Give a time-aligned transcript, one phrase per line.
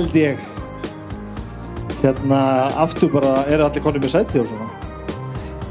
[0.00, 0.38] held ég.
[2.00, 2.40] Hérna
[2.80, 4.68] aftur bara eru allir konið með sæti og svona?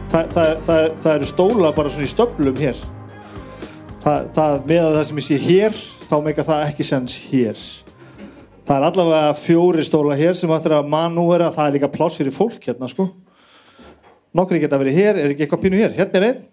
[0.09, 2.81] Þa, það, það, það eru stóla bara svona í stöflum hér.
[4.03, 7.63] Það, það með að það sem ég sé hér þá meika það ekki sens hér.
[8.69, 12.35] Það er allavega fjóri stóla hér sem ættir að manúera það er líka pláss fyrir
[12.35, 13.09] fólk hérna sko.
[14.37, 15.95] Nokkri geta verið hér, er ekki eitthvað pínu hér?
[15.97, 16.43] Hérna er einn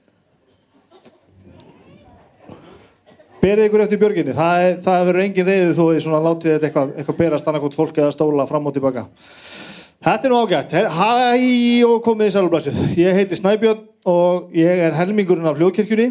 [3.42, 4.34] berið ykkur eftir björginni.
[4.36, 8.00] Það, það verður engin reyðu þó því svona látið þetta eitthvað, eitthvað berast annarkot fólk
[8.00, 9.06] eða stóla fram og tilbaka.
[10.06, 10.74] Þetta er nú ágætt.
[10.92, 16.10] Hæ og komið í sælublasið ég heiti Snæbjörn og ég er helmingurinn af hljóðkirkjunni.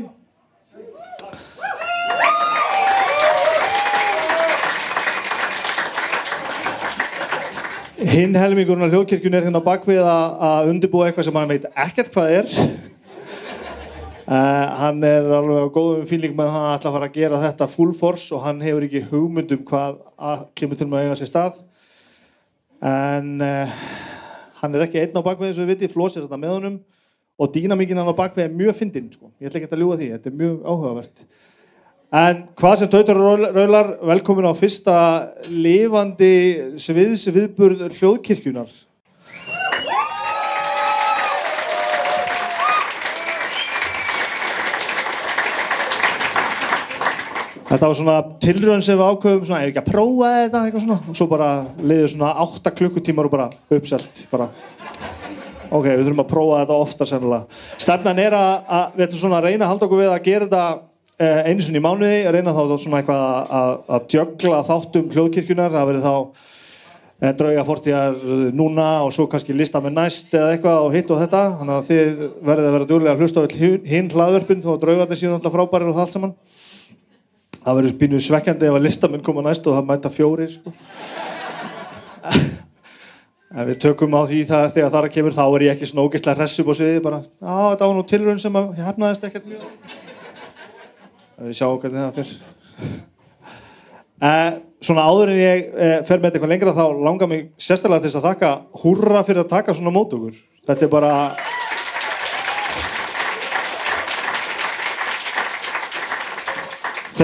[8.16, 12.36] Hinn helmingurinn af hljóðkirkjunni er hérna bakvið að undirbúa eitthvað sem hann veit ekkert hvað
[12.42, 12.52] er
[14.26, 14.34] Uh,
[14.80, 17.66] hann er alveg á góðum fíling með að hann ætla að fara að gera þetta
[17.70, 20.00] full force og hann hefur ekki hugmyndum hvað
[20.58, 21.60] kemur til að eiga sér stað.
[22.82, 23.76] En uh,
[24.64, 26.80] hann er ekki einn á bakvið eins og við viti, Flós er þetta með honum
[27.38, 29.30] og dýnamíkin hann á bakvið er mjög fyndinn sko.
[29.38, 31.26] ég ætla ekki að ljúa því, þetta er mjög áhugavert.
[32.16, 33.22] En hvað sem tautur
[33.54, 34.98] raular velkomin á fyrsta
[35.52, 36.34] lifandi
[36.82, 38.74] sviðsviðburð hljóðkirkjunar
[47.76, 50.60] Þetta var svona tilröðin sem við ákveðum svona, ef ekki að prófa þetta?
[50.64, 50.96] Eitthvað svona.
[51.12, 51.48] Og svo bara
[51.84, 54.46] leiði svona 8 klukkutímar og bara uppselt bara.
[55.76, 57.60] Ok, við þurfum að prófa þetta ofta sennilega.
[57.84, 60.48] Stefnan er að, að við ætlum svona að reyna að halda okkur við að gera
[60.48, 60.64] þetta
[61.20, 63.28] eh, einu svona í mánuði, að reyna þá svona eitthvað
[63.60, 68.20] að, að djögla þáttum hljóðkirkjunar, það verður þá eh, drauga fortíðar
[68.56, 71.92] núna og svo kannski lista með næst eða eitthvað og hitt og þetta, þannig að
[71.92, 73.46] þið verður að vera djúlega að hlusta á
[73.92, 76.38] hinn hlaðverfin þó að draugarnir síðan alltaf frábærir og það allt saman
[77.66, 80.74] það verður spínuð svekkjandi ef að listamenn koma næst og það mæta fjóri sko.
[83.56, 86.40] en við tökum á því það, þegar það kemur þá er ég ekki svona ógeðslega
[86.42, 89.66] hressum og sviði bara, á þetta var nú tilröðin sem að ég hefnaðist ekkert mjög.
[91.36, 92.32] Við sjáum hvernig það fyrr
[94.22, 94.52] eh,
[94.86, 98.22] svona áður en ég eh, fer með eitthvað lengra þá langar mig sérstaklega til þess
[98.22, 98.52] að þakka
[98.84, 100.38] húrra fyrir að taka svona mótugur
[100.68, 101.14] þetta er bara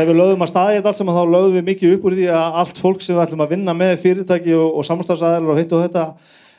[0.02, 2.30] þegar við lögum að staði þetta allt saman þá lögum við mikið upp úr því
[2.34, 5.76] að allt fólk sem við ætlum að vinna með fyrirtæki og, og samstarfsæðilar og hitt
[5.78, 6.06] og þetta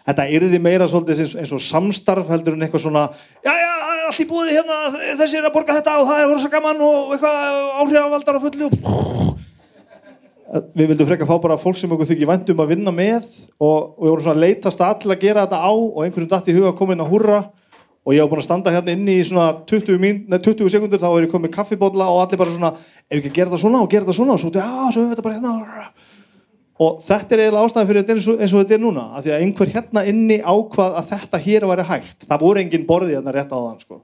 [0.03, 3.05] þetta yrði meira svolítið eins, eins og samstarf heldur en eitthvað svona
[3.45, 3.73] já já,
[4.13, 4.79] allt í búið hérna,
[5.21, 8.41] þessi er að borga þetta og það er voru svo gaman og eitthvað áhrifavaldar á
[8.43, 8.69] fullu.
[10.77, 13.23] Við vildum frekka að fá bara fólk sem okkur þykir vandum að vinna með
[13.57, 16.51] og, og við vorum svona að leitast að að gera þetta á og einhverjum dætt
[16.53, 17.39] í huga að koma inn að hurra
[18.03, 20.99] og ég hef búin að standa hérna inni í svona 20, mín, nei, 20 sekundur
[20.99, 22.73] þá er ég komið kaffibodla og allir bara svona
[23.07, 24.35] ef ekki að gera það svona og gera það svona.
[24.35, 25.93] Og svo, svo við þetta bara hérna.
[26.83, 29.45] Og þetta er eiginlega ástæðan fyrir þetta eins og, þetta er núna af því að
[29.45, 32.27] einhver hérna inni ákvað að þetta hér væri hægt.
[32.27, 34.01] Það voru engin borði hérna rétt á þann sko.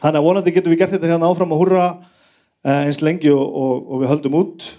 [0.00, 1.84] þannig að vonandi getum við gert þetta hérna áfram að hurra
[2.64, 4.70] eh, eins lengi og, og, og við höldum út.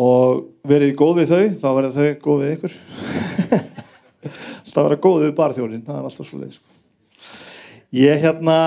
[0.00, 2.78] Og verið góð við þau þá verður þau góð við ykkur
[4.28, 6.66] alltaf að vera góð við barþjónin það er alltaf svo leið sko.
[7.96, 8.58] ég hérna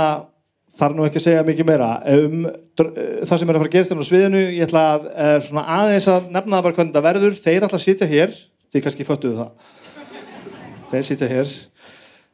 [0.78, 1.90] þarf nú ekki að segja mikið meira.
[2.10, 5.66] Um það sem er að fara að gerast hérna á sviðinu ég ætla að svona
[5.76, 7.38] aðeins að nefna það bara hvernig það verður.
[7.44, 8.34] Þeir alltaf sitja hér.
[8.74, 9.70] Þið kannski föttuðu það.
[10.90, 11.54] Þeir sitja hér.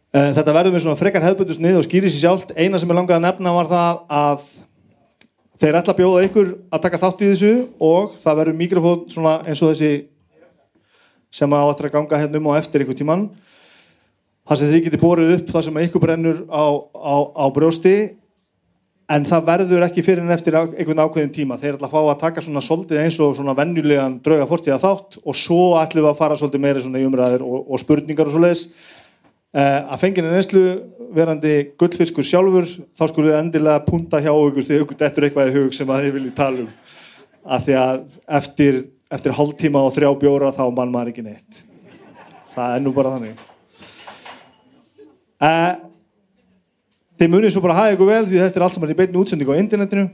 [0.09, 2.55] Þetta verður með svona frekar hefðbundust nið og skýri sér sjálft.
[2.55, 4.47] Eina sem ég langaði að nefna var það að
[5.59, 7.51] þeir ætla að bjóða ykkur að taka þátt í þessu
[7.83, 9.91] og það verður mikrofón svona eins og þessi
[11.31, 13.29] sem á að ganga hérna um og eftir einhver tíman
[14.49, 16.65] þar sem þið getur borðið upp það sem ykkur brennur á,
[16.97, 17.95] á, á brjósti
[19.09, 21.57] en það verður ekki fyrir en eftir einhvern ákveðin tíma.
[21.57, 25.17] Þeir ætla að fá að taka svona soldið eins og svona vennulegan drauga fortíða þátt
[25.23, 28.35] og svo ætlum við að fara svolítið meira svona í umræðir og, og spurningar og
[28.35, 30.63] svo leiðis uh, að fengina neslu
[31.17, 35.57] verandi gullfiskur sjálfur þá skulum við endilega punta hjá okkur þegar ykkur dettur eitthvað í
[35.57, 36.71] hug sem að þið viljið tala um.
[37.49, 38.01] Að því að
[38.39, 41.63] eftir eftir hálftíma og þrjá bjóra þá mann maður ekki neitt.
[42.53, 43.43] Það er nú bara þannig.
[45.39, 45.73] Uh,
[47.19, 49.55] þið munið svo bara hafa ykkur vel því þetta er allt saman í beitinu útsendingu
[49.55, 50.05] á internetinu.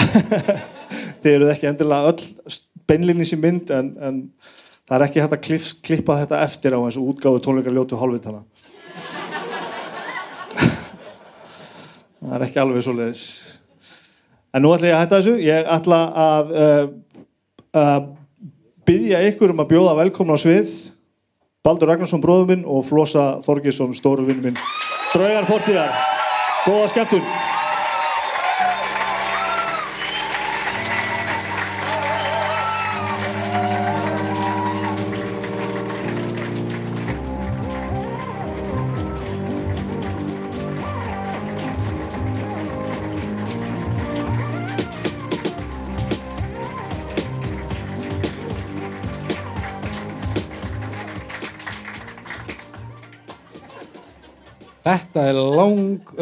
[1.20, 2.22] Þið eruð ekki endilega öll
[2.90, 4.20] beinlinni sem mynd en, en
[4.88, 7.98] það er ekki hægt að kliff, klippa þetta eftir á eins og útgáðu tónleikar ljótu
[8.00, 8.40] hálfvitana
[12.20, 13.24] það er ekki alveg svo leiðis
[14.54, 15.34] En nú ætla ég að hætta þessu.
[15.44, 16.86] Ég ætla að uh,
[17.78, 18.00] uh,
[18.88, 20.72] byggja ykkur um að bjóða velkomna á svið
[21.60, 24.58] Baldur Ragnarsson bróður minn og Flosa Þorgesson stóruvinn minn.
[25.12, 25.92] Draugar fortíðar.
[26.64, 27.49] Góða skemmtun.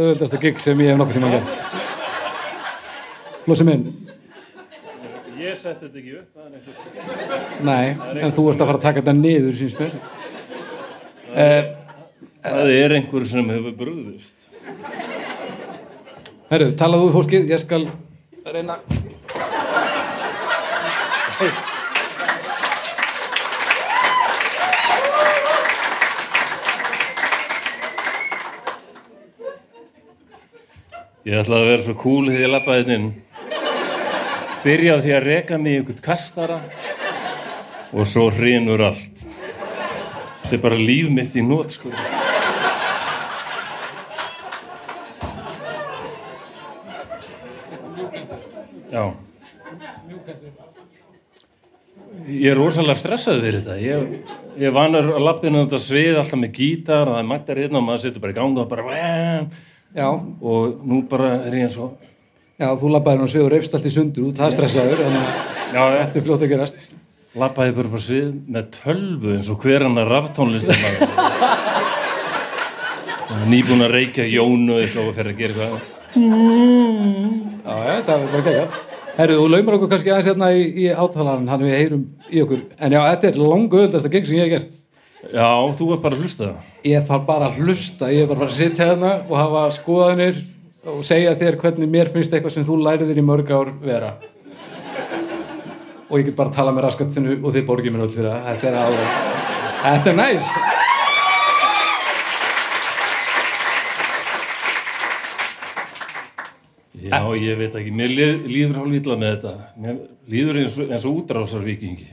[0.09, 1.53] Öðvöldasta gig sem ég hef nokkuð tíma gert.
[3.47, 3.87] Flósi minn,
[5.39, 7.87] Ég setti þetta ekki upp, það nei,
[8.25, 9.95] en þú ert að fara að taka þetta niður, síns mér.
[12.43, 14.49] Það er einhver sem hefur brúðist.
[16.51, 17.87] Herru, talaðu fólkið, ég skal
[18.51, 18.81] reyna.
[31.29, 33.09] Ég ætla að vera svo cool þegar ég lappaði þetta inn.
[34.63, 36.57] Byrja á því að reka mig í einhvern kastara
[37.93, 39.27] og svo hrinur allt.
[40.47, 41.93] Þetta er bara líf mitt í nót, sko.
[48.89, 49.05] Já.
[52.25, 53.81] Ég er rosalega stressaði fyrir þetta.
[53.85, 57.83] Ég, ég vanur að lappinu þetta svið alltaf með gítar og það er magtar hérna
[57.83, 58.89] og maður setur bara í ganga og bara
[59.97, 61.95] Já, og nú bara er ég eins og
[62.61, 65.13] já, þú labbaði nú sviður reyfst allt í sundur út, það stressaður, ég
[65.73, 66.89] þetta er fljótt að gerast.
[67.39, 70.83] lappaði bara bara svið með tölvu eins og hver hann að raftónlistin
[73.49, 75.95] nýbúin að reykja jónu eitthvað og fer að gera eitthvað
[77.69, 78.77] Já, já, þetta er bara geggjað.
[79.19, 82.63] Herru, þú laumar okkur kannski aðeins hérna í, í átalarinn, hann við heyrum í okkur.
[82.81, 84.79] En já, þetta er langu öðvöldasta gig sem ég hef gert.
[85.23, 86.53] Já, þú er bara að hlusta
[86.87, 90.41] Ég þarf bara að hlusta, ég er bara að sitja hérna og hafa skoðanir
[90.89, 94.15] og segja þér hvernig mér finnst eitthvað sem þú læriðir í mörg ár vera.
[96.09, 98.47] Og ég get bara að tala með raskattinu og þið borgið mér öll fyrir það.
[98.49, 99.23] Þetta er alveg,
[99.83, 100.53] þetta er næs.
[107.09, 108.15] já, ég veit ekki, mér
[108.47, 112.09] líður hálf illa með þetta mér líður eins og, eins og útrásarvíkingi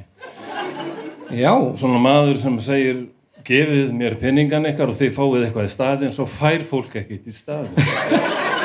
[1.33, 2.98] Já, svona maður sem segir
[3.45, 7.33] gefið mér penningan eitthvað og þið fáið eitthvað í staðin svo fær fólk ekkert í
[7.33, 7.74] staðin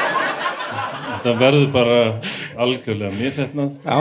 [1.20, 1.96] þetta verður bara
[2.60, 3.98] algjörlega misefnað já,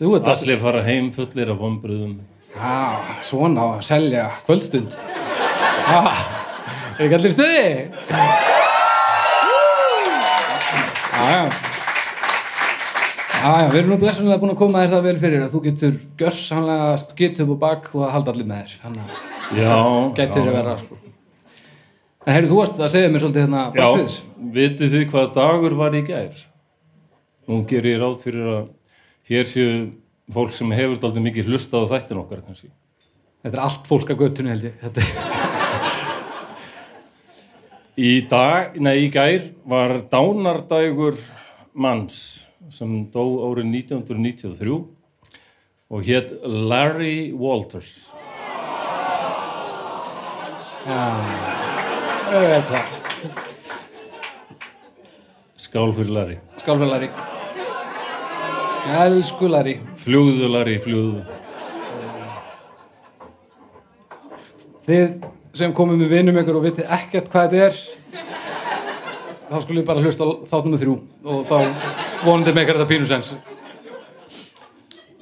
[0.00, 2.14] þú ert að, allir fara heim fullir af vonbröðum
[2.52, 2.76] já,
[3.24, 4.96] svona að selja kvöldstund.
[6.92, 7.66] Er ekki allir stuði?
[11.12, 11.71] Já, já.
[13.42, 15.60] Já, já, við erum nú blessunlega búin að koma þér það vel fyrir að þú
[15.64, 18.74] getur gjörsanlega skitt upp á bak og að halda allir með þér.
[18.82, 19.08] Þannig að
[19.58, 19.72] já,
[20.18, 20.42] þér já.
[20.42, 20.98] að vera, sko.
[22.22, 24.18] En heyrðu, þú varst að segja mér svolítið hérna Já, baksviðs.
[24.58, 26.44] vitið þið hvað dagur var í gær?
[27.50, 28.62] Nú gerir ég ráð fyrir að
[29.32, 29.72] hér séu
[30.38, 32.70] fólk sem hefur daldið mikið hlustað á þættin okkar kannski.
[33.42, 34.78] Þetta er allt fólk að göttunni held ég.
[34.86, 35.00] Þetta.
[37.98, 41.18] Í dag, nei, í gær var dánardægur
[41.74, 44.76] manns sem dó árið 1993
[45.92, 48.12] og hétt Larry Walters.
[52.32, 52.82] Þetta.
[55.56, 56.38] Skál fyrir Larry.
[56.62, 57.10] Skálfélari.
[59.02, 59.76] Elsku Larry.
[60.02, 61.22] Fljúðu Larry, fljúðu.
[64.82, 65.04] Þið
[65.54, 67.76] sem komum með vinum ykkur og vitið ekkert hvað þetta er
[69.52, 70.94] þá skulle ég bara hlusta á þátt nummer þrjú
[71.28, 71.56] og þá
[72.24, 73.32] vonandi með þetta pínusens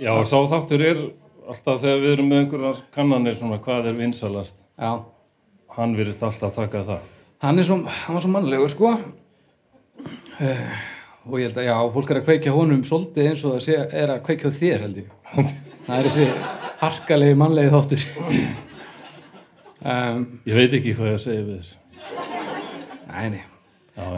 [0.00, 1.00] Já, sá þáttur er
[1.50, 4.56] alltaf þegar við erum með einhverjar kannanir svona hvað er vinsalast.
[4.80, 4.92] Já,
[5.76, 7.02] Hann virðist alltaf taka það.
[7.44, 9.02] hann svo, hann var svo mannlegur sko uh,
[11.26, 13.76] og ég held að já, fólk er að kveikja honum svolítið eins og það sé,
[14.02, 15.08] er að kveikja þér held ég
[15.86, 16.26] það er þessi
[16.80, 18.08] harkalegi mannlegi þáttur
[19.92, 21.76] um, Ég veit ekki hvað ég að segja við þessu.
[23.10, 23.49] Já,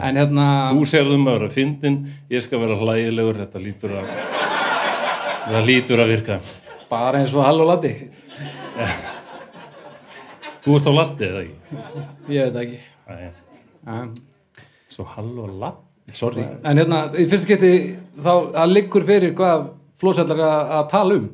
[0.03, 1.97] En hérna, Þú sérðum að vera fyndin,
[2.31, 4.11] ég skal vera hlægilegur, þetta lítur að,
[5.47, 6.39] það lítur að virka.
[6.89, 7.93] bara eins og hall og laddi
[10.63, 11.79] Þú ert á laddi eða ekki?
[12.31, 12.77] Ég veit það ekki
[13.93, 14.13] um,
[14.93, 15.81] svo hall og ladd.
[16.15, 17.71] Sorry En hérna, í fyrsta geti
[18.19, 18.31] þá
[18.63, 21.27] að liggur fyrir hvað flósellar að, tala um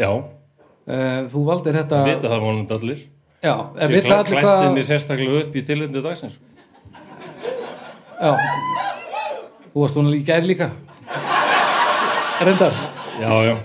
[0.00, 3.02] Já, uh, Þú valdir þetta vita það vonandi allir.
[3.40, 3.54] Já,
[3.88, 6.34] Ég klætti mig sérstaklega upp í tilhindi dagsins.
[8.20, 8.32] Já.
[9.72, 10.70] Þú varst svona líka gær líka.
[12.40, 12.72] Reyndar.
[13.20, 13.56] Já, já,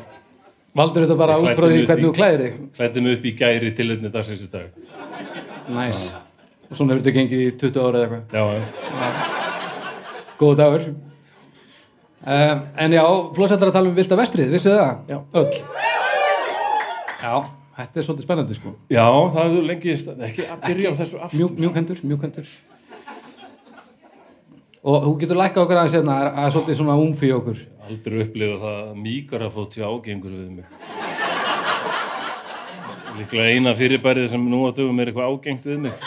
[0.76, 2.56] Valdur þetta bara út frá því hvernig í- þú klæðir þig?
[2.76, 4.70] klætti mig upp í gæri tilhindi dagsins í dag.
[5.72, 6.14] Næs
[6.70, 8.24] Og svona hefur þetta gengið í 20 ára eða eitthvað.
[8.34, 8.62] Já, já.
[10.40, 10.86] Góð dagur.
[12.26, 13.04] Uh, En já,
[13.36, 14.98] flósettar að tala um vilda vestrið, vissu það?
[15.08, 15.20] Já.
[15.34, 15.52] Öll.
[17.22, 17.36] Já,
[17.78, 18.76] þetta er svolítið spennandi sko.
[18.90, 21.40] Já, það hefur lengi, stað- ekki að byrja á þessu aftur.
[21.40, 22.48] Mjúk, mjúkendur, mjúkendur
[24.86, 28.58] Og þú getur lækkað okkur aðeins hérna að að svolítið svona umfí okkur Aldrei upplifa
[28.62, 30.68] það að mýkar að fótt sér ágengur við mig.
[33.16, 36.00] Líklega eina fyrirbærið sem nú á dögum er eitthvað ágengt við mig.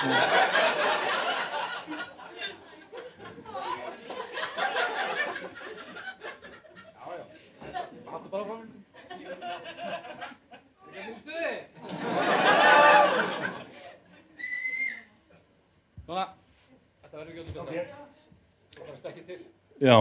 [19.78, 19.94] Já,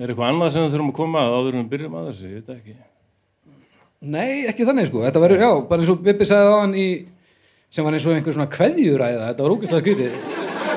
[0.00, 2.38] er eitthvað annað sem þurfum að koma að áður en við byrjum að þessu, ég
[2.38, 2.76] veit ekki.
[4.14, 6.86] Nei, ekki þannig sko, þetta verður, já, bara eins og Bibbi sagði á hann í,
[7.68, 10.16] sem var eins og einhver svona kveðjuræða, þetta var úkislega skrítið.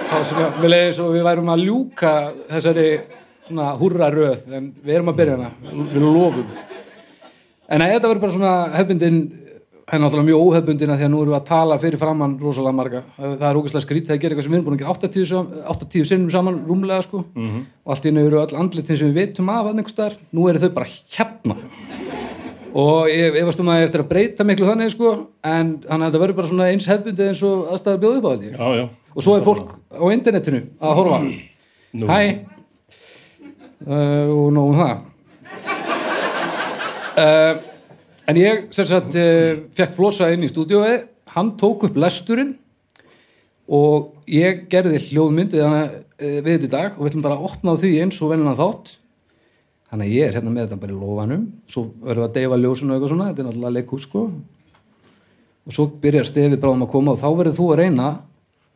[0.07, 2.13] Þá sem ég, við leiðum svo við værum að ljúka
[2.51, 2.85] þessari
[3.47, 5.49] svona húrra röð, en við erum að byrja hana.
[5.93, 6.53] Við lofum.
[7.67, 9.21] En nei, þetta verður bara svona hefbundin
[9.87, 12.75] henni náttúrulega mjög óhefbundin að því að nú erum við að tala fyrir framann rosalega
[12.75, 13.01] marga.
[13.17, 15.51] Það er ógæslega skrítið að gera eitthvað sem við erum búin að gera 80, sam-
[15.73, 17.21] 80 sinnum saman rúmlega sko.
[17.85, 20.73] Og allt einu eru öll andlitin sem við vitum af að einhverstaðar, nú eru þau
[20.75, 21.55] bara hérna.
[22.77, 25.13] Og ég efast um að eftir að breyta miklu þannig sko
[25.47, 28.31] en þannig að þetta verður bara svona eins hefbundið eins og aðstæður bjóðu upp á
[28.35, 31.19] þetta og svo er fólk á internetinu að horfa.
[31.97, 32.05] Nú.
[32.11, 32.19] hæ?
[33.87, 34.97] Uh, og nóg um það.
[37.17, 37.53] Uh,
[38.27, 41.07] en ég sem sagt uh, fekk flosa inn í stúdíóið.
[41.33, 42.55] Hann tók upp lesturinn
[43.67, 45.81] og ég gerði hljóðmyndið uh,
[46.19, 48.93] við þetta í dag og við ætlum bara að opna því eins og vennilega þátt.
[49.87, 51.47] Þannig að ég er hérna með þetta bara í lofanum.
[51.71, 53.31] Svo verðum við að deyfa ljósinu og eitthvað svona.
[53.31, 54.23] Þetta er náttúrulega leikhús sko.
[55.67, 58.09] Og svo byrjar stefið bráðum að koma og þá verður þú að reyna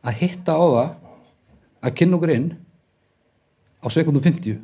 [0.02, 0.90] að hitta á það
[1.82, 2.48] að kynna okkur inn
[3.82, 4.58] á sekundum 50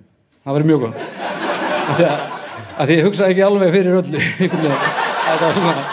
[0.44, 2.37] það verður mjög gott
[2.78, 4.92] að, ég hugsaði ekki alveg fyrir öllu einhvern veginn.
[5.28, 5.86] Þetta var svona.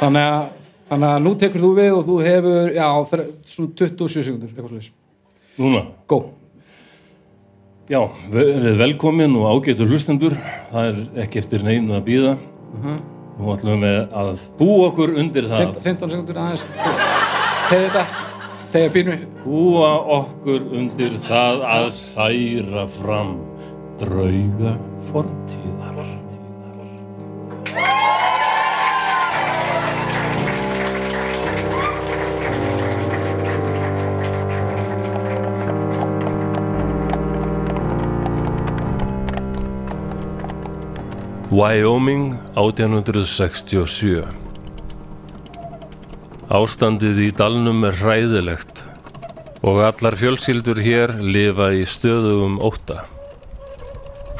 [0.00, 0.44] þannig að
[0.92, 2.86] þannig að nú tekur þú við og þú hefur já,
[3.48, 4.90] svona 27 sekundur eitthvað slúðis,
[5.60, 6.18] Núna, go
[7.92, 8.00] já,
[8.32, 10.36] verið velkomin og ágætur hlustendur.
[10.70, 12.34] Það er ekki eftir neinu að býða.
[13.32, 15.74] Nú ætlum við að búa okkur undir það.
[15.84, 16.66] 15 sekundur aðeins
[17.68, 18.04] tegði þetta,
[18.72, 23.34] tegði pínu Búa okkur undir það að særa fram
[24.02, 24.74] drauga
[25.12, 26.02] fortíðar.
[41.52, 44.24] Wyoming 1867
[46.52, 48.82] Ástandið í dalnum er hræðilegt
[49.62, 53.11] og allar fjölskyldur hér lifa í stöðugum ótta.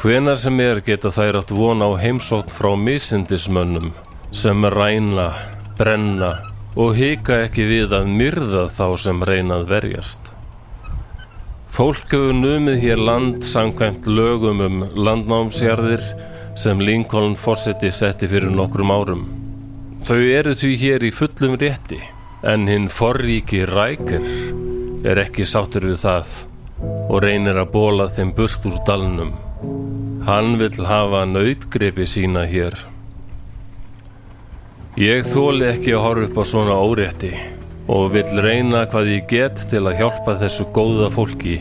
[0.03, 3.93] Hvenar sem er geta þær átt von á heimsótt frá misindismönnum
[4.35, 5.29] sem ræna,
[5.79, 6.31] brenna
[6.75, 10.27] og hika ekki við að myrða þá sem reynað verjast.
[11.71, 16.03] Fólk hefur numið hér land samkvæmt lögum um landnámsjarðir
[16.59, 19.23] sem Lincoln Fawcetti setti fyrir nokkrum árum.
[20.03, 22.01] Þau eru því hér í fullum rétti,
[22.43, 24.27] en hinn forríki rækir
[25.07, 26.37] er ekki sáttur við það
[27.07, 29.31] og reynir að bóla þeim burt úr dalnum.
[30.23, 32.77] Hann vill hafa nautgripi sína hér.
[34.95, 37.31] Ég þóli ekki að horfa upp á svona órétti
[37.91, 41.57] og vill reyna hvað ég get til að hjálpa þessu góða fólki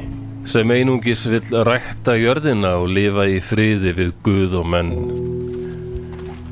[0.46, 4.94] sem einungis vill rækta jörðina og lifa í friði við Guð og menn.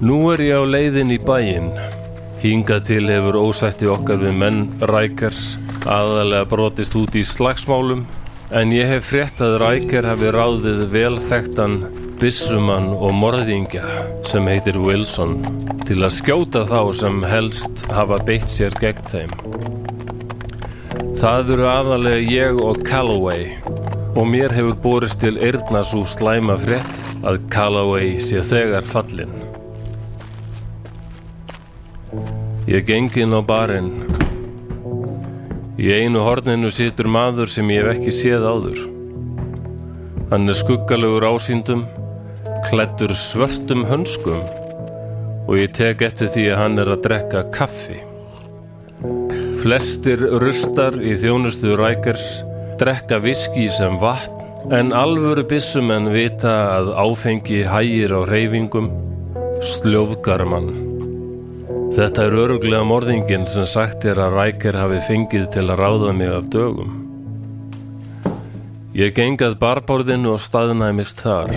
[0.03, 1.71] Nú er ég á leiðin í bæinn.
[2.43, 8.03] Hingað til hefur ósætti okkar við menn rækars aðalega brotist út í slagsmálum
[8.51, 11.83] en ég hef frétt að rækar hafi ráðið vel þekktan
[12.21, 13.83] bissumann og morðingja
[14.29, 15.39] sem heitir Wilson
[15.89, 19.33] til að skjóta þá sem helst hafa beitt sér gegn þeim.
[21.21, 23.55] Það eru aðalega ég og Calloway
[24.13, 29.33] og mér hefur borist til eirna svo slæma frétt að Calloway sé þegar fallin.
[32.69, 33.95] Ég geng inn á barinn.
[35.81, 38.85] Í einu horninu situr maður sem ég hef ekki séð áður.
[40.31, 41.89] Hann er skuggalegur ásýndum,
[42.71, 44.45] klættur svörtum hönskum
[45.51, 47.97] og ég tek eftir því að hann er að drekka kaffi.
[49.59, 52.45] Flestir rustar í þjónustu rækers
[52.79, 58.91] drekka viski sem vatn en alvöru byssumenn vita að áfengi hægir á reyfingum,
[59.75, 60.71] sljófgar mann.
[61.97, 66.31] Þetta er öruglega morðingin sem sagt er að rækir hafi fengið til að ráða mig
[66.31, 66.95] af dögum.
[68.95, 71.57] Ég gengað barborðinu og staðnæmist þar.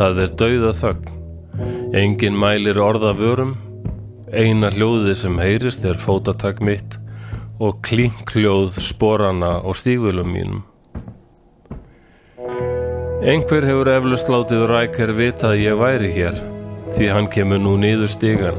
[0.00, 1.08] Það er dauða þögn.
[2.00, 3.50] Engin mælir orða vörum.
[4.32, 6.96] Eina hljóði sem heyrist er fótatak mitt
[7.60, 10.62] og klinkljóð sporana og stígvölum mínum.
[13.20, 16.40] Einhver hefur eflust látið rækir vita að ég væri hér
[16.96, 18.56] því hann kemur nú niður stígan.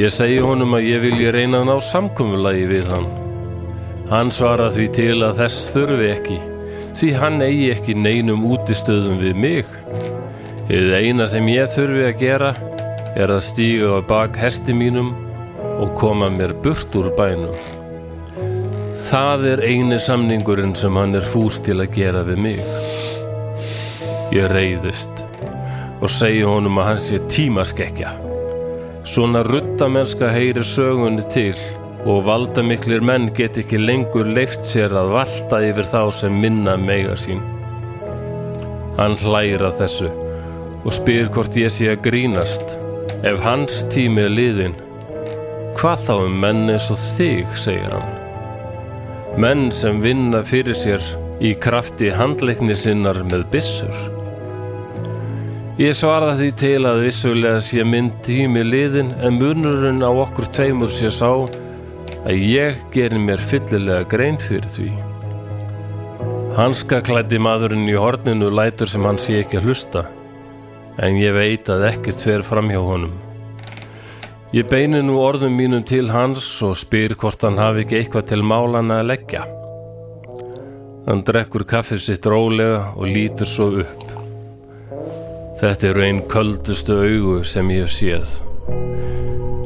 [0.00, 3.10] Ég segi honum að ég vilji reyna að ná samkomulagi við hann.
[4.08, 6.38] Hann svara því til að þess þurfi ekki,
[6.96, 9.74] því hann eigi ekki neinum útistöðum við mig.
[10.68, 12.48] Eða eina sem ég þurfi að gera
[13.16, 15.14] er að stíga á bak hesti mínum
[15.80, 17.54] og koma mér burt úr bænum.
[19.08, 22.60] Það er eini samningurinn sem hann er fús til að gera við mig.
[24.36, 25.24] Ég reyðist
[26.04, 28.12] og segi honum að hann sé tímaskekkja.
[29.08, 31.56] Svona ruttamennska heyrir sögunni til
[32.04, 37.16] og valdamiklir menn get ekki lengur leift sér að valta yfir þá sem minna mega
[37.16, 37.40] sín.
[39.00, 40.12] Hann hlæra þessu
[40.84, 42.76] og spyr hvort ég sé að grínast.
[43.26, 44.76] Ef hans tími er liðin,
[45.78, 48.14] hvað þá um menn eins og þig, segir hann.
[49.38, 51.02] Menn sem vinna fyrir sér
[51.42, 53.98] í krafti handleikni sinnar með byssur.
[55.78, 60.90] Ég svara því til að vissulega sé minn tími liðin en munurinn á okkur tveimur
[60.90, 61.30] sé sá
[62.26, 64.90] að ég gerir mér fyllilega grein fyrir því.
[66.58, 70.08] Hanska klætti maðurinn í horninu lætur sem hann sé ekki að hlusta
[70.98, 73.14] en ég veit að ekkert fer fram hjá honum.
[74.56, 78.40] Ég beini nú orðum mínum til hans og spyr hvort hann hafi ekki eitthvað til
[78.40, 79.42] málana að leggja.
[81.08, 84.06] Hann drekkur kaffið sitt rólega og lítur svo upp.
[85.60, 88.34] Þetta eru einn köldustu augu sem ég hef séð.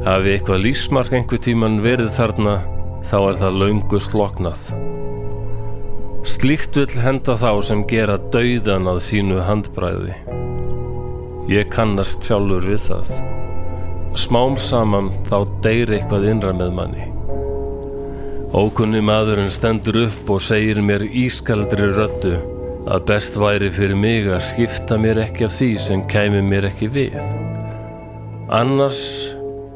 [0.03, 2.59] Hafi eitthvað lífsmark einhver tíman verið þarna,
[3.07, 4.71] þá er það laungu sloknað.
[6.27, 10.42] Slíkt vill henda þá sem gera dauðan að sínu handbræði.
[11.51, 13.09] Ég kannast sjálfur við það.
[14.15, 17.07] Smám saman þá deyri eitthvað innra með manni.
[18.53, 22.35] Ókunni maðurinn stendur upp og segir mér ískaldri röddu
[22.85, 26.91] að best væri fyrir mig að skipta mér ekki af því sem kæmi mér ekki
[26.93, 27.17] við.
[28.53, 29.01] Annars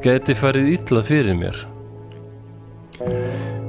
[0.04, 1.60] geti farið illa fyrir mér.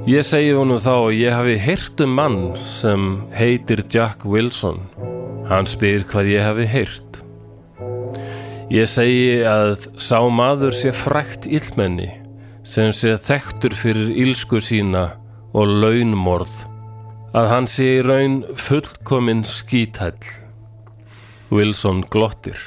[0.09, 4.79] Ég segi honum þá að ég hafi heyrt um mann sem heitir Jack Wilson.
[5.49, 7.09] Hann spyr hvað ég hafi heyrt.
[8.69, 12.11] Ég segi að sá maður sé frækt illmenni
[12.61, 15.15] sem sé þekktur fyrir ílsku sína
[15.57, 16.53] og launmorð
[17.33, 20.21] að hann sé í raun fullkominn skítæll.
[21.49, 22.59] Wilson glottir.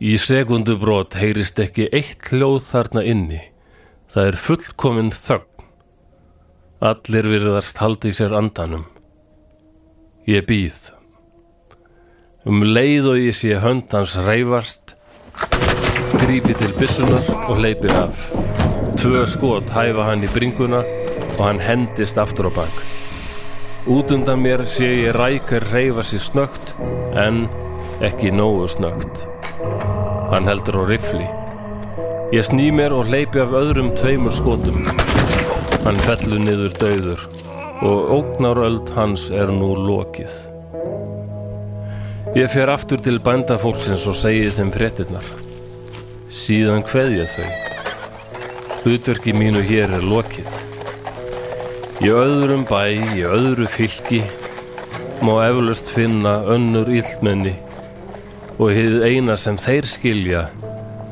[0.00, 3.40] Í sekundubrót heyrist ekki eitt hljóð þarna inni.
[4.12, 5.68] Það er fullkominn þögn.
[6.92, 8.84] Allir virðast haldi sér andanum.
[10.28, 10.99] Ég býð.
[12.48, 14.94] Um leið og ég sé hönd hans reyfast,
[16.22, 18.22] grípi til byssunar og hleypi af.
[18.96, 20.80] Tvö skot hæfa hann í bringuna
[21.34, 22.80] og hann hendist aftur á bak.
[23.92, 26.74] Út undan mér sé ég rækar reyfa sér snögt
[27.12, 27.44] en
[28.00, 29.26] ekki nógu snögt.
[30.32, 31.28] Hann heldur á rifli.
[32.32, 34.86] Ég sný mér og hleypi af öðrum tveimur skotum.
[35.84, 37.28] Hann fellur niður dauður
[37.84, 40.49] og ógnaröld hans er nú lokið.
[42.30, 45.24] Ég fer aftur til bændafólksins og segi þeim fréttinnar.
[46.30, 47.48] Síðan hveðja þau.
[48.84, 50.46] Hlutverki mínu hér er lokið.
[52.06, 52.86] Í öðrum bæ,
[53.18, 54.22] í öðru fylki
[55.26, 57.56] má eflust finna önnur illmenni
[58.60, 60.46] og hið eina sem þeir skilja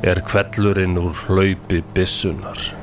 [0.07, 2.78] er kvellurinn úr hlaupi bissunar.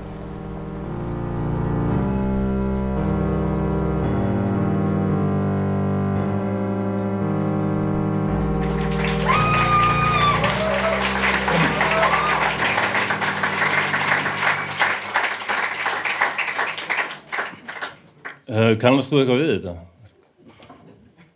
[18.81, 19.73] Kannast þú eitthvað við þetta?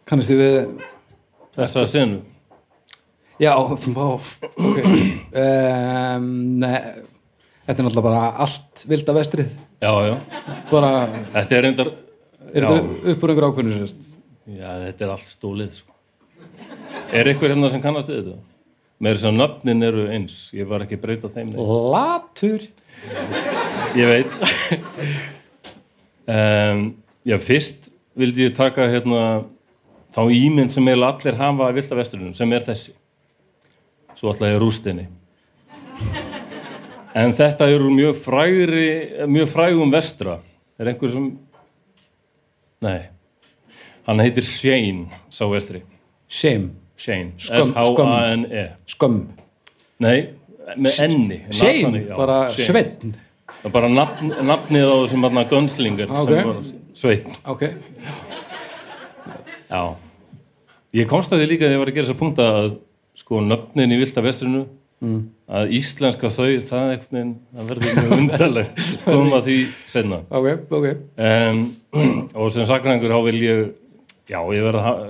[0.09, 0.57] Kannast þið við
[1.59, 2.19] Þessa senu?
[3.39, 3.87] Já, ok
[5.39, 6.77] um, Nei
[7.69, 9.49] Þetta er náttúrulega bara allt vilda vestrið
[9.79, 10.15] Já, já.
[10.71, 10.89] bara,
[11.35, 11.91] Þetta er reyndar...
[12.49, 14.07] er þetta upp úr einhver ákveðinu sérst
[14.49, 15.93] Já, þetta er allt stólið, sko.
[17.13, 18.37] Er eitthvað hérna sem kannast við þetta?
[18.99, 20.37] Með þess að nöfnin eru eins.
[20.57, 21.51] Ég var ekki að breyta þeim.
[21.53, 21.69] neitt.
[21.93, 22.65] Latur
[23.95, 24.31] Ég veit.
[26.33, 26.81] um,
[27.27, 29.45] já, fyrst vildi ég taka hérna
[30.15, 32.95] þá ímynd sem eiginlega allir hafa að vilda vesturunum, sem er þessi.
[34.19, 35.07] Svo ætla ég rústinni.
[37.19, 38.89] En þetta eru mjög frægri,
[39.29, 40.39] mjög frægum vestra.
[40.79, 41.29] Er einhver sem...
[42.83, 42.99] Nei.
[44.07, 45.83] Hann heitir Shane, sá vestri.
[46.29, 47.33] Shame, Shane.
[47.37, 48.65] S-H-A-N-E.
[48.89, 49.23] skömm
[49.99, 50.29] Nei,
[50.77, 51.39] með enni.
[51.51, 53.13] Shane, bara Shane.
[53.63, 56.29] Er bara nafn, nafnið á þessum hérna gönslingar Ok.
[56.29, 56.61] sem var
[56.99, 57.39] sveitn.
[57.45, 57.63] Ok,
[59.69, 59.95] Já.
[60.97, 62.69] Ég komst að því líka þegar ég var að gera þessa punkta að
[63.19, 64.63] sko nöfnin í Vilda vestrinu
[65.05, 65.19] mm.
[65.59, 68.79] að íslenska þau, það er veginn, það verður mjög undarlegt.
[69.05, 69.57] Komum að því
[69.91, 70.21] senna.
[70.29, 70.87] ok, ok
[71.29, 71.61] Um,
[72.33, 73.61] og sem sakfræðingur þá vil ég,
[74.29, 75.03] já, ég verð að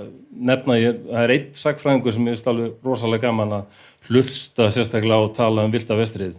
[0.50, 5.16] nefna, ég, það er eitt sakfræðingur sem ég veist alveg rosalega gaman að hlusta sérstaklega
[5.16, 6.36] á að tala um Vilda vestrið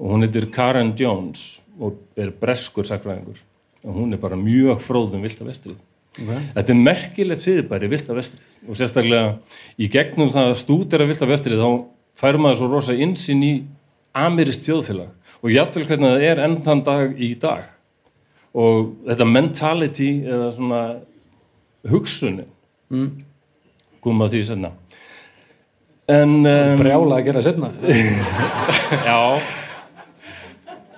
[0.00, 3.40] og hún heitir Karen Jones og er breskur sakfræðingur
[3.84, 5.78] og hún er bara mjög fróðum vilt af vestrið.
[6.20, 6.40] Okay.
[6.56, 8.56] Þetta er merkilegt fyrirbæri vilt af vestrið.
[8.68, 9.38] Og sérstaklega
[9.80, 11.70] í gegnum það að stúdera vilt af vestrið þá
[12.20, 13.52] fær maður svo rosa insinn í
[14.16, 15.14] amirist þjóðfélag.
[15.40, 17.70] Og jafnvel hvernig það er enn þann dag í dag.
[18.52, 20.82] Og þetta mentality eða svona
[21.88, 22.50] hugsunin
[22.90, 23.08] mm.
[24.04, 24.74] koma að því senna
[26.10, 27.70] en um, brjála að gera setna
[29.08, 29.20] já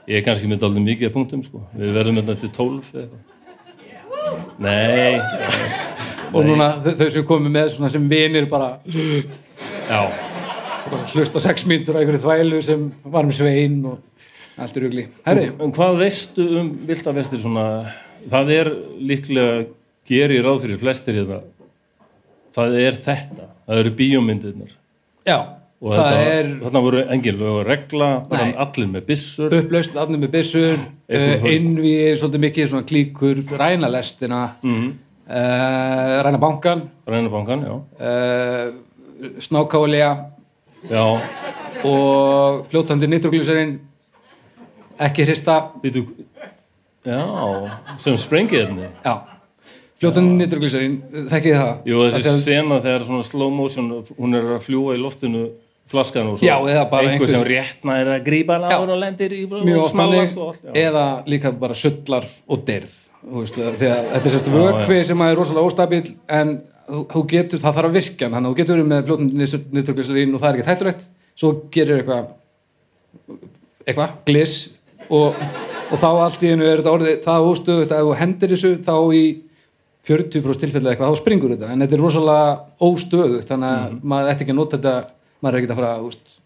[0.09, 1.63] ég er kannski með aldrei mikið punktum sko.
[1.79, 3.29] við verðum með þetta til 12 eða eitthvað.
[4.63, 5.19] Nei.
[6.33, 10.01] Og núna þau sem komu með svona sem vinir bara, já.
[11.13, 13.99] hlusta sex mínútur á einhverju þvælu sem var með svein og
[14.57, 15.07] allt er rugli.
[15.27, 17.67] Herri, En hvað veistu um viltavestir svona,
[18.33, 19.65] það er líklega
[20.09, 21.51] gerir ráð fyrir flestir það
[22.53, 23.51] það er þetta.
[23.67, 24.79] Það eru bíómyndirnar.
[25.29, 29.55] Já og er þarna voru engin lög og regla allir með byssur.
[29.59, 31.55] Upplaust allir með byssur Einhver uh, högg.
[31.57, 34.93] innví svolítið mikið svona klíkur ræna lestina mm
[35.27, 37.75] uh, ræna bankan rænabankan, já.
[37.99, 38.75] Uh,
[39.39, 40.17] snákálega
[40.91, 41.21] já,
[41.85, 43.81] og fljótandi nitroglíserinn
[44.99, 45.71] ekki hrista.
[45.83, 46.07] Býtu
[47.07, 47.23] já,
[47.99, 49.15] sem sprengiðni já,
[49.99, 51.75] fljótandi nitroglíserinn þekkið það?
[51.87, 55.47] Jú, þessi sena þegar svona slow motion hún er að fljúa í loftinu
[55.91, 59.47] flaskan og svo Já, einhver einhver- sem réttna er að grípa lágur og lendir í
[59.47, 60.27] mjög og oft þannig.
[60.29, 60.73] smálast og allt, já.
[60.89, 62.93] eða líka bara sullar og derð
[63.23, 67.89] að þetta er sérst vökvi sem er rosalega óstabil en þú, þú getur, það þarf
[67.91, 71.05] að virka þannig að þú getur með fljótandi nitroglíserín og það er ekki hættulegt
[71.39, 72.27] svo gerir eitthvað
[73.87, 74.57] eitthvað, gliss
[75.11, 75.35] og,
[75.93, 78.73] og þá allt í einu er þetta orðið það óstöðut að ef þú hendir þessu
[78.87, 79.25] þá í
[80.03, 82.47] 40% tilfelli eða eitthvað, þá springur þetta en þetta er rosalega
[82.83, 84.95] óstöðut þannig að maður ætti ekki að nota þetta
[85.43, 86.37] maður er ekki að fara að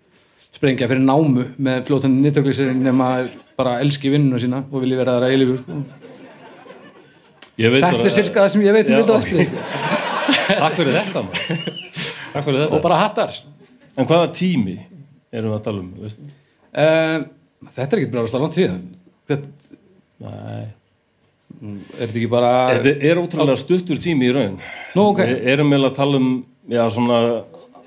[0.56, 5.16] sprengja fyrir námu með fljótandi nitroglíserín nema maður bara elski vinnuna sína og vilji vera
[5.16, 5.80] þar að eilífu sko.
[7.56, 9.12] Þetta er sirka það sem ég veit um ok.
[9.16, 9.46] okay.
[10.62, 11.22] Takk fyrir þetta.
[12.32, 13.36] Takk fyrir þetta og bara hattar
[13.96, 14.76] En hvaða tími
[15.32, 17.20] erum við að tala um uh,
[17.72, 18.82] þetta er ekki bara alltaf langt síðan
[19.30, 19.78] þetta,
[20.26, 20.66] Nei.
[21.96, 25.22] er þetta ekki bara Þetta er ótrúlega stuttur tími í raun Nú, ok.
[25.24, 26.30] Við erum meðal að tala um
[26.68, 27.20] já, svona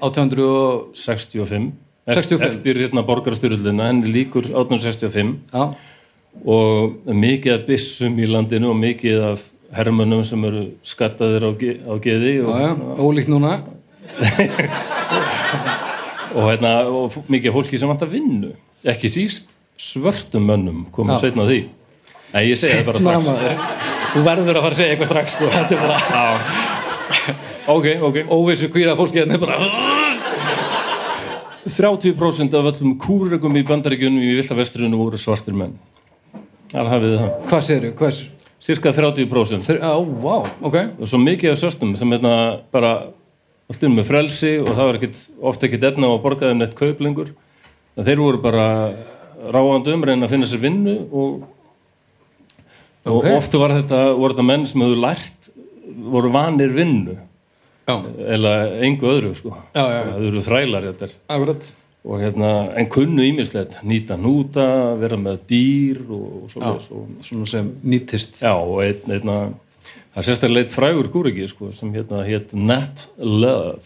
[0.01, 1.71] 800 og 65
[2.09, 2.41] 65.
[2.47, 5.63] Eftir hérna borgarstyrluna, henni líkur 1865 já,
[6.45, 9.45] og mikið af byssum í landinu og mikið af
[9.77, 12.71] hermönnum sem eru skattaðir á, ge á geði já, og, já,
[13.05, 13.59] ólíkt núna.
[16.29, 18.51] Og, hérna, og mikið af fólki sem vant að vinnu.
[18.85, 21.15] Ekki síst svörtum mönnum Já.
[21.17, 21.63] setna því.
[22.33, 23.25] Nei, ég segi það bara strax.
[24.13, 25.49] þú verður að fara að segja eitthvað strax sko.
[25.55, 26.78] þetta er bara
[27.69, 28.17] Ok, ok.
[28.33, 29.57] Óvissu kvíða fólki þetta er bara
[31.69, 35.75] 30% af öllum kúrregum í bandaríkjunum í villavestrinu voru svartir menn.
[36.71, 37.31] Þar hafið þið það.
[37.49, 38.19] Hvað segirðu, hvers
[38.59, 39.93] cirka 30% Þeir, á,
[40.23, 40.35] vá,
[40.67, 40.77] ok.
[40.99, 42.33] Og svo mikið af svörtum sem hérna
[42.73, 42.91] bara
[43.69, 46.61] allt um með frelsi og það var ekkit, ofta ekkit efna á að borga þeim
[46.63, 47.31] neitt kaup lengur.
[47.97, 48.65] En þeir voru bara
[49.53, 51.43] ráandi um reyna að finna sér vinnu og,
[53.05, 53.29] og Ok.
[53.37, 55.38] ofta var þetta, voru þetta menn sem hefur lært
[56.13, 57.17] voru vanir vinnu.
[57.89, 57.95] Já,
[58.35, 58.53] eða
[58.85, 59.55] engu öðru sko.
[59.73, 60.09] Já, já, já.
[60.13, 60.89] það eru þrælar
[62.09, 62.49] og hérna,
[62.79, 64.65] en kunnu ímislegt nýta núta,
[65.01, 68.39] vera með dýr og, og og, svona sem nýtist.
[68.39, 69.39] Já, og einn, einna
[70.13, 73.81] það er sérstaklega eitt frægur kúriki sko, sem hérna hétt Nat Love.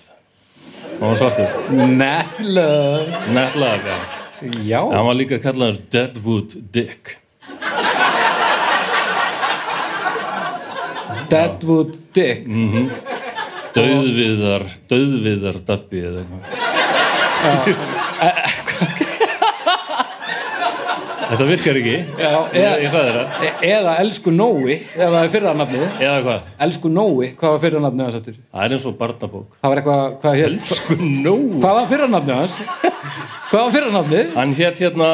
[0.99, 1.73] Hann var svartur.
[1.73, 3.23] Net love.
[3.33, 3.99] Nat Love, já.
[4.67, 7.17] Já, hann var líka kallaður Deadwood Dick
[11.33, 12.45] Deadwood Dick.
[13.73, 16.43] Döðviðar, döðviðar dabbi eða eitthvað.
[21.33, 21.93] Þetta virkar ekki.
[22.19, 23.27] Já, eða, ég sagði það.
[23.47, 25.85] e- eða Elsku Nói ef það er fyrra nafnið.
[26.03, 28.35] Eða hvað, Elsku Nói, hvað var fyrra nafnið hans aftur?
[28.53, 29.47] það er eins og barnabók.
[29.63, 32.55] Það var eitthvað, hvað hér sko nó hvað var fyrra nafnið hans?
[33.49, 34.29] hvað var fyrra nafnið?
[34.37, 35.09] hann hétt hérna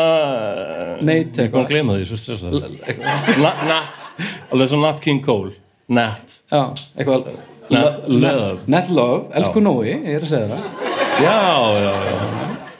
[1.08, 2.52] Nate ég kom að gleyma því, svo stressað
[3.40, 3.98] Na- Nat,
[4.52, 5.54] alveg svo Nat King Cole
[5.89, 6.62] Nat, já,
[6.97, 7.32] eitthvað
[7.69, 8.60] Net Love.
[8.65, 10.63] Net Love, Elsku Nói, ég er að segja það.
[11.21, 11.41] Já,
[11.84, 12.15] já, já.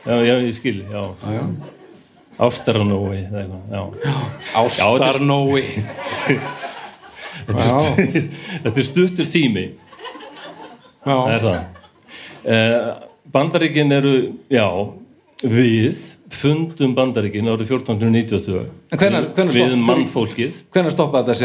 [0.10, 1.04] Já, ég skil, já.
[1.22, 1.44] Já, já.
[2.40, 4.14] Ástaranói eða eitthvað, já.
[4.62, 5.64] Ástar Nói
[7.50, 7.80] já,
[8.64, 9.66] þetta er stuttur tími.
[11.04, 11.60] Það er það.
[12.50, 12.88] Eh,
[13.34, 14.16] Bandaríkin eru,
[14.50, 14.66] já
[15.44, 20.60] við fundum Bandaríkin árið 1492 En hvenær- hvenær við mannfólkið.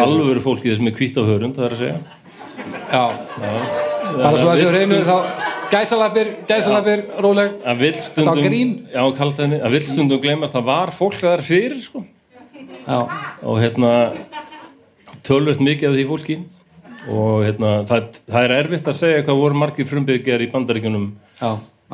[0.05, 1.99] alvöru fólkið sem er hvít á hörund það er að segja.
[2.93, 3.05] Já,
[4.23, 5.17] bara svo að séu hreinu þá
[5.73, 7.55] gæsalapir, gæsalapir, róleg.
[7.65, 8.75] Að vill stundum Þetta var grín.
[8.93, 9.03] já,
[9.65, 12.05] að vill stundum gleymast það var fólk þar fyrir sko.
[12.87, 13.09] Já,
[13.43, 14.13] og hérna
[15.25, 16.37] tölvöld mikið af því fólki.
[17.09, 21.51] Og hérna, það, það er erfitt að segja hvað voru margir frumbyggjar í bandaríkjunum já,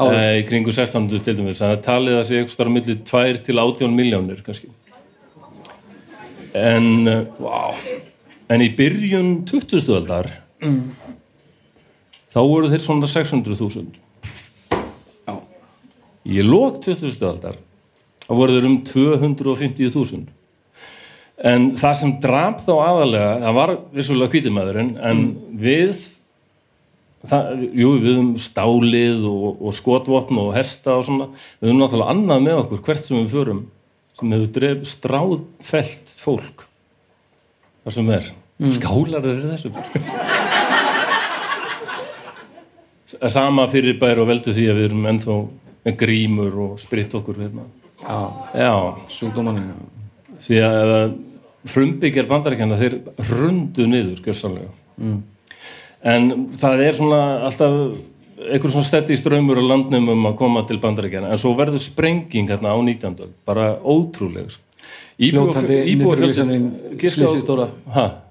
[0.08, 3.42] e, í kringu 1600 til dæmis það er talið að sé eitthvað starf milli 2
[3.46, 4.70] til 18 miljónir kannski
[6.56, 6.86] en
[7.38, 7.78] wow.
[8.50, 9.92] en í byrjun 20.
[10.00, 10.30] aldar
[12.30, 13.86] þá voru þeir svona 600.000
[15.28, 15.34] já,
[16.26, 17.16] í lók 20.
[17.30, 17.56] aldar
[18.26, 20.28] þá voru þeir um 250.000
[21.46, 25.22] en það sem drap þá aðalega, það var vissulega kvítimæðurinn, en
[25.60, 26.02] við
[27.28, 31.28] það, jú, við höfum stálið og, og skotvopn og hesta og svona,
[31.60, 33.62] við höfum náttúrulega annað með okkur hvert sem við förum
[34.20, 36.66] sem hefur dref stráðfelt fólk.
[37.84, 38.30] Það sem er.
[38.76, 39.70] Skálar eru þessu.
[43.32, 45.36] Sama fyrir bæri og veldu því að við erum ennþá
[45.98, 47.64] grímur og spritt okkur hérna.
[48.00, 48.20] já,
[48.54, 48.74] já,
[49.12, 49.72] sjúkdómaninn
[50.40, 50.92] því að
[51.68, 52.96] frumbyggjar bandaríkjana þeir
[53.28, 55.18] rundu niður gjörsanlega mm.
[56.04, 57.74] En það er svona alltaf
[58.40, 62.72] einhver svona stetti ströymur á landnumum að koma til bandaríkjana en svo verður sprenging hérna
[62.72, 63.20] á 19.
[63.20, 64.56] öld, bara ótrúleg.
[65.52, 67.66] Fljótandi á- slísi stóra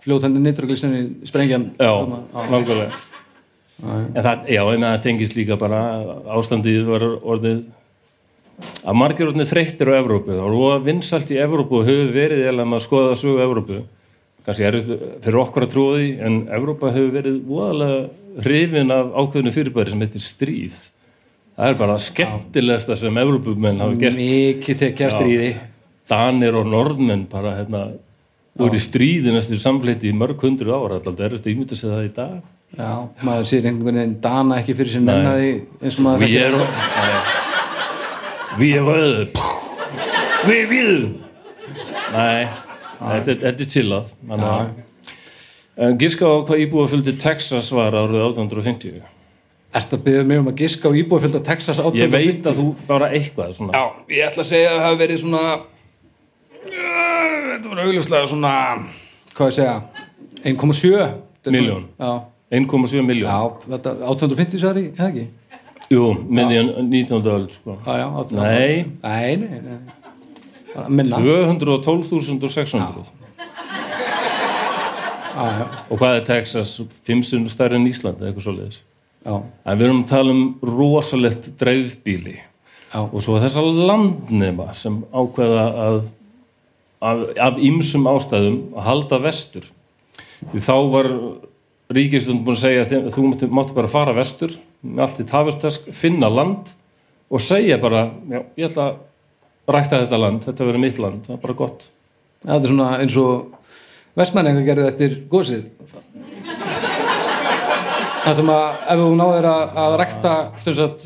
[0.02, 1.72] fljótandi nitroglycerin sprengjan.
[1.78, 1.94] Já,
[2.50, 2.90] langulega
[4.16, 5.78] en það, já, en það tengist líka bara
[6.36, 7.62] ástandið var orðið
[8.84, 10.36] að margir orðið þreyttir á Evrópu.
[10.36, 13.84] Var vinsalt í Evrópu og hefur verið eða maður skoða sögu Evrópu
[14.46, 14.78] kannski er
[15.24, 20.06] fyrir okkur að trúa því en Evrópa hefur verið voðalega hrifin af ákveðinu fyrirbæri sem
[20.06, 20.78] heitir stríð
[21.60, 25.50] það er bara skemmtilegsta sem Evrópumenn hafa gert mikið tekja stríði
[26.10, 27.90] Danir og Norðmenn bara hérna
[28.60, 32.08] voru í stríði næstu samfleiti í mörg hundru ára alltaf er þetta ímyndið sig það
[32.08, 32.40] í dag
[32.80, 32.92] já,
[33.28, 36.66] maður sér einhvern veginn dana ekki fyrir sér mennaði eins og maður Við erum
[38.60, 39.30] Við erum
[40.50, 41.00] Við við
[42.10, 42.48] Nei,
[43.00, 44.70] þetta, er- þetta er chillað Þannig að
[45.80, 49.02] En Giska á hvað íbúaföldi Texas var árið 1850
[49.80, 52.04] Ertu að byggja mig um að giska á íbúafölda Texas 1850?
[52.04, 55.00] Ég veit að þú bara eitthvað svona Já, ég ætla að segja að það hafi
[55.04, 58.54] verið svona uh, Þetta var augljóslega svona
[59.38, 59.76] Hvað ég segja
[60.44, 61.86] 1,7 Þetta er svona- Milljón.
[62.00, 62.12] Já,
[62.60, 65.26] 1,7 miljón já þetta, 1850 sari, eða ekki?
[65.90, 66.44] Jú, því
[66.90, 67.30] 19.
[67.34, 67.78] öld sko.
[67.86, 68.86] Já, já, 18, Nei.
[69.04, 69.78] Nei, nei, nei
[70.76, 73.10] 212.600
[75.40, 76.72] Já, já, Og hvað er Texas?
[77.08, 78.80] 5 sinni stærri en Ísland eða eitthvað svoleiðis.
[79.24, 82.44] Já, En við erum að tala um rosalegt dreifbíli já.
[83.06, 86.00] og svo þessa landnema sem ákveða að
[87.02, 89.66] af, af ýmsum ástæðum að halda vestur.
[90.52, 91.08] Því þá var
[91.96, 94.52] ríkistund búin að segja að þú máttu bara fara vestur
[94.84, 96.64] með allt í tafurtask, finna land
[97.30, 98.96] og segja bara, já, ég ætla að
[99.76, 101.90] rækta þetta land, þetta verður mitt land það er bara gott.
[102.46, 105.68] Það er svona eins og vestmenninga gerðu eftir gósið
[108.20, 111.06] Það sem að ef þú náðir að, að rekta sem sagt,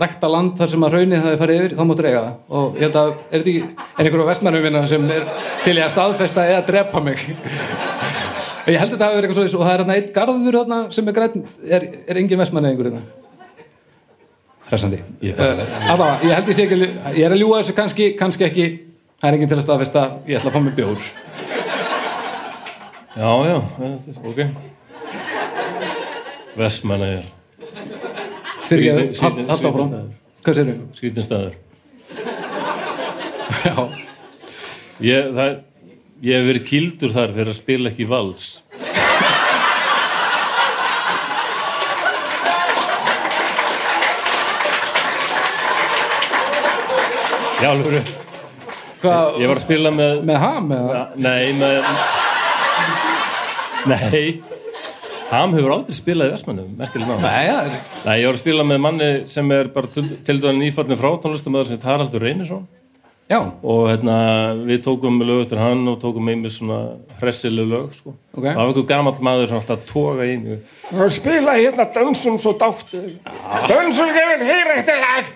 [0.00, 2.38] rekta land þar sem að raunið það er farið yfir, þá máttu reyga það.
[2.58, 5.28] Og ég held að, er þetta ekki, er einhverju vestmennum minna sem er
[5.62, 7.22] til í að staðfesta eða drepa mig?
[8.66, 10.80] Ég held að þetta hafi verið eitthvað svo og það er hérna einn garður hérna
[10.96, 13.25] sem er er, er engin vestmenni einhver hérna
[14.70, 14.98] Hressandi.
[15.22, 16.78] Ég Allavega, ég held ég sé ekki
[17.20, 18.66] ég er að ljúga þessu kannski, kannski ekki.
[19.20, 20.98] Það er enginn til að staðfesta, ég ætla að fá mig bjór.
[23.16, 23.56] Já, já,
[24.28, 24.40] ok
[26.56, 27.24] Vestmanna er
[28.66, 29.94] fyrir Skrýtin- ég, hald skrýtin- hald áfram.
[30.44, 30.76] hvað sér þau?
[30.98, 31.54] skrítin staður.
[33.66, 33.74] Já,
[36.20, 38.46] ég hef verið kildur þar fyrir að spila ekki vals
[47.56, 48.10] Já, alveg
[49.00, 51.02] hvað, Ég var að spila með með ham eða?
[51.16, 51.88] Nei, með
[53.86, 54.22] Nei.
[55.30, 57.72] Ham hefur aldrei spilað í Vestmannum, merkileg ná Nei, er
[58.04, 61.72] Nei, ég var að spila með manni sem er bara til, dæðan nýfallin frá tónlistamöður
[61.72, 62.66] sem Haraldur Reynisson
[63.26, 64.16] Já, og hérna,
[64.68, 66.76] við tókum lög eftir hann og tókum mér svona
[67.18, 68.12] hressileg lög sko.
[68.36, 68.44] Ok.
[68.44, 70.60] það var einhver gamall maður sem alltaf toga í mig.
[70.94, 73.02] Og spila hérna dansum svo dáttu
[73.66, 74.94] dansum gefur heyra þetta.
[75.02, 75.32] Lag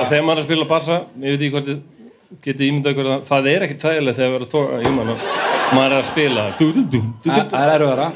[0.00, 1.78] og þegar maður að spila bassa ég veit ekki hvort þið
[2.48, 5.12] getið ímyndað ykkur að það er ekki þægilegt þegar maður er að toga í mann
[5.12, 5.30] og
[5.76, 6.48] maður er að spila.
[7.50, 8.10] Það er erfiðara.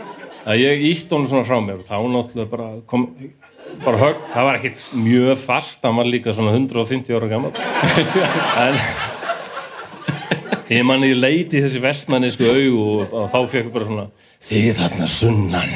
[0.45, 3.11] Að ég ítt honum svona frá mér og þá náttúrulega bara kom
[3.85, 7.53] bara högg, það var ekkit mjög fast hann var líka svona 150 ára gammal
[8.65, 8.79] en
[10.71, 14.07] ég manni leiti þessi vestmanni sko augu og, og þá fekk ég bara svona
[14.45, 15.71] þið þarna sunnan.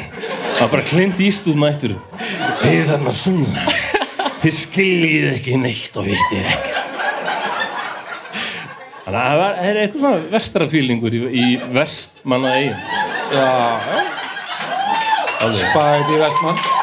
[0.53, 1.95] Það var bara klind ístúð mættur.
[2.61, 3.71] Þið þarna sunnan.
[4.39, 6.75] Þið skiljið ekki neitt og vitið ekki.
[9.05, 12.77] Þannig að það það er eitthvað svona vestrafílingur í, í vestmanna eigin.
[13.29, 13.47] Já,
[15.55, 16.78] spæti í vestmann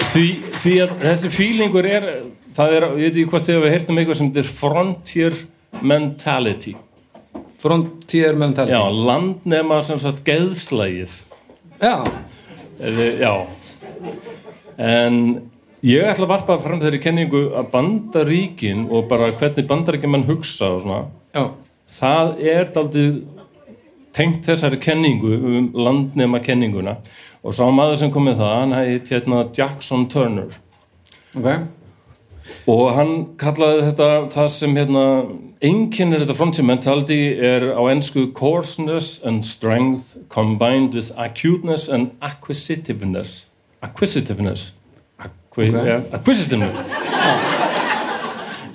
[0.00, 0.24] Því,
[0.62, 2.06] því að þessi fílingur er,
[2.56, 5.40] það er, ég veit ekki hvað þið hefur heyrt um eitthvað sem þetta er frontier
[5.82, 6.76] mentality.
[7.60, 11.18] Frontier mentality Já, landnema sem sagt geðslægið.
[11.82, 11.96] Já,
[12.76, 13.32] Eða, já.
[14.76, 15.14] En
[15.86, 20.82] ég ætla að varpa fram þeirri kenningu að bandaríkin og bara hvernig bandaríkjumenn hugsa og
[20.84, 20.98] svona,
[21.32, 21.46] já,
[21.96, 23.22] það er daldið
[24.16, 26.98] tengt þessari kenningu um landnema kenninguna
[27.46, 30.54] og sá maður sem kom með það, hann heit hérna Jackson Turner.
[31.38, 31.50] Ok.
[32.70, 35.04] Og hann kallaði þetta það sem hérna
[35.64, 43.46] einkennir þetta frontier mentality er á ennsku coarseness and strength combined with acuteness and acquisitiveness.
[43.82, 44.72] Acquisitiveness.
[45.22, 45.86] Acqui Ok.
[45.86, 46.76] ja, acquisitiveness.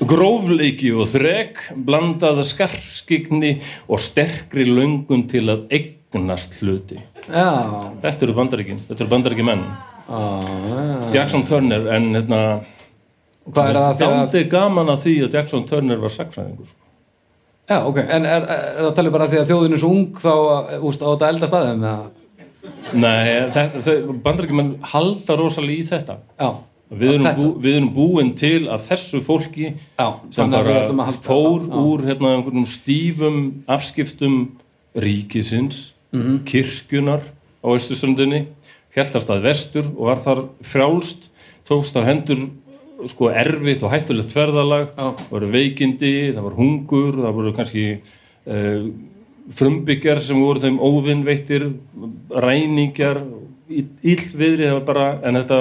[0.01, 5.67] Grófleiki og þrek blandaða skarskigni og sterkri löngun til að
[6.11, 7.47] eignast hluti Já,
[8.03, 9.65] þetta eru bandaríkin, þetta eru bandaríkin menn
[10.11, 11.09] ah.
[11.13, 12.41] Jackson Turner en hérna
[13.51, 16.79] er það að Dáldið gaman að því að Jackson Turner var sagfræðingur sko.
[17.71, 20.33] Já, ok, en er, er það talið bara því að þjóðin er svo ung þá
[20.89, 22.09] úst, á þetta elda staðum eða?
[22.91, 26.49] Nei, þau- bandaríkjumenn halda rosalega í þetta Já,
[26.91, 31.21] við erum, bú, við erum búin til af þessu fólki já, sem að bara að
[31.23, 31.79] fór já.
[31.79, 33.39] úr hérna, stífum
[33.71, 34.37] afskiptum
[34.99, 36.41] ríkisins Mhm.
[36.45, 37.21] kirkjunar
[37.63, 38.45] á Östursundinni
[38.95, 41.29] heldast að vestur og var þar frjálst
[41.67, 42.49] tókst á hendur
[43.07, 45.15] sko erfitt og hættulegt ferðalag Já.
[45.15, 47.85] það voru veikindi, það var hungur það voru kannski
[48.45, 48.83] uh,
[49.51, 51.65] frumbyggjar sem voru þeim óvinnveittir
[52.29, 53.21] ræningjar
[53.71, 55.59] illviðri, það var bara en þetta,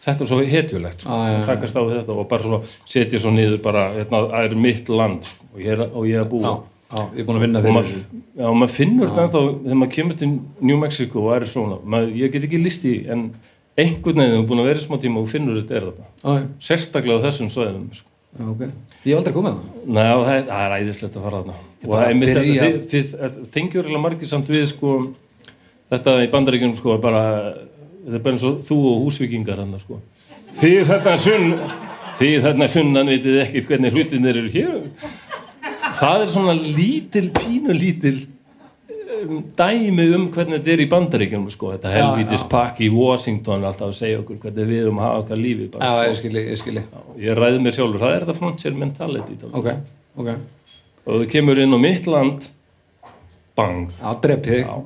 [0.00, 1.44] þetta er svo hetjulegt sko, Já, já, já.
[1.50, 5.44] takast á þetta og bara setja svo niður bara, hérna, það er mitt land sko,
[5.54, 6.54] og ég er, og ég er að búa Já,
[6.90, 8.00] já, ég er búin að vinna fyrir maður,
[8.40, 10.28] já, maður finnur þetta ennþá þegar maður kemur til
[10.70, 13.24] New Mexico og er svona, maður, ég get ekki listi en
[13.80, 16.36] einhvern veginn hefur búin að vera í smá tíma og finnur þetta er þetta,
[16.68, 18.08] sérstaklega á þessum sveðum sko.
[18.38, 18.62] já, ok.
[19.00, 19.54] Ég hef aldrei komið
[19.96, 21.54] það og það, er- það er æðislegt að fara þarna.
[21.86, 22.42] Og það er mitt þetta,
[22.90, 24.90] þið, þið tengjur eiginlega margir samt við sko,
[25.94, 27.22] þetta í bandaríkjunum sko, er bara,
[28.04, 30.00] þetta er bara eins og þú og húsvíkingar hann sko.
[30.60, 31.48] þið þarna sunn
[32.20, 34.76] þið þarna sunnan vitið ekkit hvernig hlutinir eru hér
[36.00, 38.18] það er svona lítil, pínu lítil
[39.20, 41.72] um, dæmi um hvernig þetta er í bandaríkjunum sko.
[41.74, 42.48] þetta Já, helvítis já.
[42.52, 45.80] pakk í Washington alltaf að segja okkur hvernig við erum að hafa okkar lífi bara,
[45.90, 46.82] Já, ég skilji, ég skilji
[47.24, 49.58] ég ræði mér sjálfur, það er þetta frontier mentality dálítið.
[49.60, 49.68] Ok,
[50.16, 50.30] ok
[51.00, 52.40] og þú kemur inn á mitt land
[53.58, 54.10] bang Já,
[54.64, 54.76] Já.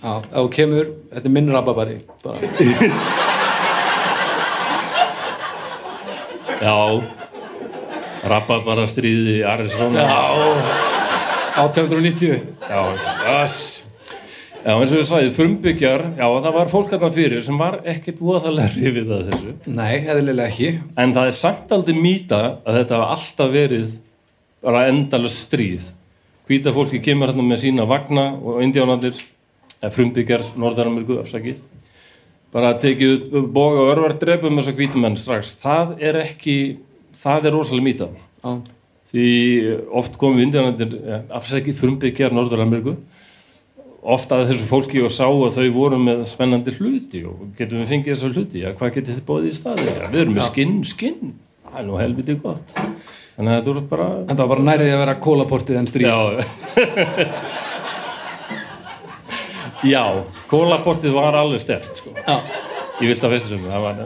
[0.00, 2.38] Já, ef þú kemur, þetta er minn rababari bara.
[6.60, 7.19] já
[8.28, 10.02] rappa bara stríði Arizona.
[10.04, 10.90] Já.
[11.60, 12.82] 1890 já,
[13.26, 13.56] yes.
[14.64, 18.20] já eins og við sagði, frumbyggjar já, það var fólk þarna fyrir sem var ekkit
[18.22, 19.54] voðalega hrifið að þessu.
[19.66, 20.70] Nei, eðlilega ekki.
[21.00, 23.98] En það er samt aldrei mýta að þetta hafa alltaf verið
[24.60, 25.90] bara endalust stríð.
[26.50, 29.18] Hvíta fólki kemur hérna með sína vagna og indjánandir
[29.80, 31.60] frumbyggjar Norðaramerku afsakið
[32.54, 35.54] bara tekið boga og örvar drefum þess að hvítumenn strax.
[35.60, 36.56] Það er ekki,
[37.20, 38.10] það er rosalega mýta.
[38.40, 38.52] Já,
[39.10, 39.26] því
[40.00, 40.94] oft komum indjánandir
[41.34, 42.94] afsakið frumbyggjar Norðaramerku
[44.00, 47.90] oft að þessu fólki og sá að þau voru með spennandi hluti og getum við
[47.92, 50.76] fengið þessa hluti, já hvað getið þið bóðið í staði já, við erum með skinn,
[50.88, 51.34] skinn.
[51.70, 52.72] Það er nú helviti gott.
[53.36, 56.08] Bara en það var bara nærið að vera kólaportið en stríð.
[56.08, 56.16] Já.
[59.80, 60.04] Já,
[60.50, 62.12] kólaportið var alveg stert sko.
[63.00, 64.02] Ég vilt að veistur um það var,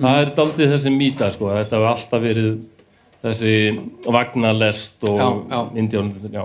[0.00, 2.52] það, er daldið þessi mýta sko, þetta hefur alltaf verið
[3.22, 3.54] þessi
[4.06, 5.52] vagnalest og
[6.32, 6.44] já.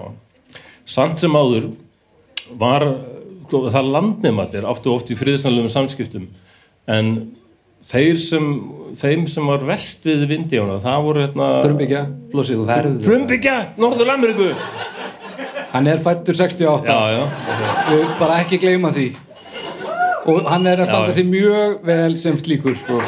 [0.85, 1.71] samt sem áður
[2.59, 2.85] var
[3.47, 6.27] sko, það landnematir áttu oft í friðsanlegum samskiptum
[6.87, 7.13] en
[7.87, 8.51] þeir sem
[8.99, 14.51] þeim sem var verst við indjána það voru hérna frumbyggja, flósið og verður frumbyggja Norður-Ameríku!
[15.71, 17.23] Hann er fættur 68 já, já,
[17.89, 19.07] Við bara ekki gleyma því.
[20.27, 23.01] Og hann er að standa sig mjög vel sem slíkur sko.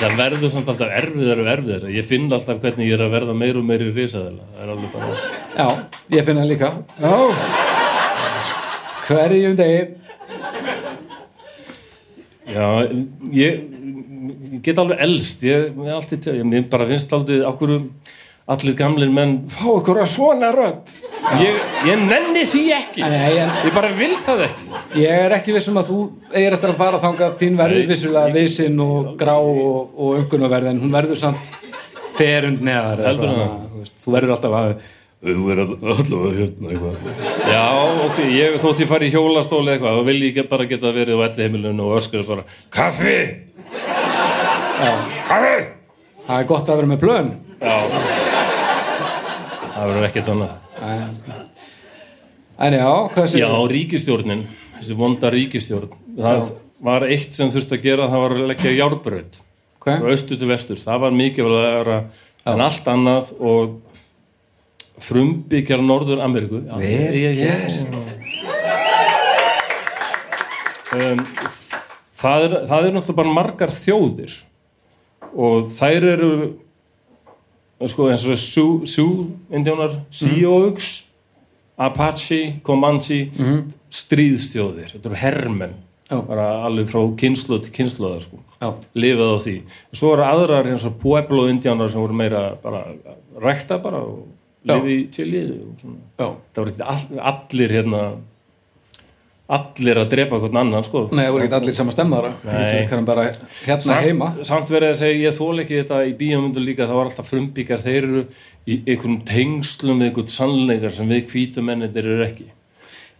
[0.00, 3.36] Þetta verður samt alltaf erfiðar og erfiðar ég finn alltaf hvernig ég er að verða
[3.36, 5.66] meir og meir í risaðela það er alveg bara Já,
[6.14, 6.68] ég finn það líka.
[9.08, 9.80] Hverjum degi.
[12.50, 12.66] Já,
[13.34, 13.58] ég,
[14.54, 17.82] ég get alveg elst, ég, ég, alltaf, ég bara finnst aldrei, af hverju,
[18.50, 20.92] allir gamlir menn fá ykkur að svona rödd.
[21.38, 23.02] Ég, ég nenni því ekki.
[23.04, 24.68] Nei, en ég bara vil það ekki.
[24.98, 25.98] Ég er ekki vissum að þú
[26.32, 27.36] eigir eftir að fara þangað.
[27.40, 31.52] Þín verður vissulega vissin og grá og, og umkunnaverð en hún verður samt
[32.18, 33.04] ferund neðar
[34.00, 34.72] þú verður alltaf að
[35.20, 37.22] þú verður allavega hérna eitthvað.
[37.52, 37.64] Já,
[38.06, 41.24] ok, ég þótt ég fari í hjólastóli eitthvað, þá vil ég bara geta verið á
[41.28, 43.18] elli heimilinu og öskur bara kaffi,
[44.80, 44.90] já,
[45.28, 45.54] kaffi!
[46.24, 47.32] Það er gott að vera með plön.
[47.60, 48.19] Já
[49.80, 50.56] það verður ekkert annað.
[52.60, 54.42] En já, hvað Já, segir ríkistjórnin,
[54.76, 56.48] þessi vonda ríkistjórn það Já.
[56.84, 59.20] var eitt sem þurfti að gera það var að leggja frá
[59.80, 60.12] okay.
[60.12, 61.98] austur til vestur, það var mikilvægara
[62.50, 63.78] en allt annað og
[65.00, 66.60] frumbyggjar Norður Ameríku.
[66.66, 67.40] Já, Vel ég-
[70.92, 71.24] um,
[72.20, 74.36] það, er, það er náttúrulega bara margar þjóðir
[75.30, 76.32] og þær eru
[77.88, 81.04] sko eins og Sioux Sioux indjónar, Sioux
[81.80, 83.30] Apache, Comanche
[83.90, 85.70] stríðstjóðir, þetta eru
[86.28, 88.40] bara alveg frá kynslu til kynsluða sko.
[88.60, 89.54] Já, lifað á því.
[89.96, 92.84] Svo eru aðrar eins og Pueblo indjánar sem voru meira bara
[93.40, 94.26] rækta bara og
[94.66, 94.74] Já.
[94.76, 96.00] lifi í chiliði og svona.
[96.18, 96.26] já.
[96.52, 98.00] Það voru ekki all, allir hérna
[99.56, 101.00] allir að drepa hvern annan sko.
[101.10, 102.86] Nei, það voru ekki allir sama stemmaðara Nei.
[102.90, 103.24] Kannan bara
[103.64, 107.00] hérna heima samt, samt verið að segja, ég þól ekki þetta í bíómyndu líka, það
[107.00, 108.22] var alltaf frumbíkar þeir eru
[108.70, 112.46] í einhvern tengslum við einhvern sannleikar sem við hvítumennir eru ekki.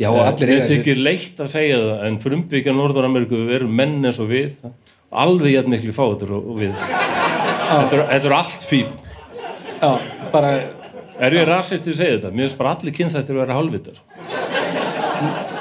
[0.00, 3.66] Já, og allir Mér eiga þessi þykir leitt að segja það en frumbíkar Norður-Ameríku eru
[3.68, 4.54] menn eins og við
[5.10, 8.94] alveg jætt miklu fátur og, og við þetta eru- allt fín
[9.80, 9.90] Já,
[10.32, 10.54] bara
[11.20, 12.30] er ég rasist til að segja þetta?
[12.32, 14.00] Mér finnst bara allir kynþættir að vera hálfvitar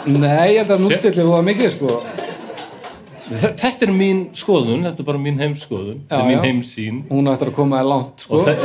[0.09, 1.99] Nei, ég held að nústilli þú var mikið sko.
[3.29, 5.99] Þe- Þetta er mín skoðun, þetta er bara mín heimskoðun.
[6.09, 6.45] Þetta er mín já.
[6.47, 6.95] heimsýn.
[7.11, 8.39] Hún á eftir að koma þér langt sko.
[8.39, 8.57] og þe-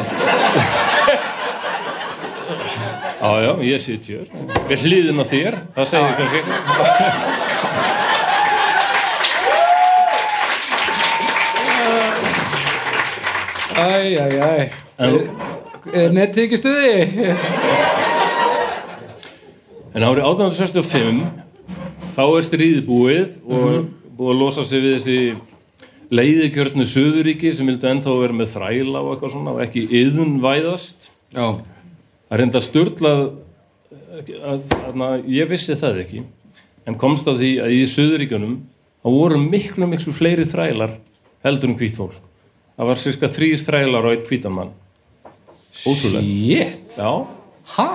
[3.24, 4.26] Já, já, ég sit hér.
[4.68, 6.40] Við hlýðin á þér, það segir ég kannski.
[13.76, 14.70] Æ, æ, æ.
[14.98, 15.14] Er,
[16.02, 17.34] er nettið ekki stuði?
[19.94, 21.20] En árið 1865
[22.16, 23.84] þá er stríðið búið og
[24.18, 25.18] búið að losa sig við þessi
[26.14, 31.46] leiðikjörnu Suðuríki sem vildu ennþá vera með þræla og eitthvað svona og ekki yðunvæðast Já,
[32.28, 34.66] að reynda störtlað að, að,
[35.06, 36.24] að ég vissi það ekki
[36.84, 38.58] en komst á því að í Suðuríkjunum
[39.04, 40.98] þá voru miklu miklu fleiri þrælar
[41.44, 42.18] heldur en hvít fólk.
[42.74, 44.74] Það var cirka þrýr þrælar og eitt hvítan mann.
[45.84, 46.98] Ótrúlega Shit.
[46.98, 47.10] Já.
[47.76, 47.90] Ha?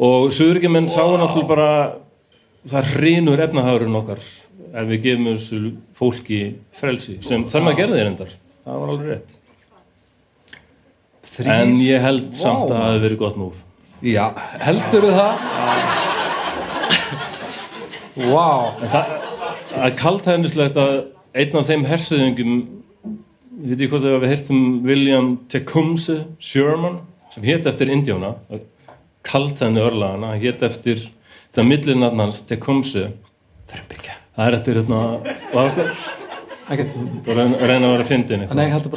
[0.00, 1.70] Og Suðuríkjumenn sáu náttúrulega bara
[2.70, 5.60] það hrinur efnahagurinn okkar ef við gefum þessu
[5.98, 6.40] fólki
[6.76, 8.34] frelsi sem þannig að gera þeir endar
[8.64, 9.34] það var alveg rétt.
[11.30, 13.66] Þrýr en ég held samt að það hefði verið gott múf
[14.00, 14.30] Já,
[14.64, 15.42] heldur það?
[18.20, 18.46] Vá.
[18.80, 19.10] Það,
[19.70, 20.92] það er kaltæðnislegt að
[21.40, 22.54] einn af þeim hersuðingum
[23.60, 28.34] við veit ég hvort þau hafi heyrt um William Tecumseh Sherman sem hétt eftir Indjóna
[29.26, 31.02] kaltæðni örlagana, hann hétt eftir
[31.54, 33.10] það millinarnans Tecumseh.
[33.70, 35.00] Það er eftir hérna
[36.70, 38.44] reyna að vera fyndin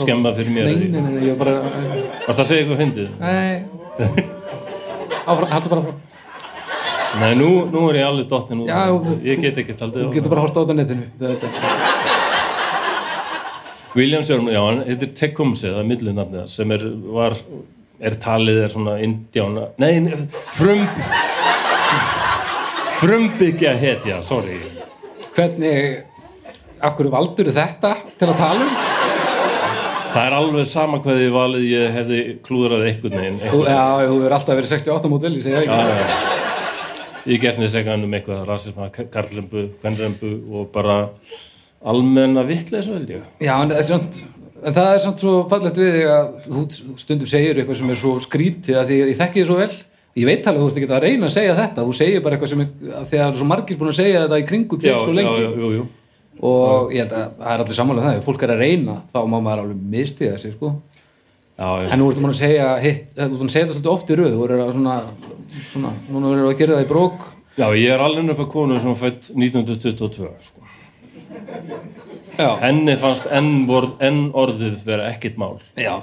[0.03, 3.07] skemma fyrir mér Nei, nei, nei, bara varst það að segja eitthvað fyndið?
[3.19, 3.55] Nei.
[5.26, 5.93] Heldur bara frá
[7.13, 8.69] Nei, nú, nú er ég alveg dottin út.
[8.71, 8.89] Já,
[9.21, 11.03] ég get ekki taldið Þú getur bara á þetta á netinu.
[11.21, 11.51] Þetta-
[13.93, 16.82] William Sherman, já, hann heitir Tecumseh, það er millunafnið hans, sem er,
[17.13, 17.36] var,
[18.04, 20.18] er talið er svona indjána, nei, nei,
[20.58, 20.84] frum,
[23.01, 24.60] frumbyggja hetja, sorry.
[25.34, 26.04] Hvernig
[26.84, 28.72] Af hverju valdur þetta til að tala um?
[30.14, 33.38] Það er alveg sama hvað ég valið, ég hefði klúðrað einhvern veginn.
[33.39, 36.32] Já, þú hefur alltaf verið 68 mótil, ég segi það ekki
[37.32, 40.97] Ég gert mér segja um eitthvað rasisma, karlrembu, kvenrembu og bara
[41.88, 43.24] almenna vitleysu held ég.
[43.39, 44.20] Já, en það er samt
[44.64, 46.61] en það er samt svo fallegt við þig að þú
[47.01, 49.74] stundum segir eitthvað sem er svo skrítið að því að ég þekki þið svo vel.
[50.14, 51.86] Ég veit alveg að þú ert ekki að reyna að segja þetta.
[51.88, 52.70] Þú segir bara eitthvað sem er,
[53.09, 55.38] því eru svo margir búin að segja þetta í kringu til svo lengi.
[55.41, 55.84] já, jú, jú.
[56.43, 58.18] og ég held að það er allir sammála um það.
[58.20, 60.70] Ef fólk er að reyna þá má maður alveg mistiða sig sko.
[61.53, 61.88] Já, já.
[61.93, 62.68] en nú ertu búin að segja
[63.18, 64.34] þú búin að segja þetta svolítið oft í röð.
[64.38, 64.95] Þú eru að svona,
[65.74, 65.91] svona
[70.34, 70.82] að
[71.34, 73.88] Já, ég alveg upp að konu sem var fætt 1922, já, Henni fannst enn, vor,
[74.01, 75.59] enn orðið vera ekkit mál.
[75.77, 75.93] já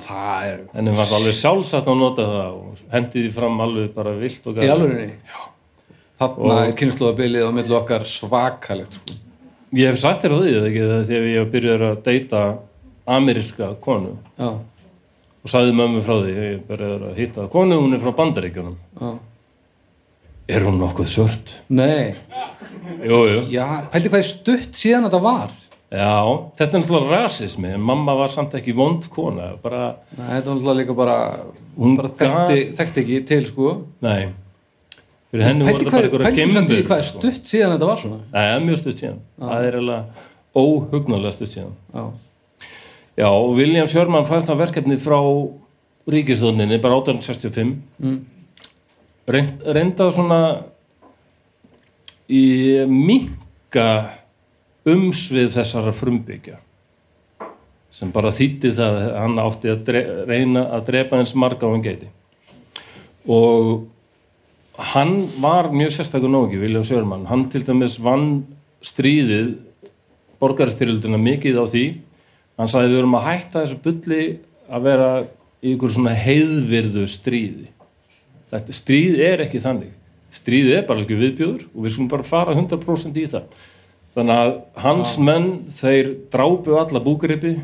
[0.47, 4.47] er Henni fannst alveg sjálfsagt að nota það og hendi því fram alveg bara vilt
[4.47, 4.67] og gæði.
[6.21, 9.19] þarna er kynnslóðabilið á millu okkar svakalegt sko.
[9.79, 10.53] Ég hef sagt þér á því,
[11.07, 12.45] þegar ég byrjar að deyta
[13.11, 14.51] ameríska konu já,
[15.41, 18.77] og sagði mömmu frá því ég bara er að hitta konu, hún er frá bandaríkjunum
[19.01, 19.13] Já.
[20.51, 21.55] Er hún nokkuð svört?
[21.69, 22.15] Nei,
[23.07, 23.41] Jú, jú.
[23.55, 25.51] já, pældi hvað er stutt síðan þetta var?
[25.91, 26.11] Já,
[26.59, 30.55] þetta er náttúrulega rasismi en mamma var samt ekki vond kona bara, Nei, þetta var
[30.59, 31.17] náttúrulega líka bara
[31.81, 33.71] Hún bara þekkti, þekkti ekki til sko.
[34.05, 34.29] Nei.
[35.31, 37.21] Fyrir henni voru þetta bara einhverja pældi samt í geimverur, hvað er sko.
[37.23, 38.19] stutt síðan þetta var svona.
[38.33, 39.21] Nei, það er mjög stutt síðan.
[39.41, 40.27] Það er eiginlega
[40.65, 41.73] óhugnarlega stutt síðan.
[41.95, 42.05] Já,
[43.21, 45.19] Já, og William Sherman fær það verkefni frá
[46.11, 48.21] ríkistóninni, bara 1865 Mm.
[49.31, 50.41] Reynd, reyndað svona
[52.31, 52.43] í
[52.91, 53.87] minka
[54.89, 56.59] umsvið þessara frumbyggja
[57.95, 61.73] sem bara þýtti það að hann átti að dre reyna að drepa eins marga á
[61.73, 62.11] hann geiti
[63.31, 63.89] og
[64.95, 68.45] hann var mjög sérstakur nógi, William Sherman hann til dæmis vann
[68.87, 69.59] stríðið
[70.41, 71.85] borgarstyrjöldina mikið á því.
[72.61, 74.23] Hann sagði við erum að hætta þessu bulli
[74.71, 75.11] að vera
[75.61, 77.69] í ykkur svona heiðvirðu stríði
[78.53, 79.93] þetta stríð er ekki þannig.
[80.35, 83.49] Stríð er bara ekki viðbjöður og við skulum bara fara 100% í það.
[84.15, 84.53] Þannig að
[84.85, 85.49] hans menn
[85.81, 87.57] þeir drápu alla búgripi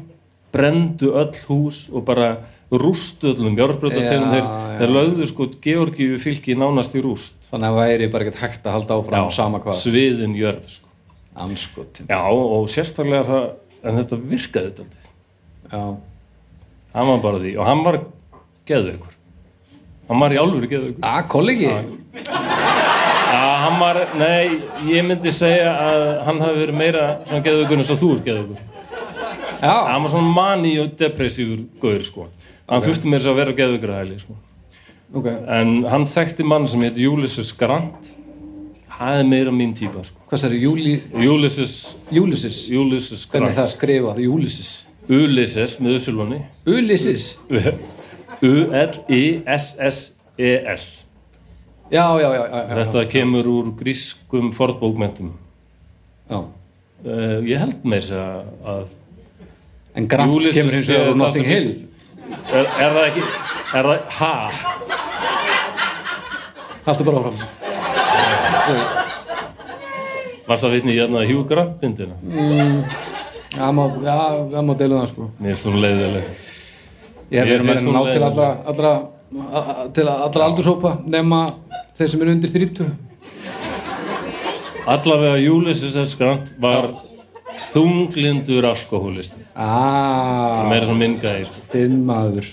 [0.54, 2.30] brendu öll hús og bara
[2.70, 4.78] rústu öllum járbrjótategum Já, þeir, já.
[4.80, 7.36] þeir lögðu sko Georgíu fylki nánast í rúst.
[7.50, 9.78] Þannig að væri bara ekkert hægt að halda áfram sama hvað.
[9.84, 10.86] sviðin jörð sko.
[11.36, 13.42] Anskotin já og sérstaklega það
[13.86, 15.02] en þetta virkaði þetta
[15.66, 15.82] Já,
[16.96, 17.98] hann var bara því og hann var
[18.70, 19.15] geðveikur
[20.08, 21.70] hann var í álfur geðveikur að kollegi
[23.36, 27.90] Já, hann var, nei, ég myndi segja að hann hafi verið meira svona geðveikur eins
[27.92, 28.60] og þú er geðveikur.
[29.60, 32.26] Já, Hann var svona mani og depressífur gaur, sko.
[32.70, 34.36] Hann þurfti mér að vera geðveikur að hæli, sko.
[35.16, 35.26] ok
[35.58, 38.12] En hann þekkti mann sem heit Ulysses Grant.
[38.96, 40.22] Það er meira mín típa, sko.
[40.30, 40.94] Hvað sér, Júli,
[41.26, 43.58] Ulysses Hvernig er Grant.
[43.58, 44.72] það skrifað, Ulysses
[45.08, 46.40] Ulysses með Usulunni.
[46.66, 47.34] Ulysses
[49.66, 50.84] U-L-I-S-S-E-S.
[51.90, 52.74] Já, já, já, já, já.
[52.84, 55.32] Þetta kemur úr grískum fornbókmentum.
[56.30, 56.40] já.
[57.06, 58.86] Uh, ég held með þess að, að
[59.96, 61.68] En Ulysses kemur það Notting sem- Hill
[62.50, 63.22] Er, er það ekki,
[63.76, 64.34] er það, ha?
[66.86, 67.38] Haltu bara áfram
[70.48, 72.16] Varst það vitni hérna Hugh Grant myndina?
[73.54, 74.16] Já, má, já,
[74.56, 76.24] það má deila það sko Mér finnst hún leiðileg.
[76.24, 76.55] Ég hef Mér
[77.30, 78.28] verið með finnst að ná til leiðinleg.
[78.30, 78.92] allra, allra
[79.52, 81.40] a- a- til allra aldurshópa nema
[81.98, 82.90] þeir sem eru undir 30
[84.86, 86.14] Allavega Ulysses S.
[86.14, 86.92] Grant var
[87.72, 89.40] þunglindur alkohólisti.
[89.56, 91.64] Ah, Meira svona mingaði, sko.
[91.72, 92.46] þinn maður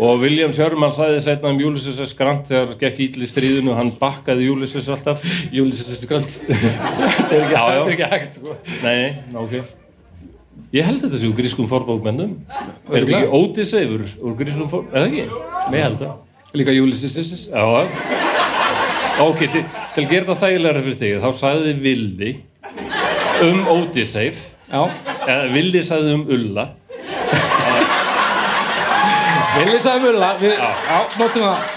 [0.00, 2.12] Og William Sherman sagði setna um Ulysses S.
[2.16, 5.24] Grant þegar gekk ítli stríðinu, hann bakkaði Ulysses alltaf.
[5.52, 7.56] Ulysses Grant Þetta er ekki,
[8.04, 8.56] er hægt sko.
[8.84, 9.58] Nei, ok.
[10.70, 12.36] Ég held þetta séu grískum forbókmennum.
[12.94, 14.92] Er þetta ekki Ódysseifur úr grískum forbókmennum?
[14.94, 15.24] Eða ekki?
[15.74, 16.12] Ég held það.
[16.60, 16.74] Líka
[17.50, 17.64] Já,
[19.24, 19.64] ok, til,
[19.96, 22.30] til að gera það þægilega fyrir þig, þá sagði Vildi
[23.48, 23.58] um
[25.26, 26.64] eða Vildi sagði um Ulla,
[29.58, 31.76] Villi sagði mulla við, Já, notum það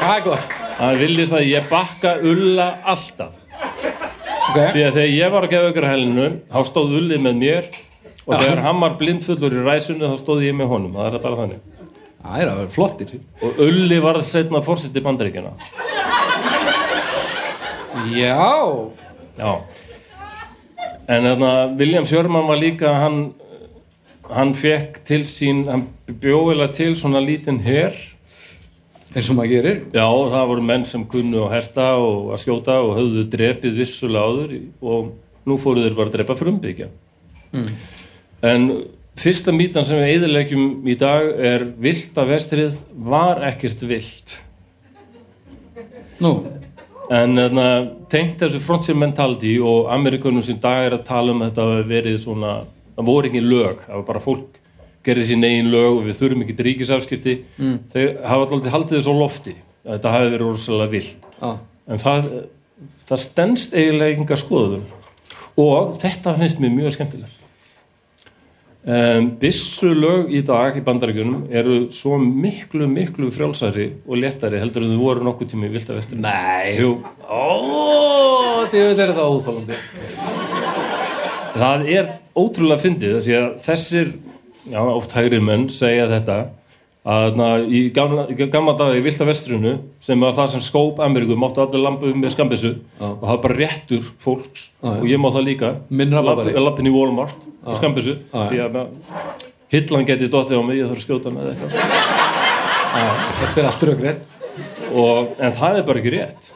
[0.00, 3.36] Það er gott að Vildi sagði ég bakka Ulla alltaf.
[3.58, 4.70] okay.
[4.72, 7.72] Því að þegar ég var að gefa ykkur helinu, þá stóð Ulli með mér
[8.26, 11.40] og þegar hann var blindfullur í ræsunni, þá stóð ég með honum, það er bara
[11.42, 11.60] þannig.
[12.20, 13.12] Það er að vera flottir
[13.46, 15.54] Og Ulli var setna fórseti bandaríkjana.
[18.14, 18.90] Já
[19.40, 19.52] Já.
[21.10, 23.32] En þarna, William Sherman var líka, hann,
[24.30, 27.96] hann fekk til sín, hann bjóðilega til svona lítinn her.
[29.10, 32.76] eins og maður gerir Já, það voru menn sem kunnu að hesta og að skjóta
[32.84, 35.08] og höfðu drepið vissulega áður í- og
[35.50, 36.86] nú fóru þeir bara að drepa frumbyggja.
[38.46, 38.70] En
[39.20, 44.38] fyrsta mítan sem við eðilegjum í dag er vilda vestrið var ekkert vilt.
[46.20, 46.34] Nú,
[47.10, 47.66] En þarna,
[48.06, 51.86] tengt þessu frontier mentality og Amerikunum sem dag er að tala um að þetta hafi
[51.90, 52.52] verið svona,
[52.94, 54.60] það voru ekki lög, það var bara fólk
[55.06, 57.74] gerði sín eigin lög og við þurfum ekki ríkisafskipti, mm.
[57.90, 61.26] þau hafa alltaf haldið þessu lofti, að þetta hafi verið rosalega vilt.
[61.40, 61.50] já,
[61.90, 62.30] En það,
[63.10, 64.86] það stendst eiginlega enga skoðum
[65.58, 67.39] og þetta finnst mér mjög skemmtilegt.
[68.80, 74.86] Um, Bissu lög í dag í bandarækjunum eru svo miklu, miklu frjálsari og léttari heldur
[74.86, 76.16] en þau voru nokkuð tími í vilda vestri.
[76.24, 76.78] Nei.
[76.80, 76.94] Jú,
[77.28, 79.76] Ó, þetta er þetta óþálandi
[81.60, 82.08] það er
[82.38, 84.10] ótrúlega fyndið því að þessir,
[84.70, 86.38] já, oft hægri menn segja þetta
[87.00, 89.72] að na, í gamla, gamla dag í vilda vestrinu
[90.04, 93.56] sem var það sem skóp Ameríku máttu allir lampu með skambissu og það var bara
[93.56, 94.90] réttur fólks já.
[94.92, 95.70] og ég má það líka.
[96.60, 98.82] Lappin í Walmart með skambissu að
[99.70, 101.72] hillan geti dottið á mig, ég þarf að skjóta hann eða eitthvað
[103.40, 104.24] þetta er allt röggrétt
[104.90, 106.48] og, en það er bara ekki rétt.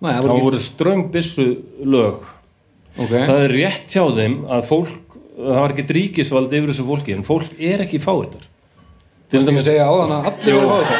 [0.00, 1.46] Nei, það voru voru ströng byssu
[1.84, 2.36] lög ekki
[3.00, 7.14] Ok, það er rétt hjá þeim að fólk það var ekki ríkisvald yfir þessu fólki
[7.16, 8.00] en fólk er ekki
[9.30, 10.98] fáiðar til þess að segja á þann að allir voru á þetta.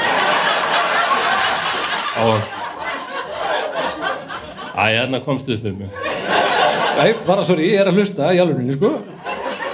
[2.21, 2.25] Á
[4.81, 5.91] Æ, hérna komstu upp með mig.
[6.97, 8.91] Nei, bara sorry, ég er að hlusta í alveg sko.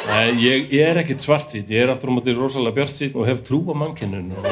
[0.07, 3.61] Nei, ég er ekkit svartsýtt, ég er aftur á móti rosalega bjartsýtt og hef trú
[3.71, 4.43] á mannkennun og...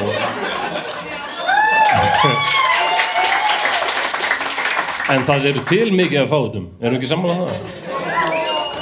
[5.15, 7.35] En það eru til mikið af fátum, erum við ekki sammála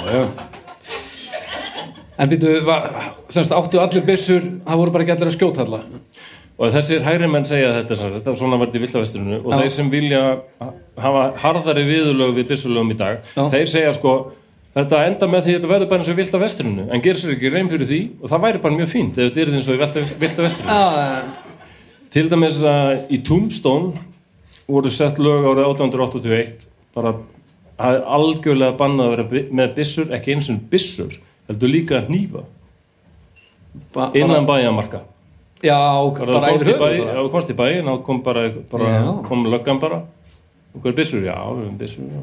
[0.07, 0.52] það?
[2.23, 2.53] En býtu,
[3.33, 5.81] semst áttu allir byssur það voru bara ekki allir að skjóta alla
[6.63, 9.49] Og þessir hægri menn segja þetta, sem sagt, þetta svona var þetta í villavesturinu og
[9.51, 9.57] Já.
[9.63, 10.21] þeir sem vilja
[11.03, 13.47] hafa harðari viðurlög við byssulögum í dag, Já.
[13.57, 14.13] þeir segja sko
[14.77, 17.35] þetta enda með því að þetta verður bara eins og vilda vesturinu en gerir sér
[17.35, 19.75] ekki reym fyrir því og það væri bara mjög fínt ef þetta er eins og
[19.75, 20.77] í vilda vesturinu.
[20.77, 21.51] ah,
[22.13, 24.05] Til dæmis að í Tombstone
[24.69, 27.15] voru sett lög árið 1881 bara
[27.83, 31.17] algjörlega bannað að vera með byssur, ekki eins og byssur,
[31.49, 32.43] heldur líka hnífa
[33.95, 35.01] ba innan bæjamarka.
[35.63, 35.79] Já,
[36.19, 36.93] Bara, í bara.
[36.93, 40.03] já, komst í bæin, þá kom bara, bara kom löggan bara.
[40.75, 41.23] Og hvað er byssur?
[41.25, 42.23] Já, við erum byssur, já.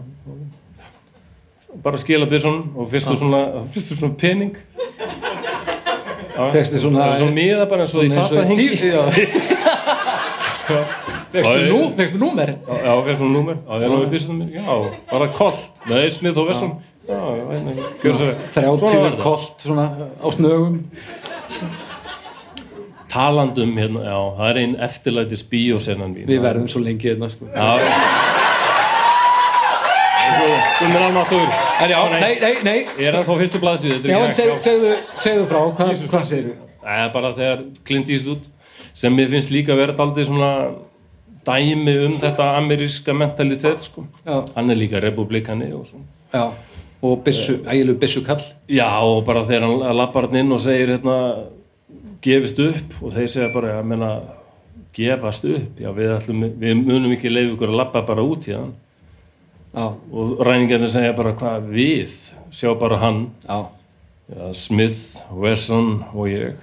[1.84, 3.41] Bara skila byssun og fyrstu svona,
[3.74, 4.55] fyrstu svona pening.
[6.51, 8.67] Fékkstu svona- svona miða bara eins og í Eins og fata hengi.
[11.97, 16.38] fékkstu númer Já, hún númer, já, er í byssunum mér, já, bara kolt, nei, smið
[16.38, 16.72] og vessun,
[17.10, 18.39] svo vel.
[18.53, 19.24] Svona var 30 þetta.
[19.24, 19.86] kost svona
[20.22, 20.80] á snögum
[23.10, 26.28] Talandum, hérna, já, það er einn eftirlætis bíósenan mín.
[26.30, 27.70] Við verðum svo lengi hérna sko Já.
[30.80, 31.47] Þú mér almáttur.
[31.82, 34.62] En já, nei, nei, nei Ég er ennþá á fyrstu blaðsíðu, þetta er Já, en
[34.62, 36.70] segðu, segðu frá, hvað, hvað segir þú?
[36.84, 38.47] Það er bara þegar Clint Eastwood
[38.99, 40.51] sem mér finnst líka verið aldrei svona
[41.49, 44.05] dæmi um þetta ameríska mentalitet sko.
[44.26, 46.05] Já, Hann er líka republikani og svona.
[46.34, 46.68] já
[47.02, 50.91] Og byssu, ægilu byssu kall Já, og bara þegar hann lappar hann inn og segir
[50.97, 51.16] hérna,
[52.26, 54.10] gefist upp og þeir segja bara, ég meina
[54.95, 58.56] gefast upp, já við ætlum við munum ekki leið ykkur að lappa bara út í
[58.58, 58.74] hann
[59.70, 62.16] Já, og ræningarnir segja bara hvað við?
[62.52, 63.60] Sjá bara hann, já.
[64.30, 66.58] Já, Smith, Wesson og ég.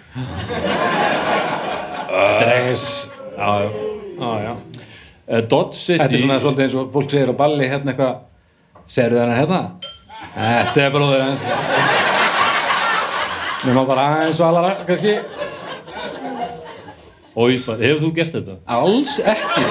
[2.43, 3.71] Dregs Já, já.
[4.21, 4.57] Já,
[5.27, 5.99] Eh, Dodge City.
[5.99, 8.19] Þetta er svona svolítið eins og fólk segir á balli hérna eitthvað.
[8.87, 9.61] Serðu þennan hérna?
[10.37, 11.45] Þetta er bróður hans
[13.65, 15.15] Nefnum bara aðeins og aðlara kannski
[17.37, 18.57] Oj, bara, hefur þú gert þetta?
[18.77, 19.65] Alls ekki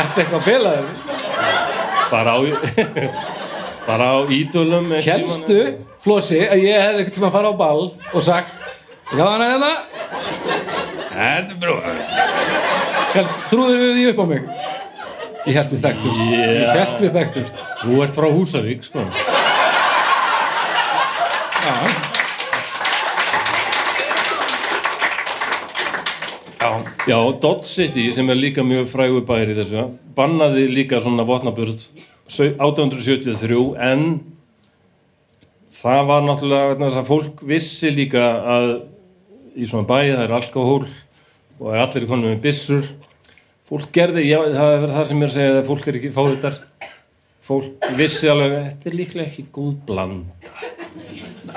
[0.00, 0.90] Ertu eitthvað bilaður?
[2.10, 2.38] Bara á
[3.88, 5.58] bara á ídölum Hélstu,
[6.04, 8.60] Flossi, að ég hefði eitthvað tíma að fara á ball og sagt
[9.10, 9.72] Já, hann er hérna
[11.10, 12.04] Þetta er bróður
[13.16, 14.69] Helst, trúður því upp á mig?
[15.48, 16.20] Ég held við þekktumst.
[16.20, 16.54] Yeah.
[16.60, 17.60] Ég held við þekktumst.
[17.80, 19.04] Þú ert frá Húsavík, sko.
[21.60, 21.74] Já,
[26.60, 26.70] Já,
[27.08, 29.86] já Dodge City sem er líka mjög frægur bæri þessu
[30.16, 31.86] bannaði líka svona vopnaburð
[32.28, 34.02] 1873 en
[35.80, 38.26] það var náttúrulega þess að fólk vissi líka
[38.58, 38.66] að
[39.56, 40.84] í svona bæi það er alkohól
[41.60, 42.92] og allir er konum með byssur
[43.70, 46.60] fólk gerði, já, það er það sem er að segja að fólk er ekki fáðitar
[47.50, 50.50] fólk vissi alveg að þetta er líklega ekki góð bland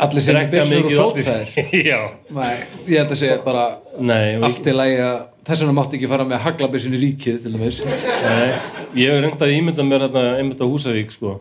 [0.03, 1.99] allir byssur og mikið Já,
[2.33, 2.55] Nei,
[2.87, 3.65] ég held að segja bara
[3.99, 7.39] nei, og allt í lagi að þess vegna mátti ekki fara með haglabissun í ríkið
[7.43, 7.81] til dæmis.
[7.83, 8.53] Nei,
[8.95, 11.39] ég hef reynd að ímynda mér hérna, einmitt á Húsavík sko.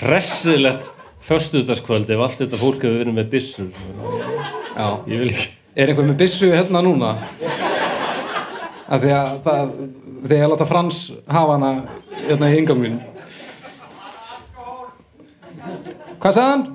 [0.00, 0.90] hressilegt
[1.24, 3.70] förstudagskvöld ef allt þetta fólk hefur verið með byssur
[4.74, 7.14] Já, ég vil ekki er einhver með byssu hérna núna?
[8.84, 9.70] Af því að það,
[10.24, 10.98] þegar ég láta Frans
[11.30, 11.70] hafa hana
[12.26, 12.98] hérna í ingangun
[16.20, 16.66] Hvað sagði hann?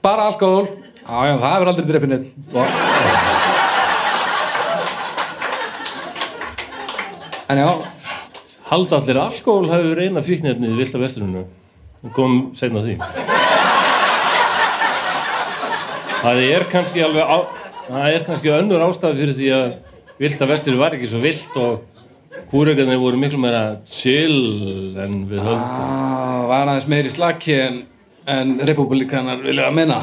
[0.00, 0.66] Bara alkohól.
[1.00, 2.28] Já, já, það hefur aldrei dreipið neitt
[7.50, 7.70] En já,
[8.70, 11.42] halda allir að alkohól hefur reyna fíknefnið í vilda vesturinu
[12.16, 12.96] kom seinna því.
[16.20, 17.38] Það er kannski alveg á,
[17.88, 19.70] það er kannski önnur ástæði fyrir því að
[20.20, 21.86] vilda vestur var ekki svo vilt og
[22.52, 27.78] húregarnir voru miklu meira chill en við höfum ah, var aðeins meiri slaki en,
[28.28, 30.00] en republikanar vilja að minna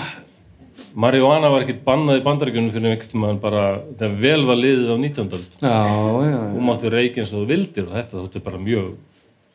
[0.98, 3.64] Marihuana var ekkert bannað í bandaríkjunum fyrir einhvern tímann bara
[4.00, 5.28] þegar vel var liðið á 19.
[5.38, 5.52] öld.
[5.62, 6.40] Já, já, já.
[6.56, 8.88] Þú máttu reykja eins og þú vildir og þetta þótti bara mjög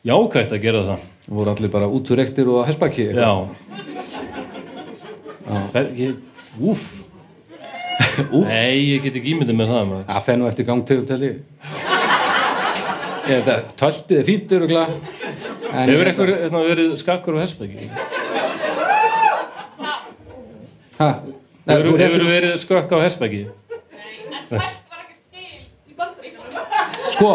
[0.07, 1.01] jákvægt að gera það.
[1.25, 3.31] Það voru allir bara útúrektir og hespaki já,
[5.73, 6.15] Það- ég,
[6.63, 6.85] úf.
[8.47, 9.93] Nei, ég get ekki ímyndið með það.
[10.09, 11.35] Það fennu eftir gangtegum ég
[13.23, 14.81] Þetta töltið er fínt örugla
[15.73, 17.87] Hefur eitthvað hérna, verið skakkur á hestbæki?
[20.99, 23.43] Hefur, hefur verið skakk á hestbæki?
[23.73, 25.47] En tætt var ekkert til
[25.89, 26.53] í bandaríkjunum.
[27.15, 27.31] Sko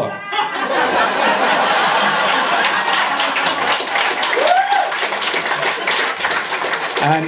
[7.09, 7.25] En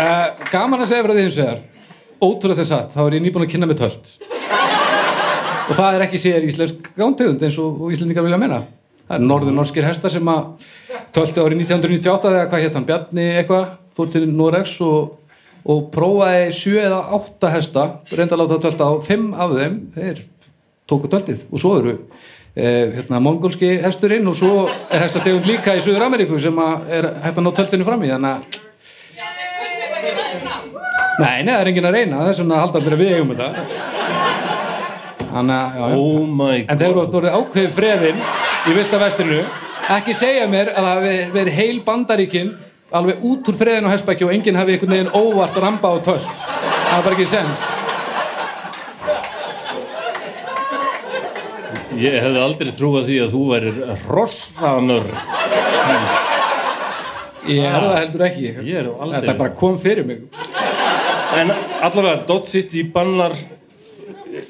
[0.00, 1.58] uh, gaman að segja fyrir því hins vegar
[2.20, 4.12] ótrúlega þess að þá er ég nýbúin að kynna með tölt.
[5.70, 8.64] Og það er ekki sér íslensk gántegund eins og, íslendingar vilja menna
[9.10, 10.68] það er norður norskir hestar sem að
[11.14, 15.16] tölti árið 1998 eða hvað hétt hann Bjarni eitthvað, fór til Norex og,
[15.66, 20.22] og prófaði sjö eða átta hesta, reynda að láta tölta á fimm af þeim, þeir
[20.90, 21.96] tóku töltið og svo eru
[22.54, 27.34] eh, hérna, mongolski hesturinn og svo er hestategund líka í Suður Ameríku sem er hægt
[27.34, 28.12] að ná töltinu fram í.
[28.14, 28.60] Þannig að
[29.18, 31.09] Já, þeir kunni bara ekki ræðið fram.
[31.20, 33.32] Nei, nei, það er enginn að reyna, það er svona að halda fyrir við eigum
[33.34, 33.48] þetta.
[35.30, 38.22] Þannig að, já, Oh my En þeir eru orðið ákveðið freðin
[38.70, 39.42] í vilda vesturinu
[39.90, 42.50] ekki segja mér að það hafi verið heil bandaríkin
[42.98, 46.44] alveg út úr freðin á hestbæki og enginn hafi einhvern veginn óvart ramba á tölt.
[46.90, 47.68] Það er bara ekki sens
[52.00, 55.08] Ég hefði aldrei trúað því að þú værir rossanur.
[57.50, 58.46] Ég er það heldur ekki.
[58.64, 60.22] Ég er aldrei- Þetta bara kom fyrir mig
[61.30, 61.52] En
[61.82, 63.36] allavega, Dot City bannar,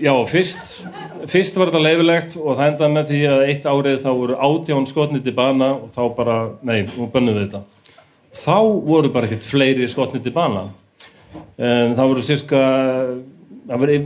[0.01, 0.79] já, fyrst,
[1.29, 4.89] fyrst var þetta leifilegt og það endaði með því að eitt árið þá voru átján
[4.89, 7.63] skotnir til bana og þá bara, nei, nú bönnuðu þetta.
[8.41, 8.57] Þá
[8.87, 10.69] voru bara ekkert fleiri skotnir til bana.
[11.61, 12.63] En það voru cirka,
[13.69, 13.99] það voru,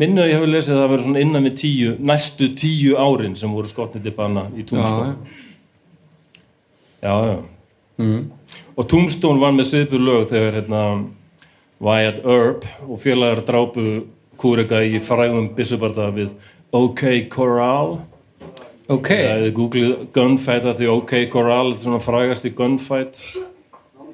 [0.00, 3.54] minnu ég hefur lesið að það voru svona innan við tíu, næstu tíu árin sem
[3.54, 5.14] voru skotnir til bana í Tombstone.
[7.00, 7.38] Já, já.
[8.02, 8.20] mm.
[8.76, 10.82] Og Tombstone var með svipu lög þegar hérna,
[11.80, 13.84] Wyatt Earp og félagar drápu
[14.40, 16.30] kúrega í frægum byssubarda við
[16.76, 17.02] OK
[17.32, 17.98] Corral.
[18.90, 23.20] Ok, Það er googlið gunfight að því OK Corral, er svona frægasti gunfight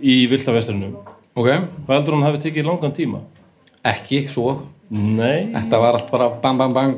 [0.04, 0.90] í Vilda Vestrinu.
[1.34, 1.48] ok
[1.86, 3.22] Hvað heldur hann hafi tekið langan tíma?
[3.86, 4.58] Ekki svo
[4.90, 6.92] Nei, Þetta var allt bara bang bang bang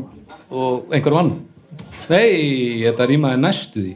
[0.51, 1.31] og einhver vann
[2.09, 3.95] Nei, þetta rýmaði næstu því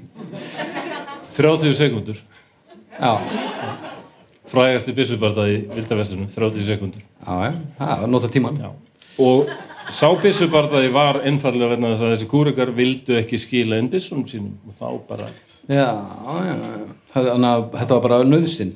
[1.36, 2.18] 30 sekundur.
[3.00, 3.12] Já,
[4.52, 7.02] Frægasti byssubarda í Vilda Vestrinu, 30 sekundur.
[7.24, 8.70] já, það var nota tíman Já.
[9.22, 9.48] Og
[9.92, 14.54] sá byssubardaði var einfallega verna þess að þessi kúregar vildu ekki skila inn byssunum sínum
[14.68, 15.28] og þá bara
[15.68, 16.82] Já, já, já.
[17.14, 18.72] Þetta var bara nöðsinn.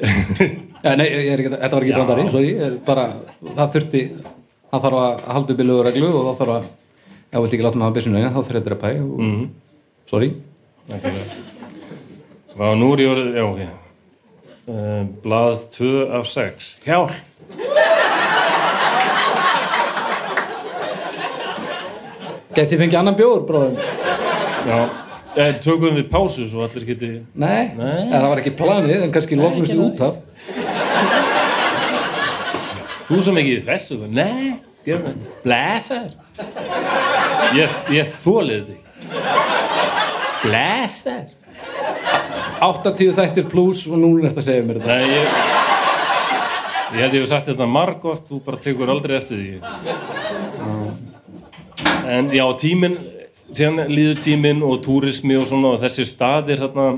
[0.00, 2.50] Nei, ekki, þetta var ekki brandari, sorry,
[2.86, 3.04] bara,
[3.56, 4.00] það þurfti,
[4.70, 6.68] það þarf að halda upp í lögur reglu og þá þarf að,
[7.30, 9.18] ef þú vilt ekki láta mig hafa byssinu eina, þá þarf þetta að pæ og,
[9.20, 9.44] Mhm.
[10.10, 10.30] sorry.
[12.56, 13.79] Vá, nú er ég orðið, já, ok.
[14.68, 15.90] Uh, blað 2
[16.20, 16.66] af 6.
[16.84, 17.14] Hjálp!
[22.50, 23.78] Geti ég fengið annan bjór, bróðum?
[24.66, 24.78] Já,
[25.38, 27.10] eh, tökum við pásu svo allir geti...
[27.32, 28.10] Nei, Nei.
[28.10, 30.18] Eða, það var ekki planið, en kannski lóknust út af.
[33.08, 34.58] Þú sem ekki í þessu, nei,
[35.46, 36.10] blæsar.
[37.56, 38.80] Ég, ég þólið þig.
[40.44, 41.39] Blæsar.
[42.60, 44.96] 80 þættir pluss og nú er þetta að segja mér þetta.
[44.96, 45.68] Nei, ég...
[46.90, 49.50] Ég held ég hef sagt þetta margótt, þú bara tekur aldrei eftir því.
[52.10, 52.96] En já, tíminn,
[53.54, 56.88] síðan líður tíminn og túrismi og svona og þessi staðir þarna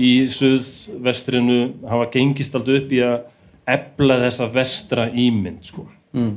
[0.00, 1.58] í suðvestrinu
[1.90, 3.18] hafa gengist aldrei upp í að
[3.68, 5.84] ebla þessa vestra ímynd, sko.
[6.16, 6.32] Mm.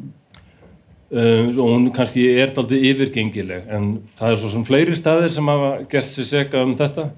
[1.13, 5.51] Um, og hún kannski er aldrei yfirgengileg, en það er svo sem fleiri staðir sem
[5.53, 7.13] hafa gert sér seka um þetta.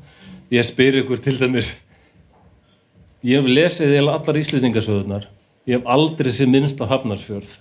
[0.54, 1.74] Ég spyr ykkur til dæmis,
[3.26, 5.24] Ég hef lesið eða allar íslendingasöðunar.
[5.66, 7.56] Ég hef aldrei sér minnst á Hafnarsfjörð.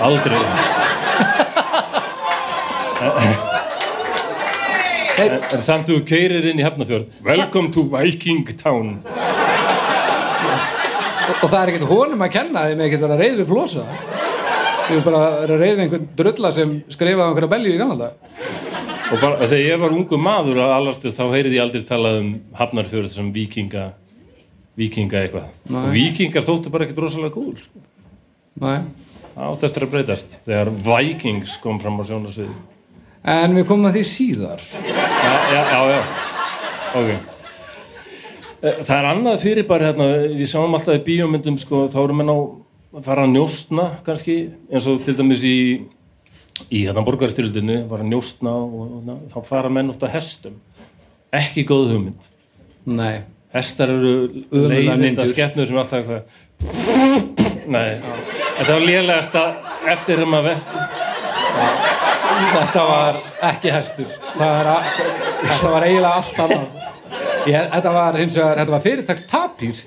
[0.00, 0.38] Aldrei.
[5.20, 7.10] En, en samt þú keirir inn í Hafnarfjörð.
[7.26, 8.96] Welcome to Viking Town.
[11.28, 13.84] Og, og það er ekkert honum að kenna með ekkert vera reið við flosa.
[14.88, 18.73] Við erum bara að við einhvern drulla sem skrifaði einhverja belju í gamla dag.
[19.12, 22.30] Og bara, þegar ég var ungu maður að alastu þá heyrið ég aldrei talað um
[22.56, 23.88] Hafnarfjörð sem vikinga,
[24.80, 25.50] vikinga eitthvað.
[25.68, 25.80] Nei.
[25.82, 27.52] Og vikingar þóttu bara ekkert rosalega cool.
[27.60, 27.84] Sko.
[29.34, 30.38] Átti eftir að breytast.
[30.46, 32.54] Þegar Vikings kom fram á sjónasviði.
[33.34, 34.64] En við komum að því síðar.
[34.84, 36.02] Já, já, já, já.
[36.94, 37.10] Ok.
[38.64, 40.06] Eh, Það er annað fyrir bara hérna,
[40.38, 42.38] við sjáum alltaf í bíómyndum sko, þá erum menn á
[42.94, 44.36] að fara að njóstna kannski,
[44.70, 45.56] eins og til dæmis í
[46.70, 50.58] í hérna borgarstyrildinu var að njóstna og, og þá fara menn að hestum.
[51.34, 52.28] Ekki góð hugmynd.
[52.84, 53.24] Nei.
[53.54, 56.08] hestar eru leiðinda skettnur sem alltaf
[57.64, 59.44] Þetta var lélegasta
[59.92, 60.74] eftir þegar maður vest
[62.54, 64.10] Þetta var ekki hestur.
[64.42, 64.90] Er að,
[65.44, 66.68] Þetta var eiginlega allt annað.
[67.46, 69.82] Ég, Þetta var hins vegar Þetta var fyrirtaks tapýr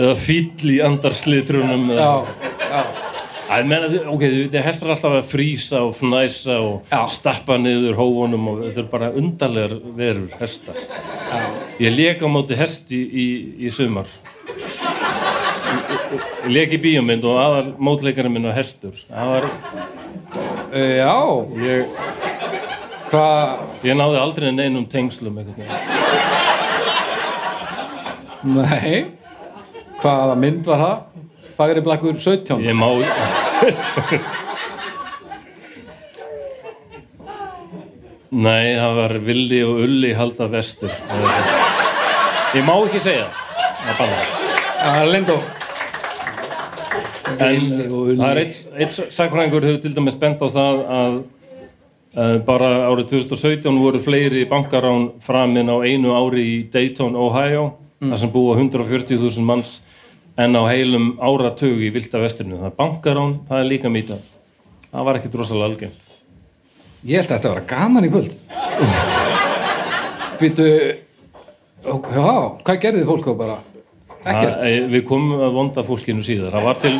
[0.00, 2.24] eða fýll í andarslitrunum Já,
[2.70, 3.09] já
[3.50, 4.22] Æ, menna, ok,
[4.52, 7.00] þið hestar alltaf að frísa og fnæsa og Já.
[7.10, 10.78] stappa niður hófunum og þetta er bara undarlegar verur hestar
[11.82, 13.26] ég lék á móti hesti í,
[13.66, 14.06] í sumar
[16.46, 19.50] ég, í bíómynd og aðal mótleikarinn minn var hestur það var,
[20.70, 21.14] Uh, Já,
[21.66, 21.88] ég,
[23.10, 25.66] hvað ég náði aldrei neinum tengslum veginn.
[28.54, 29.00] Nei
[30.00, 31.00] Hvaða mynd var það?
[31.60, 32.86] Fagri Blakkur 17 ég má
[38.30, 40.92] nei, það var Villi og Ulli halda vestur.
[42.54, 43.26] Ég má ekki segja
[43.98, 44.14] það.
[44.80, 45.10] Er
[47.40, 48.16] En Villi og Ulli.
[48.20, 51.20] það er eitt, eitt sakfræðingur hefur til dæmis bent á það að
[52.48, 58.32] bara árið 2017 voru fleiri bankarán framin á einu ári í Dayton, Ohio þar sem
[58.32, 59.78] búa 140.000 manns
[60.36, 62.60] en á heilum áratug í Vilda vestrinu.
[62.60, 64.20] Það er bankarán, það er líka mýta.
[64.90, 66.06] Það var ekkit rosalega algengt.
[67.00, 68.32] Ég held að þetta var gaman í kvöld
[70.40, 70.66] Býtu
[71.80, 73.54] Já, hvað gerði fólk þá bara?
[74.20, 76.52] Ekkert Það, eh, við komum að vonda fólkinu síðar.
[76.52, 76.92] Það var til,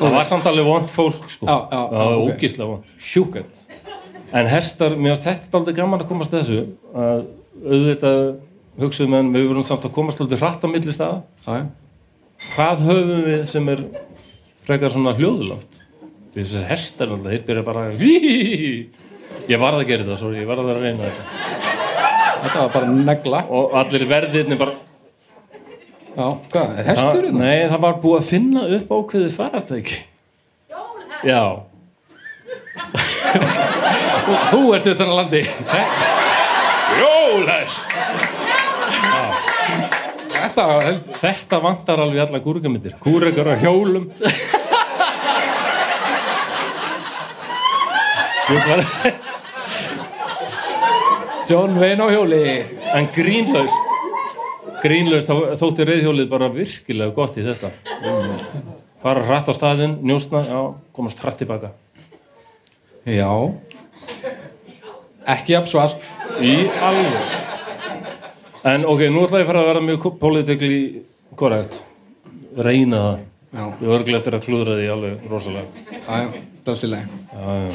[0.00, 1.46] það var samt alveg vond fólk sko.
[1.46, 2.32] Já, já, það var ok.
[2.32, 2.90] ógíslega vond.
[2.98, 3.62] Hjúkett
[4.34, 7.20] En hestar, mér finnst þetta aldrei gaman að komast þessu að
[7.62, 8.18] auðvitað
[8.82, 11.20] hugsaðum en við vorum samt að komast aldrei hratt á milli staða.
[12.52, 13.82] Hvað höfum við sem er
[14.66, 15.80] frekar svona hljóðulátt?
[16.34, 18.04] Því þessar hestar alltaf, þeir byrja bara að
[19.44, 21.24] Ég varð að gera þetta, sorry, ég varð að reyna þetta.
[22.44, 24.76] Þetta var bara negla Og allir verðirni bara...
[26.14, 27.40] Já, hvað, er hestur Það, hérna?
[27.42, 29.98] nei, það var búið að finna upp ákveðið farartæki.
[31.24, 31.42] Já.
[34.52, 35.42] Þú ert utan að landi
[37.00, 38.33] Jólhest!
[40.44, 40.64] Þetta
[41.22, 42.92] Þetta vantar alveg alla kúrikamittir.
[43.00, 44.10] Kúrikar á hjólum.
[51.48, 52.42] John Wayne á hjóli.
[52.92, 53.92] En grínlaust.
[54.84, 57.72] Grínlaust þótti reyðhjólið bara virkilega gott í þetta.
[59.00, 60.60] Fara hratt á staðinn, njósna já,
[60.96, 61.72] komast hratt tilbaka.
[63.08, 63.32] Já.
[65.24, 66.12] Ekki jafn svo allt
[66.44, 67.43] í alveg
[68.64, 70.80] en ok, nú ætla ég að fara að vera mjög politically
[71.36, 71.82] correct.
[72.56, 73.18] Reyna það.
[73.54, 75.66] Já, ég var örglega eftir að klúðra því alveg rosalega.
[75.92, 76.28] Já, já,
[76.64, 77.04] það er stillega
[77.34, 77.70] já, já.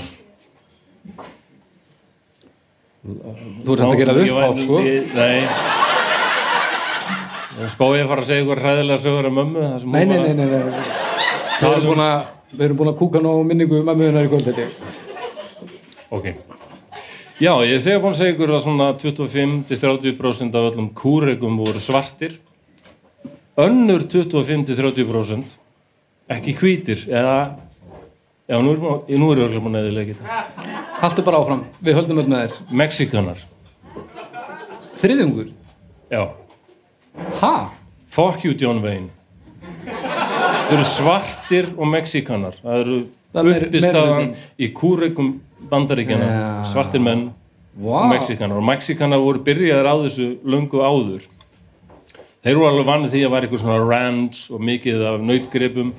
[2.99, 4.79] Þú ert samt að gera það Ég upp var- átt, sko.
[4.83, 5.39] ég- nei.
[7.59, 9.53] Ég spái að fara að segja ykkur hræðilega sögur sem hún
[9.91, 10.59] Nei, nei, nei, nei, nei.
[11.59, 14.29] Við erum búin að Við erum búin að kúka ná minningu um að mögunar í
[14.29, 14.67] kvöld þetta
[16.11, 16.25] Ok.
[17.39, 21.79] Já, ég er þegar búin að segja ykkur að svona 25-30% af öllum kúregum voru
[21.79, 22.33] svartir.
[23.59, 25.53] Önnur 25-30%
[26.35, 27.37] ekki hvítir eða
[28.43, 28.83] já, nú er,
[29.15, 30.67] nú er örgulega búin að eðilega þetta.
[30.99, 33.47] Haltu bara áfram, við höldum öll með þér Mexikanar.
[34.99, 35.55] Þriðjungur
[36.09, 36.27] Já.
[37.39, 37.55] Ha?
[38.09, 39.09] Fuck you John Wayne.
[39.85, 42.57] Það eru svartir og mexikanar.
[42.63, 42.97] Það eru
[43.53, 45.37] er uppistaðan í kúregum
[45.70, 46.30] bandaríkjana.
[46.30, 46.49] Já.
[46.72, 47.30] Svartir menn
[47.80, 51.28] Vá og Mexikanar og Mexikanar voru byrjaðir á þessu löngu áður
[52.43, 55.93] þeir voru alveg vanið því að væri eitthvað svona ranch og mikið af nautgripum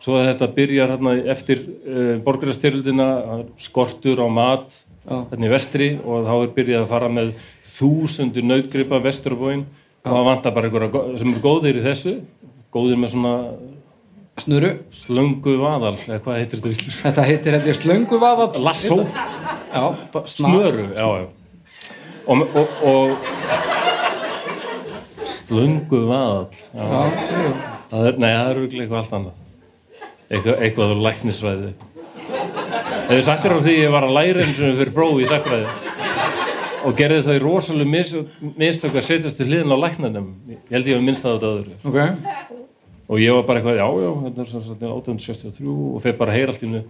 [0.00, 3.08] svo að þetta byrjar hérna eftir uh, borgarastyrildina
[3.60, 5.18] skortur á mat Já.
[5.32, 7.32] hérna í vestri og þá er byrjað að fara með
[7.76, 12.16] þúsundur nautgripa vestur á bóin og það vantar bara einhverja sem eru góðir í þessu
[12.72, 13.36] góðir með svona
[14.36, 14.70] Snuru?
[14.92, 18.98] Slöngu vaðal eða hvað heitir þetta víslir Þetta heitir held ég slöngu vaðall lasso
[20.96, 21.26] Já, já.
[22.26, 23.08] Og, og, og
[25.30, 26.84] slöngu vaðall já.
[26.84, 27.00] Já,
[27.86, 29.34] Það er, nei, það er eitthvað allt annað.
[30.26, 31.68] Eitthvað, eitthvað á læknisfræði.
[33.06, 35.68] Hefur sagt þér á því ég var að læra eins og fyrir prófi í sakfræði
[36.86, 38.12] og gerði það í rosalega mis,
[38.58, 41.52] mistök að setjast til hliðin á læknanum ég held ég að minnst það á þetta
[41.54, 41.76] öðru.
[41.86, 42.65] Ok
[43.06, 46.52] og ég var bara eitthvað, já, já, þetta er svo 1863 og þeir bara heyra
[46.52, 46.82] allt í hennu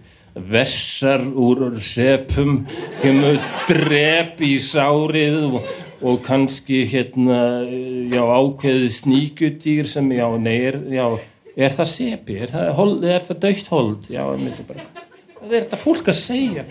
[0.51, 2.59] vessar úr sepum
[3.01, 3.39] kemur
[3.69, 5.57] drep í sárið og,
[6.01, 7.39] og kannski hérna,
[8.13, 11.05] já, ákveðið sníkutýr sem, já, nei, er, já,
[11.57, 14.87] er það sepi, er það, hold, er það dögt hold, já, ég myndi bara
[15.37, 16.63] hvað er þetta fólk að segja?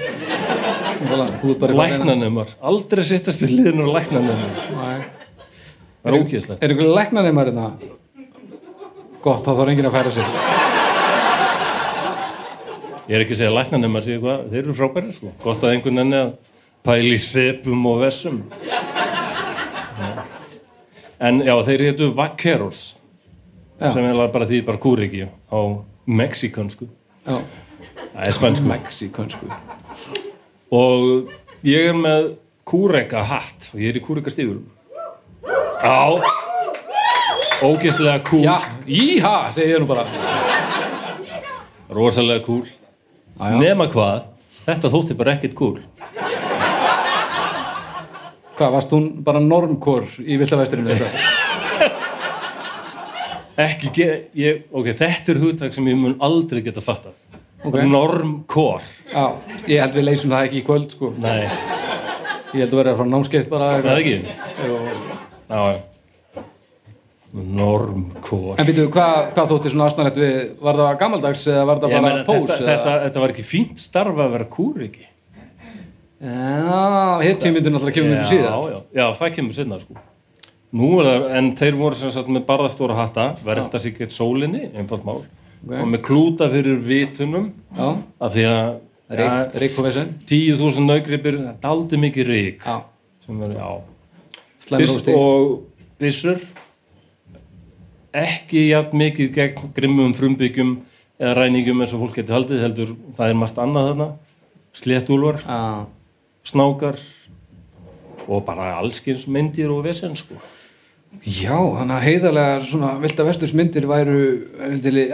[1.76, 5.06] Læknanumar, aldrei sittast við liðinu læknanumar
[6.06, 6.62] það er ógeðslegt.
[6.62, 7.70] Er ykkur læknanemar hérna?
[9.26, 10.26] Gott, þá þarf enginn að færa sig
[13.06, 15.28] Ég er ekki að segja læknanum að segja hvað, þeir eru frábæri sko.
[15.44, 16.30] Gott að einhvern enni að
[16.86, 18.40] pæli í sepum og vessum.
[21.22, 22.80] En já, þeir hétu vaqueros,
[23.78, 23.92] Já.
[23.94, 25.58] sem er bara því bara kúriki á
[26.06, 26.88] mexikansku.
[27.28, 27.38] Já,
[28.16, 28.66] Það er spænsku.
[28.66, 29.46] mexíkönsku
[30.72, 31.30] Og
[31.62, 32.32] ég er með
[32.66, 34.66] kúreka hatt og ég er í kúreka stífurum.
[35.46, 36.18] Já,
[37.64, 40.04] ógeðslega kúl, Já, íha, segi ég nú bara
[41.90, 42.64] rosalega kúl.
[43.36, 43.58] Já, já.
[43.60, 44.24] Nema hvað,
[44.66, 45.78] þetta þótti bara ekkert kúl.
[48.56, 51.32] Hvað, varst hún bara normkor í villavæsturinn eða eitthvað?
[53.56, 54.04] ekki
[54.36, 57.14] ég, ok, þetta er hugtak sem ég mun aldrei geta fattað
[57.64, 57.78] Ok.
[57.88, 59.24] normkor Já,
[59.66, 61.46] ég held við leysum það ekki í kvöld sko nei,
[62.52, 63.96] Ég held að vera frá námskeið bara eitthvað.
[64.00, 64.16] ekki
[65.48, 65.80] já, já.
[67.36, 68.54] Normkor.
[68.60, 72.06] En býtu, hvað, hvað þótti svona aðsnarlegt við Var það gamaldags eða var það bara
[72.06, 72.50] meina, pós?
[72.54, 75.04] þetta, þetta, þetta var ekki fínt starf að vera kúriki
[76.16, 79.96] Já, hitt tímyndir náttúrulega kemur mikið síðan já, já, já, það kemur sinna sko.
[80.80, 84.62] nú er það, en þeir voru sem sagt með barðastóra hatta, verða sig gett sólinni
[84.72, 85.20] einfalt mál,
[85.66, 85.74] Ok.
[85.82, 87.88] og með klúta fyrir vitunum Já,
[88.20, 88.74] af því að
[89.06, 92.78] Rík, rík og vesen 10.000 naugripir, er aldrei mikið rík Já,
[93.26, 93.68] sem er, já.
[94.66, 95.52] Slemur Byss, og
[96.00, 96.40] byssur
[98.16, 100.72] ekki jafn mikið gegn grimmum frumbyggjum
[101.20, 102.96] eða ræningum eins og fólk geti haldið heldur.
[103.16, 104.08] Það er margt annað þarna.
[104.76, 105.86] Sléttúlvar, Já,
[106.44, 107.00] snákar
[108.26, 110.36] og bara allskins myndir og vesen sko.
[111.24, 114.18] Já, þannig að heiðarlegar svona vilda vestursmyndir væru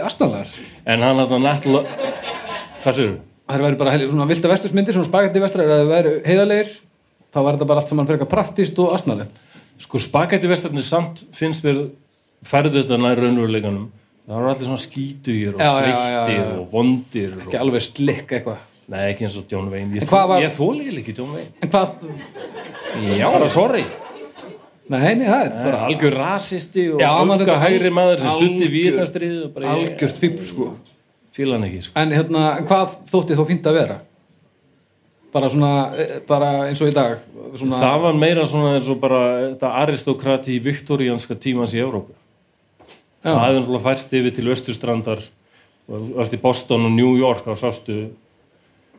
[0.03, 0.49] astnalar
[0.83, 1.83] en hann hafði nættla
[2.83, 6.71] hvað sér Það væru bara svona vilda vestursmyndir svona spagetti vestrar eða þau væru heiðarlegir
[7.33, 9.39] þá var þetta bara allt saman frekar praktist og astnalegt
[9.83, 11.85] sko spagetti vestarnir samt finnst mér
[12.47, 13.89] færðu þetta nær raunveruleikanum
[14.27, 17.59] það eru allir svona skítugir og sveittir og vondir ekki og...
[17.59, 18.61] alveg slikk eitthvað.
[18.93, 19.97] Nei ekki eins og John Wayne.
[19.97, 21.51] Ég, þó, var- ég þóli eiginlega ekki John Wayne.
[21.63, 21.93] En hvað,
[23.19, 23.83] já, bara sorry.
[24.91, 29.13] Nei, nei, það er bara algjör rasisti og er hægri maður sem stutti algjör-
[29.63, 30.71] ég algjört fíbl sko.
[31.33, 31.93] Fíla hann ekki sko.
[31.99, 34.01] En hérna, hvað þótti þó fínt að vera?
[35.33, 37.23] Bara svona, eh, bara eins og í dag
[37.55, 42.13] svona, það var meira svona eins og bara þetta aristokrati viktoríanska tímans í Evrópu
[43.23, 45.23] það hefði náttúrulega færst yfir til Östurstrandar
[45.93, 47.97] og eftir Boston og New York þá sástu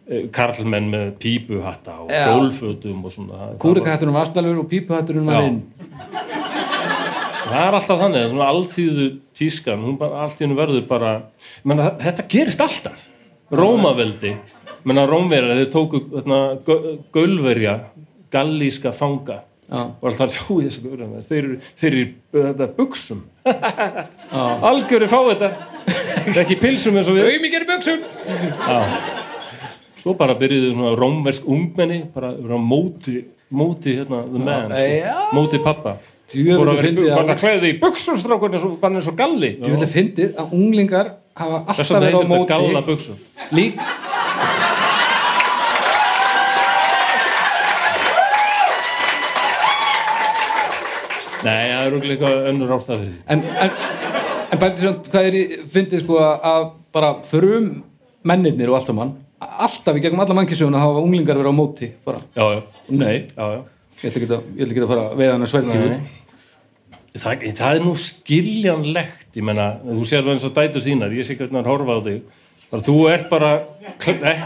[0.09, 3.55] eh, karlmenn með pípuhatta og gólfötum og svona.
[3.61, 5.63] Var astnalur og pípuhætturinn var inn
[7.45, 9.07] það er alltaf þannig, svona alþýðu
[9.37, 11.15] tískan, hún bara, hennu verður bara
[11.67, 13.09] menna, þetta gerist alltaf.
[13.55, 14.35] Rómaveldi
[14.89, 16.01] menna Rómverjar, þeir tóku
[17.15, 17.77] gaulverja
[18.33, 21.47] gallíska fanga og alltaf sjáu þessu gaurið þeir
[21.81, 22.07] þeir eru
[22.49, 23.23] þetta buksum
[24.71, 25.51] algjöri fá þetta.
[26.25, 27.29] Það er ekki pilsum eins og við.
[27.33, 27.99] Auðmikið buksum
[30.05, 33.23] svo bara byrjuðu svona rómversk ungmenni bara móti
[33.55, 35.13] móti hérna, the man, Já.
[35.15, 35.97] sko, móti pappa
[36.29, 39.51] fór að vera fyndið í- buksum strákurinn og- bara eins og galli.
[39.61, 43.13] Ég vil að fyndið að unglingar hafa alltaf verið á móti
[43.53, 43.79] lík
[51.45, 53.71] nei, það er okkur eitthvað önnur ástæði en, en,
[54.51, 55.41] en bæti svona hvað er í
[55.75, 56.63] fyndið sko að
[56.95, 57.67] bara frum
[58.25, 59.11] mennirnir og allt saman
[59.45, 63.45] alltaf í gegnum alla mannkisjónu hafa unglingar verið á móti bara, já, já, nei, já,
[63.59, 63.63] já.
[63.95, 65.51] Ég ætla ekki að, ég ætla ekki að fara að veða hann að
[65.95, 66.03] Nei.
[67.15, 71.25] Það, það er nú skiljanlegt ég menna, þú sér það eins og dætur þínar ég
[71.29, 72.19] sé hvernig hann horfa á þig.
[72.73, 73.51] Bara, þú ert bara
[74.03, 74.41] hvað er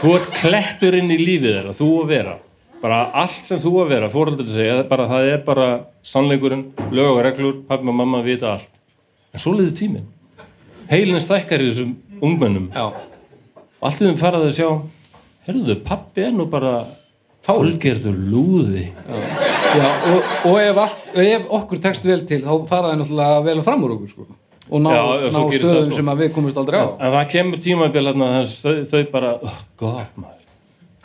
[0.00, 2.34] þú ert klettur inn í lífið þeirra þú að vera.
[2.82, 5.68] Bara allt sem þú að vera, fóröldur segja bara, það er bara
[6.06, 8.70] sannleikurinn lög og reglur, pappi og mamma vita allt.
[9.32, 10.04] En svo liður tíminn.
[10.90, 12.68] Heilin stækkar í þessum ungmennum.
[12.76, 12.92] Já,
[13.56, 14.68] og allt þeim faraði að sjá
[15.48, 16.76] herruðu, pappi er nú bara
[17.46, 18.88] fálgerður lúði.
[19.76, 23.62] Já og, og ef, allt, ef okkur tekst vel til þá fara það náttúrulega vel
[23.66, 24.28] fram úr okkur sko.
[24.70, 25.96] Og ná, Já, ná stöðum sko.
[26.00, 26.86] sem að við komumst aldrei á.
[26.98, 30.42] En það kemur tímabil hérna þau, þau bara, oh god maður.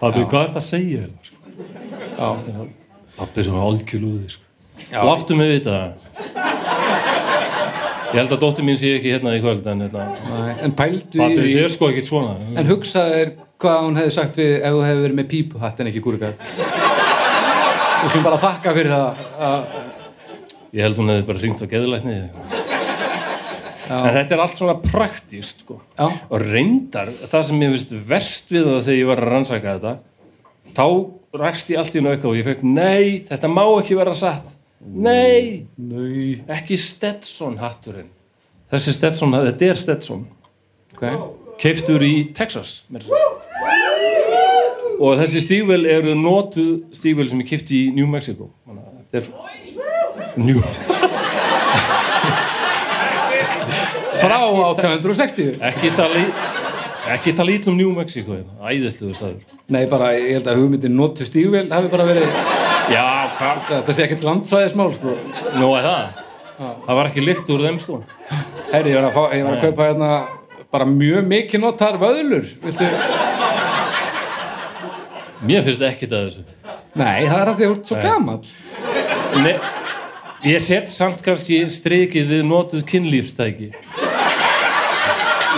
[0.02, 1.38] Pappi, hvað er það að segja sko?
[2.18, 2.30] já,
[3.18, 4.44] pappi er svona algjör lúði sko.
[4.92, 5.76] láttu mig vita
[8.12, 11.22] ég held að dóttir mín sé ekki hérna í kvöld en, hérna, nei, en pældu
[11.22, 12.34] í þetta er sko ekki svona.
[12.60, 13.32] En hugsaðu þér
[13.62, 16.34] hvað hún hefði sagt við ef þú hefði verið með pípuhatt en ekki kúrikar
[18.02, 19.78] við skulum bara þakka fyrir það að,
[20.74, 22.18] ég held hún hefði bara ringt á geðlækni
[23.98, 25.80] en þetta er allt svona praktíst sko.
[26.00, 29.94] og reyndar, það sem ég veist verst við það þegar ég var að rannsaka þetta
[30.78, 30.88] þá
[31.42, 34.50] rakst ég allt í auka og ég fekk nei, þetta má ekki vera satt.
[34.82, 36.42] Nei, Nei.
[36.50, 38.10] ekki Stetson hatturinn.
[38.72, 40.26] Þessi Stetson, þetta er Stetson.
[41.02, 41.16] Okay.
[41.62, 42.84] keiftur í Texas
[45.02, 48.52] og þessi stígvel eru notuð stígvel sem ég keifti í New Mexico.
[49.12, 50.62] Þetta er New
[54.22, 56.26] Frá 1860 ekki tala
[57.16, 58.54] ekki tala ítlum New Mexico hérna.
[58.62, 59.40] æðisluðu staður.
[59.72, 62.28] Nei, bara, ég held að hugmyndin notu stígvél hafi bara verið,
[62.92, 63.06] já,
[63.38, 65.16] hvað, þetta sé ekkert landsvæðismál sko.
[65.58, 66.22] nú er það?
[66.62, 68.02] Það var ekki lykt úr þeim sko.
[68.72, 70.10] Herri, ég var að, fá, ég var að kaupa hérna
[70.72, 72.90] bara mjög mikið notar vöðlur Viltu?
[75.48, 76.44] mér finnst ekki það þessu.
[77.00, 78.46] Nei, það er að því að þú ert svo gamall.
[79.42, 79.56] Nei,
[80.52, 83.72] ég set samt kannski strikið við notuð kynlífstæki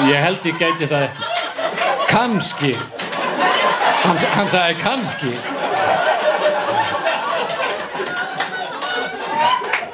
[0.10, 1.32] ég held ég gæti það ekki.
[2.14, 2.76] Kanski
[4.04, 5.30] Hann, hann sagði kannski.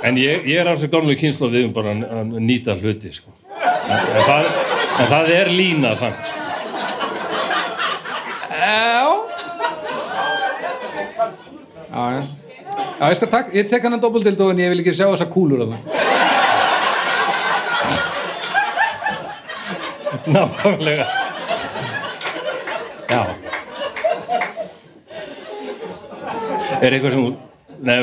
[0.09, 3.29] En ég, ég er á þessu gamlu kynslu við um bara að nýta hluti sko.
[3.59, 4.49] en, en, það,
[5.03, 6.45] en það er lína samt sko.
[8.49, 9.05] Já.
[11.89, 12.21] Já, já.
[12.99, 15.75] Já, ég ég tek hann að doppeltildu en ég vil ekki sjá þessa kúlur að
[15.75, 16.08] það
[20.35, 21.05] Nákvæmlega.
[23.09, 23.21] Já.
[26.79, 27.29] Er eitthvað sem
[27.79, 27.95] Nei,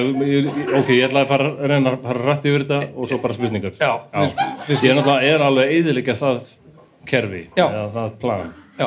[0.72, 3.74] ok, ég ætla að fara, reyna að fara rætt yfir þetta og svo bara spurningar.
[3.76, 4.38] Já, við-
[4.70, 6.38] við- Ég er náttúrulega er alveg eðilega það
[7.10, 7.66] kerfi Já.
[7.66, 8.46] eða það plan.
[8.80, 8.86] Já,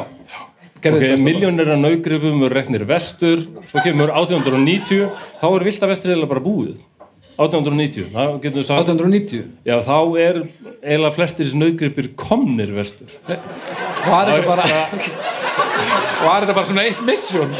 [0.81, 1.27] gerðu Ok, þetta besta.
[1.29, 3.37] miljónir af naugripum eru reknir vestur,
[3.69, 5.11] svo kemur 1890,
[5.43, 6.77] þá er vilda vestur eiginlega bara búið.
[7.39, 10.39] 1890, þá getur við sagt, 1890 já þá er
[10.83, 13.13] eiginlega flestir þessi naugripir komnir vestur.
[13.27, 14.65] Var þetta bara
[16.19, 17.51] Var þetta bara svona eitt mission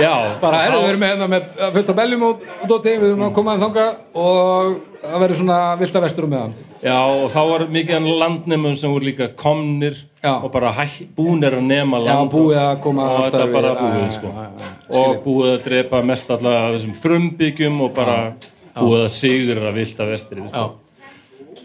[0.00, 3.26] Já, bara erðu við erum með, hérna með fullt af beljum og dóti, við erum
[3.28, 3.86] að koma þeim þanga
[4.22, 8.76] og það verður svona vilda vestur um meðan Já, og þá var mikið af landnemum
[8.78, 10.36] sem voru líka komnir Já.
[10.38, 10.70] og bara
[11.16, 14.28] búnir að nema Já, land búið að koma og við- búið, Já, sko.
[14.28, 15.00] já, já, já.
[15.00, 18.18] og búið að drepa mest allavega af þessum frumbyggjum og bara
[18.80, 20.42] búið að sigra vilda vestri.
[20.48, 20.64] Já,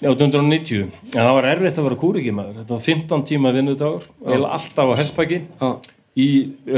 [0.03, 4.07] 1890 en það var erfitt að vera kúrikimæður þetta var 15 tíma vinnudagur
[4.57, 4.95] alltaf á
[5.61, 5.69] já,
[6.19, 6.27] í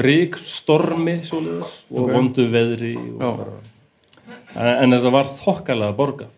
[0.05, 2.11] rík stormi svoleiðis, og Ok.
[2.13, 3.39] vondu veðri og
[4.55, 6.31] en, þetta var þokkalega borgað.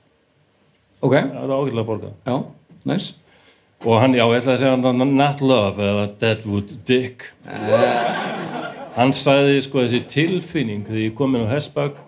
[1.01, 2.13] Ok, þetta var ágætlega borgað.
[2.25, 2.37] Já,
[2.85, 3.13] næs
[3.85, 7.27] og hann, já, ég ætla að segja hann not love eða Deadwood Dick.
[8.97, 11.99] Hann sagði sko þessi tilfinning þegar ég kom inn á hespag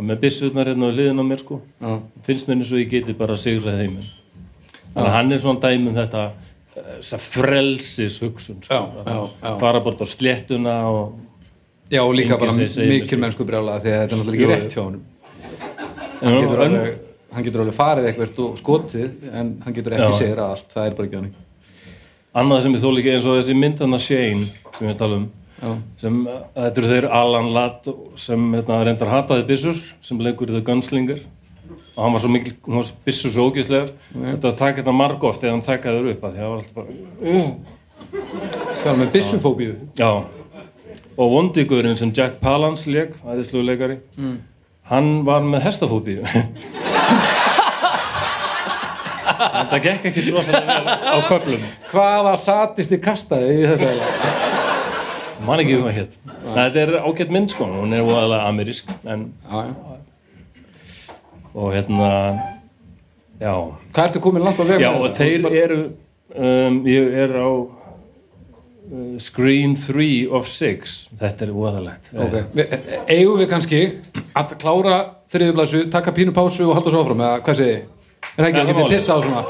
[0.00, 1.60] og með byssurnar hérna á liðin á mér sko.
[1.76, 1.90] Já,
[2.24, 4.06] finnst mér eins og ég geti bara sigrað heiminn
[4.94, 9.82] þannig að hann er svona dæmum þetta eh, þessa frelsis hugsun sko, Já, já, fara
[9.84, 11.18] bort á sléttuna og
[11.92, 14.82] já og líka bara mikil mennsku brjála því að þetta er náttúrulega ekki rétt hjá
[14.86, 14.98] en,
[16.20, 16.98] hann getur, alveg,
[17.34, 20.96] hann getur alveg farið eitthvað og skotið en hann getur ekki segra allt, það er
[20.98, 21.30] bara ekki hann
[22.40, 24.48] annað sem ég þóla ekki eins og þessi myndana Shane
[24.78, 25.28] sem ég tala um
[26.00, 30.56] sem, eh, þetta eru þeir Alan Ladd sem hérna, reyndar hataði byssur sem leikur í
[30.56, 31.20] The Gunslinger
[31.96, 35.42] og hann var svo mikil, hann var byssur svo þetta að taka þetta marg oft
[35.42, 36.90] þegar hann takaði þér upp að því það var alltaf bara
[38.80, 39.74] hvað er með byssufóbíu?
[39.98, 40.10] Já,
[41.20, 44.00] og vondigurinn sem Jack Palance leik, aðeinslu leikari,
[44.90, 46.24] hann var með hestafóbíu.
[49.40, 51.62] Þetta gekk ekki rosalega vel á köflum.
[51.92, 54.39] Hvaða satisti kastaði í þetta?
[55.46, 56.16] Man ekki það hétt.
[56.44, 59.26] Þetta er ágætt mynd sko, hún er voðalega amerísk, en,
[61.54, 62.10] og hérna,
[63.40, 63.52] já,
[63.90, 65.78] Hvað ertu komin langt á veg já og þeir eru,
[66.36, 72.12] um, ég er á uh, screen 3 of 6, þetta er voðalegt.
[72.14, 72.76] Ok, við,
[73.06, 73.82] eigum við kannski
[74.36, 75.00] að klára
[75.32, 77.96] þriðublasu, taka pínu pásu og halda svo áfram, eða hvað segið þið?
[78.30, 78.94] Er það ekki, að málið.
[78.94, 79.44] pissa á svona.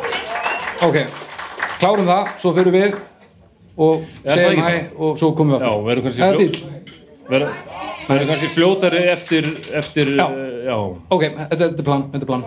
[0.86, 0.98] Ok,
[1.82, 3.00] klárum það, svo fyrir við
[3.80, 4.72] og Er það segjum hæ
[5.06, 6.80] og svo komum við kannski Eða fljó- díll?
[7.30, 9.46] Verður kannski fljótari eftir,
[9.78, 10.24] eftir Já.
[10.26, 10.76] uh, já.
[11.14, 12.44] Ok, þetta, er plan, þetta er plan.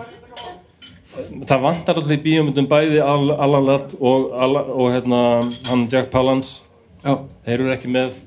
[1.46, 5.20] Það vantar alltaf í bíómyndum bæði Al Alan Ladd og, og hérna,
[5.70, 6.62] hann Jack Palance.
[7.04, 7.16] Já,
[7.46, 8.18] Þeir eru ekki með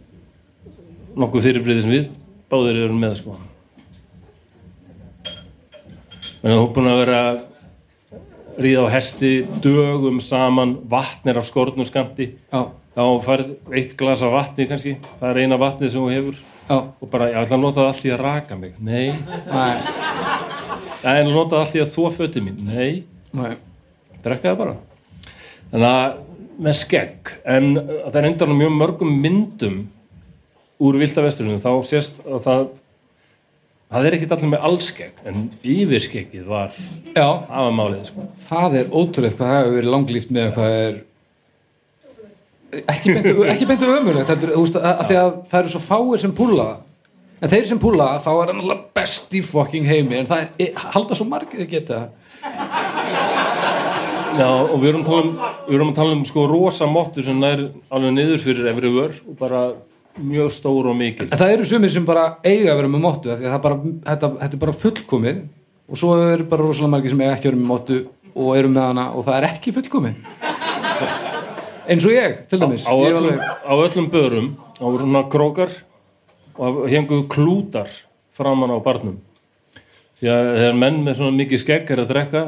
[1.18, 2.10] nokkuð fyrirbriði sem við
[2.52, 3.36] báðir eru með sko.
[6.38, 7.22] Að þú er búin að vera
[8.62, 9.32] ríða á hesti
[9.64, 12.62] dögum saman, vatn er af skornum skamti já,
[12.98, 14.96] þá færð eitt glas af vatni kannski.
[15.20, 16.40] Það er eina vatnið sem þú hefur.
[16.68, 16.78] Já.
[16.78, 18.74] Og bara, ég ætla að nota það allt í að raka mig?
[18.84, 19.06] Nei,
[21.04, 22.58] Nei, að nota það allt í að þvó föti mín.
[22.68, 23.04] Nei,
[23.38, 23.54] nei,
[24.26, 24.74] drekka það bara.
[25.72, 26.18] Þannig að
[26.66, 27.32] með skegg.
[27.46, 29.78] En það er endan á mjög mörgum myndum
[30.84, 32.66] úr vilda vesturinu þá sést að það
[33.88, 36.74] það er ekkit allir með allskegg en yfirskeggið var
[37.16, 38.26] Já, afa málið sko.
[38.50, 41.00] það er ótrúlegt hvað það hefur verið langlíft með hvað er
[42.74, 46.24] ekki beintu, ekki beintu ömulegt heldur, veist, að, að því að það eru svo fáir
[46.24, 46.68] sem púla
[47.38, 50.72] en þeir sem púla þá er það náttúrulega best í fucking heimi en það er,
[50.96, 52.02] halda svo margir að geta
[54.38, 55.30] Já, og við erum, um,
[55.66, 59.16] við erum að tala um sko rosa mottu sem nær alveg niður fyrir efri vör
[59.24, 59.62] og bara
[60.18, 61.30] mjög stór og mikil.
[61.32, 63.64] En það eru sumir sem bara eiga að vera með móttu af því að það
[63.64, 63.80] bara,
[64.12, 65.42] þetta, þetta er bara fullkomið
[65.88, 68.00] og svo eru bara rosalega margir sem eiga ekki að vera með móttu
[68.38, 70.57] og eru með hana og það er ekki fullkomið
[71.88, 72.88] eins og ég, til dæmis.
[72.88, 75.72] á Ég hef öllum, á öllum börum á svona krókar
[76.58, 77.90] og henguðu klútar
[78.38, 79.22] framan á barnum.
[80.18, 82.44] Því að þegar menn með svona mikið skegg er að drekka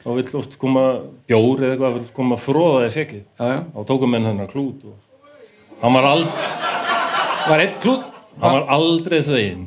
[0.00, 0.84] þá vill oft koma
[1.28, 3.58] bjór eða eitthvað vill koma fróða í segið já, já.
[3.74, 4.96] þá tóku menn hennar klút og
[5.82, 6.30] hann var, ald,
[7.48, 8.06] var einn klút?
[8.40, 9.66] Hann var aldrei þvegin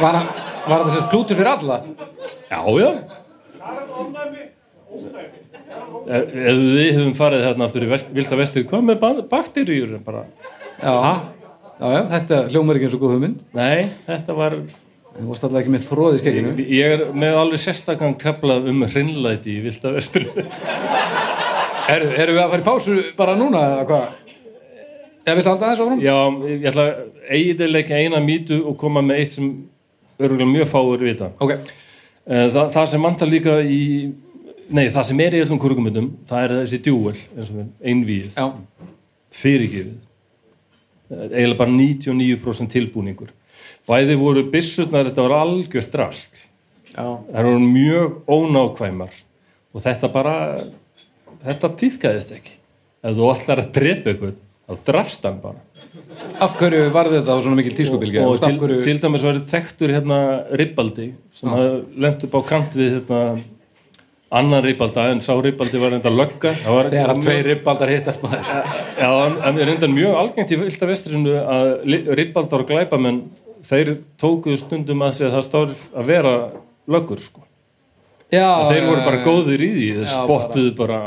[0.00, 1.80] var, var þetta sérst klútur fyrir alla?
[2.50, 2.90] Já já.
[4.94, 5.39] ef
[6.10, 10.24] ef við höfum farið þarna aftur í vest, vilda vestið hvað með ba- bakteríur bara,
[10.80, 10.94] já,
[11.80, 13.42] já, já, þetta hljómar ekki eins og góð hugmynd.
[13.56, 16.54] Nei, þetta var þú varst alltaf ekki með fróð í skegginu.
[16.70, 20.26] Ég er með alveg sérstakann kaplað um hreinlæti í vilda vestur
[21.90, 24.16] er, erum við að fara í pásu bara núna eða hvað?
[25.26, 26.00] Eða viltu halda þessu áfram?
[26.04, 26.16] já,
[26.48, 27.00] ég ætla að
[27.36, 29.50] eiginleika eina mýtu og koma með eitt sem
[30.20, 31.30] örgulega mjög fáir vita.
[31.40, 31.56] Ok,
[32.30, 33.78] Eh, Þa, það sem vantar líka í
[34.70, 38.38] nei, það sem er í öllum kurkumundum það er þessi djúvel, eins og einvíð
[41.10, 43.32] Eh, eiginlega bara 99% tilbúningur.
[43.88, 46.36] Bæði voru byssutnar þetta var algjört drast
[46.92, 49.16] já, það voru mjög ónákvæmar
[49.74, 50.34] og þetta bara
[51.42, 52.54] þetta týðkaðist ekki.
[53.02, 55.64] Ef þú ætlar að drepa ykkur þá drafst hann bara.
[56.40, 59.40] Af hverju var þetta þá svona mikil tískubilgja og af til, hverju, til dæmis var
[59.50, 60.20] þekktur hérna
[60.60, 63.22] Ribbaldi sem hafði lent upp á kant við hérna
[64.30, 66.52] annan Ribbalda en sá Ribbaldi var enda lögga.
[66.62, 68.50] Það þegar að tveir ribbaldar hittast maður.
[69.00, 71.70] Já, en en er enda mjög algengt í vilda vestrinu að
[72.20, 73.22] Ribbaldar og glæpamenn
[73.66, 76.34] þeir tókuðu stundum að segja að það stóð að vera
[76.90, 77.42] löggur sko.
[78.30, 81.00] já, þeir voru bara góðir í því þeir spottuðu bara,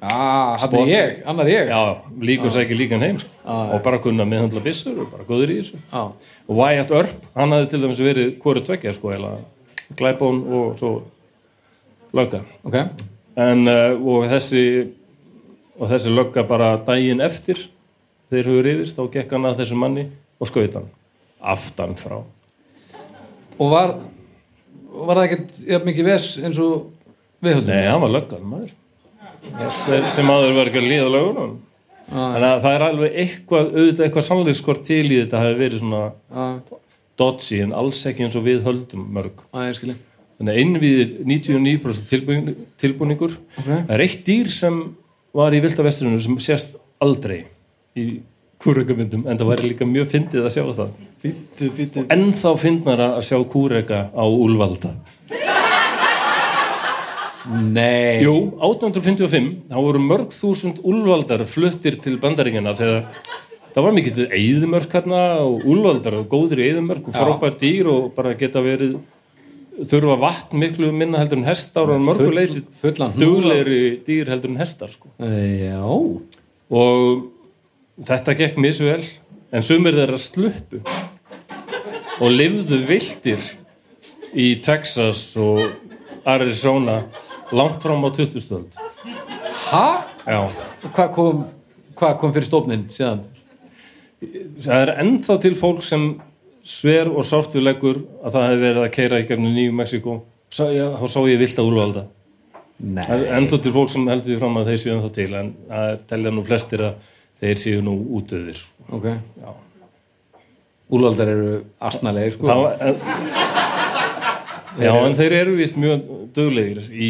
[0.00, 0.14] bara
[0.56, 1.74] já, hann er ég, annar ég.
[2.20, 3.28] Líka og sækja líkan heim sko.
[3.44, 3.58] Já.
[3.76, 5.82] og bara kunna meðhandla byssur og bara góðir í þessu.
[5.92, 6.08] Já,
[6.46, 9.12] og Wyatt Earp, hann hafði til dæmis verið hvoru tveggja sko,
[9.96, 10.94] glæbón og svo
[12.16, 12.76] lögga ok?
[13.36, 14.64] En, uh, og þessi
[15.76, 17.60] og þessi lögga bara daginn eftir
[18.30, 20.06] þeir höfðu rifist, þá gekk hann að þessu manni
[20.40, 20.88] og skaut hann
[21.46, 22.18] aftan frá.
[23.56, 23.94] Og var
[24.96, 26.88] var það ekkert jafn mikið ves eins og
[27.44, 28.74] við höldum nei, hann var löggan maður.
[29.70, 31.54] Sem, sem aður var ekki að líða lögunum
[32.06, 36.02] þannig að það er alveg eitthvað auðvitað eitthvað sannleikskort til í þetta hafi verið svona
[36.08, 36.44] já,
[37.18, 39.42] dodgy en alls ekki eins og við höldum mörg.
[39.76, 39.96] Skilji
[40.36, 41.02] þannig að innvíð
[41.32, 43.36] 99% tilbúning, tilbúningur.
[43.56, 44.80] Ok, það er eitt dýr sem
[45.36, 47.42] var í vilda vestrinu sem sést aldrei
[47.96, 48.06] í
[48.62, 50.94] kúrekamyndum en það væri líka mjög fyndið að sjá það.
[51.24, 54.94] Býttu, býttu ennþá fyndnara að sjá kúreka á úlvalda
[57.46, 63.04] nei, Jú, 1855 þá voru mörg þúsund úlvaldar fluttir til bandaríkjana þegar
[63.74, 68.34] það var mikið eðimörk hérna og úlvaldar og góðir eðimörk og frábært dýr og bara
[68.38, 68.96] geta verið
[69.76, 74.60] þurfa vatn miklu minna heldur en hestar og mörgu leiti fullan duglegri dýr heldur en
[74.60, 75.10] hestar sko.
[75.20, 75.82] já,
[76.70, 77.26] og
[78.06, 79.04] þetta gekk misvel
[79.52, 80.80] en sumir þeirra sluppu
[82.20, 83.52] og lifðu vildir
[84.36, 85.60] í Texas og
[86.26, 87.02] Arizona
[87.52, 88.80] langt fram á 2000-öld
[89.68, 89.88] ha?
[90.26, 90.40] Já,
[90.92, 91.44] hvað kom
[91.96, 93.24] hvað kom fyrir stofnin síðan?
[94.64, 96.06] Það er ennþá til fólk sem
[96.66, 100.16] sver og sártu leggur að það hefði verið að keira í gefnu Nýju Mexiko
[100.50, 101.68] þá sá ég vilt að
[103.06, 105.94] er ennþá til fólk sem heldur því fram að þeir séu ennþá til en það
[106.10, 107.12] telja nú flestir að
[107.44, 108.60] þeir séu nú útöðir
[108.92, 109.08] ok
[110.86, 112.52] úlvaldar eru astnalegir sko.
[112.78, 113.00] En,
[114.76, 116.02] Já, en þeir eru vist mjög
[116.36, 117.08] duglegir í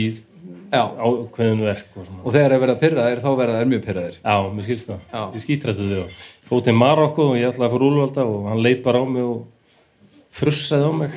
[0.70, 3.82] já, ákveðin verk og og þegar er verið að pyrra þeir þá verða þeir mjög
[3.88, 5.00] pyrraðir Já, mér skilst það.
[5.10, 5.22] Já.
[5.34, 6.04] Ég skítrættu þau.
[6.46, 9.24] Fóð til Marokko og ég ætlaði að fara úlvalda og hann leit bara á mig
[9.26, 9.46] og
[10.36, 11.16] frussaði á mig.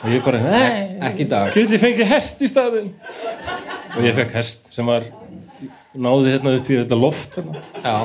[0.00, 2.86] Og ég bara, nei, ekki í dag get ég fengið hest í staðinn?
[3.98, 5.04] Og ég fekk hest sem var,
[5.92, 7.60] náði hérna upp í þetta loft hérna.
[7.84, 7.96] já,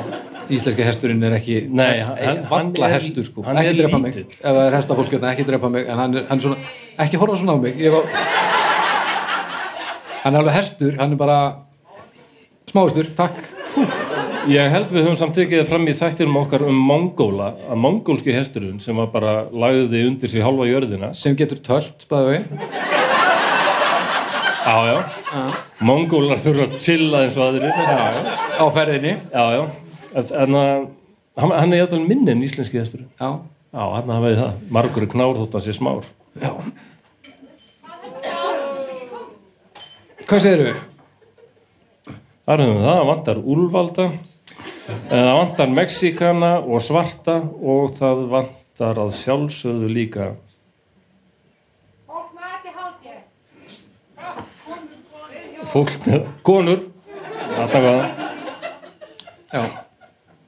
[0.51, 4.41] íslenski hesturinn er ekki Nei, hann- hann, er- hestur sko hann ekki drepa mig, ef
[4.43, 6.57] það er hestafólk hérna, ekki drepa mig en hann er, hann er svona,
[6.99, 8.03] ekki horfa svona á mig ég var
[10.25, 11.39] hann er alveg hestur, hann er bara
[12.76, 13.38] Smáðustur, takk
[14.52, 18.34] Ég held við höfum samt tekið það fram í þættinum okkar um mongóla, að mongólski
[18.35, 21.14] hesturinn sem var bara lagði undir sig hálfa jörðina.
[21.15, 22.43] sem getur tölt, spæðu við
[24.65, 24.97] Já, já.
[25.88, 27.72] Mongólar þurfa að chilla eins og aðrir.
[27.72, 28.34] Já, já.
[28.60, 29.61] á ferðinni Já, já.
[30.11, 30.88] En, en að,
[31.45, 33.07] hann, er jættal minni en íslenski hesturinn.
[33.22, 33.30] Já,
[33.72, 34.57] Já, hann hafa við það.
[34.80, 36.11] Margur knár þótt hann sé smár.
[36.43, 36.52] já
[40.26, 40.84] Hvað segir við?
[42.45, 44.03] Þar höfum við það, það vantar úlvalda,
[44.88, 50.27] en það vantar mexikana og svarta og það vantar að sjálfsögðu líka
[55.76, 56.84] fólk með konur.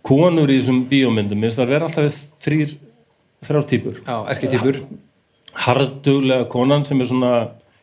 [0.08, 4.00] Konur í þessum bíómyndum minnst það vera alltaf þrjár típur.
[4.06, 4.80] Já, erketýpur
[5.66, 7.32] harðduglega konan sem er svona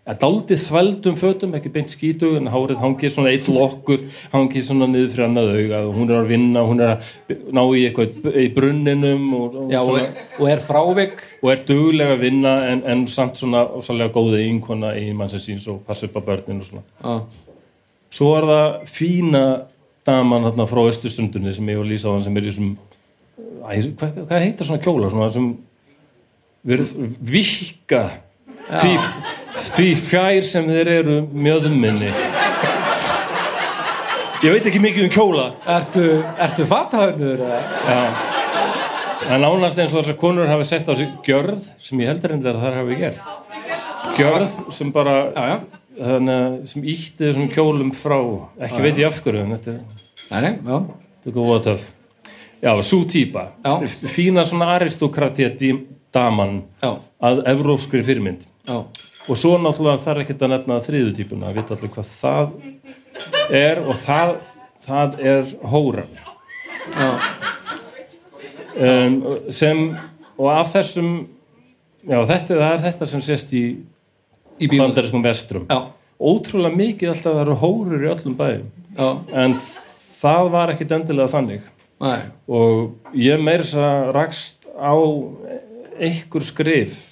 [0.04, 4.04] ja, daldið þvældum fötum, ekki beint skítug en hárið hangið svona eitt lokkur
[4.34, 7.12] hangið svona niður fyrir annað auga og hún er að vinna, hún er að
[7.56, 11.28] ná í eitthvað í brunninum og, og, Já, og, svona, og er frávik.
[11.44, 15.68] Og er duglega að vinna en, en samt svona ósalega góða einkona í mannsins síns
[15.72, 16.84] og passa upp á börnin og svona.
[17.00, 17.54] Já,
[18.14, 19.44] svo er það fína
[20.04, 22.56] daman þarna frá Östustundunni sem ég var að lýsa á hann sem er í
[23.64, 25.46] Æ, hvað, hvað heitir svona kjóla svona sem
[26.68, 26.92] verið
[27.24, 28.02] vikka
[28.70, 28.92] því,
[29.76, 32.10] því fjær sem þeir eru mjöðum minni
[34.44, 35.46] ég veit ekki mikið um kjóla
[35.76, 36.06] Ertu,
[36.46, 37.44] ertu fatahörnur?
[37.44, 38.00] já
[39.24, 42.58] en nánast eins og þessar konur hafi sett á sig gjörð sem ég heldur endur
[42.58, 45.56] að þær hafi gert gjörð sem bara Já, já,
[45.96, 48.18] þannig að sem ítti þessum kjólum frá
[48.66, 49.78] ekki veit ég af hverju en þetta
[50.34, 50.78] er já
[51.32, 51.84] góða töf.
[52.64, 53.48] Já, svo típa.
[53.64, 53.80] Já.
[54.08, 55.50] Fína svona aristokratía
[56.12, 58.44] daman Já, að evróskri fyrirmynd.
[58.68, 58.78] Já,
[59.24, 61.48] Og svo náttúrulega þarf ekki að nefna þriðu típuna.
[61.48, 64.32] Það vita allir hvað það er og það,
[64.84, 66.10] það er hóran.
[68.74, 69.16] Um,
[69.54, 69.80] sem,
[70.36, 71.10] og af þessum,
[72.04, 73.64] já, þetta, það er þetta sem sést í
[74.60, 75.66] í bandariskum vestrum.
[75.70, 75.90] Já,
[76.24, 78.68] Ótrúlega mikið alltaf það eru hórur í öllum bæðum.
[79.34, 79.56] En
[80.20, 81.64] það var ekkit endilega þannig.
[82.04, 82.20] nei
[82.50, 84.94] og ég meir þess að rakst á
[86.02, 87.02] einhver skrif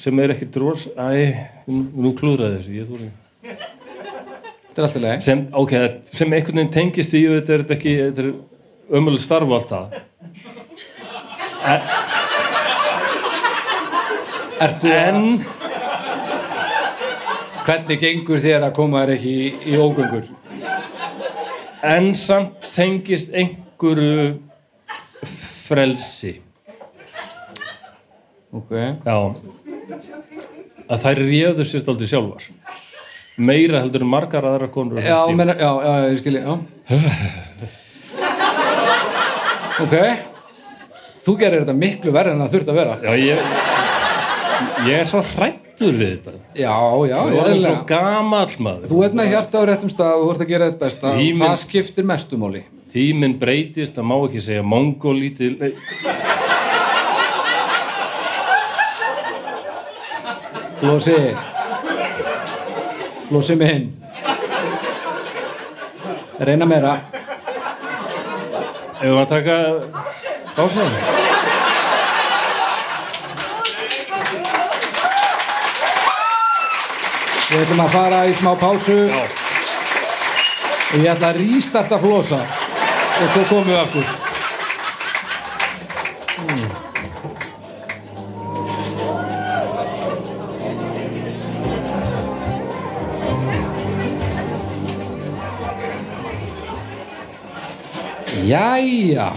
[0.00, 1.08] sem er ekkit ros æ,
[1.68, 3.10] nú klúðraði þessu ég þúri
[3.46, 5.74] Þetta er alltaf leið sem, ok,
[6.12, 7.92] sem einhvern veginn tengist í þetta er ekki,
[8.92, 9.86] ömuleg starf og allt það.
[14.66, 15.22] Ertu en
[17.66, 20.28] Hvernig gengur þér að koma þér ekki í, í ógöngur?
[21.86, 24.40] en samt tengist einhverju
[25.66, 26.40] frelsi.
[28.52, 28.72] Ok.
[29.04, 29.55] Já
[30.86, 32.44] að þær réður sér aldrei sjálfar
[33.36, 36.54] meira heldur en margar aðra konur Já, menna, já, já, ég skilji, já
[39.84, 39.94] Ok
[41.26, 43.38] Þú gerir þetta miklu verð en það þurft að vera Já, ég,
[44.86, 46.32] ég er svo hrættur við þetta.
[46.56, 46.76] Já,
[47.10, 48.86] já, Þú er svo gamall maður.
[48.92, 51.18] Þú ert með hjarta á réttum stað og þú ert að gera þetta besta og
[51.20, 52.62] Tíminn- það skiptir mestumáli
[52.96, 55.58] Tíminn breytist, það má ekki segja mongolítið.
[55.60, 55.72] Nei,
[60.80, 61.16] Flósi
[63.28, 63.86] Flósi minn
[66.38, 66.96] Reyna meira
[68.96, 69.56] Ef við að taka
[70.56, 70.84] pása.
[77.46, 78.96] Við ætlum að fara í smá pásu.
[79.12, 79.26] Já.
[80.86, 84.25] og ég ætla að rístarta Flósa og svo komum við aftur
[98.46, 99.30] Jæja.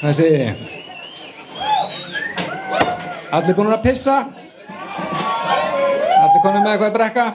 [0.00, 0.66] Það segi ég
[3.30, 4.16] Allir búin að pissa?
[6.20, 7.26] Allir konum með eitthvað að drekka?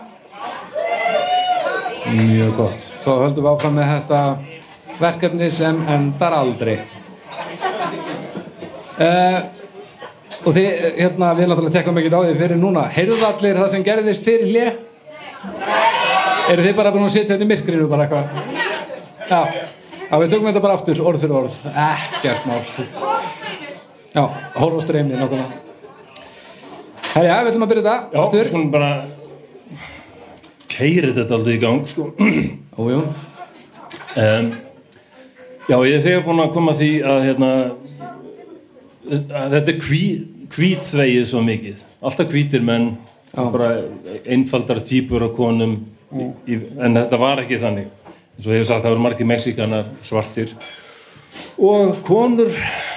[2.16, 2.88] Mjög gott.
[3.02, 4.22] Þá höldum við áfram með þetta
[4.99, 6.78] verkefni sem endar aldrei.
[8.95, 9.56] Uh,
[10.45, 10.66] Og þið,
[10.99, 12.84] hérna, við náttúrulega tekkum ekkert á því fyrir núna.
[12.94, 14.66] Heyrðu allir það sem gerðist fyrir hlje?
[16.53, 18.26] Eru þið bara búin að sitja hérna í myrkrinu bara eitthvað?
[19.26, 19.40] Já,
[20.10, 21.56] já, við tökum þetta bara aftur, orð fyrir orð.
[21.86, 22.61] Ekkert mál.
[24.15, 24.23] Já,
[24.56, 25.61] horf á streymið nákvæmlega.
[27.15, 28.48] Herja, við ætlum að byrja þetta Já, aftur.
[28.49, 28.90] skulum bara
[30.76, 32.11] keiri þetta aldrei í gang, sko.
[32.80, 33.06] Ójú,
[34.15, 34.45] Um,
[35.68, 37.49] já, ég er þegar búin að koma því að, hérna,
[39.11, 39.99] að þetta hví,
[40.56, 41.82] hvítvegið svo mikið.
[41.99, 42.86] Alltaf hvítir menn,
[43.36, 43.41] Já.
[43.52, 43.68] bara
[44.23, 45.73] einfaldar típur af konum,
[46.15, 47.91] í, í, en þetta var ekki þannig
[48.36, 50.53] eins og ég hef sagt, það voru margir Mexikanar svartir.
[51.60, 52.52] Og konur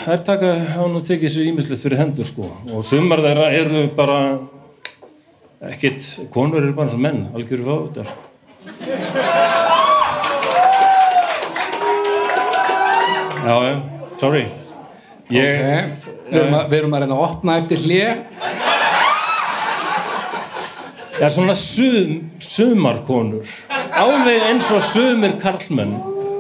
[0.05, 2.51] þær taka, hafa nú tekið sér ímislegt fyrir hendur sko.
[2.73, 4.19] Og sumar þeirra eru bara
[5.73, 8.15] ekkit, konur eru bara eins og menn algjöru fávitar.
[13.49, 13.75] Já, já,
[14.21, 14.47] sorry.
[15.33, 16.15] Ég, Ok.
[16.29, 18.09] Við erum, að, við erum að reyna að opna eftir hlje
[21.19, 23.49] Já, svona sum, sumarkonur
[24.03, 25.97] alveg eins og sumir karlmenn.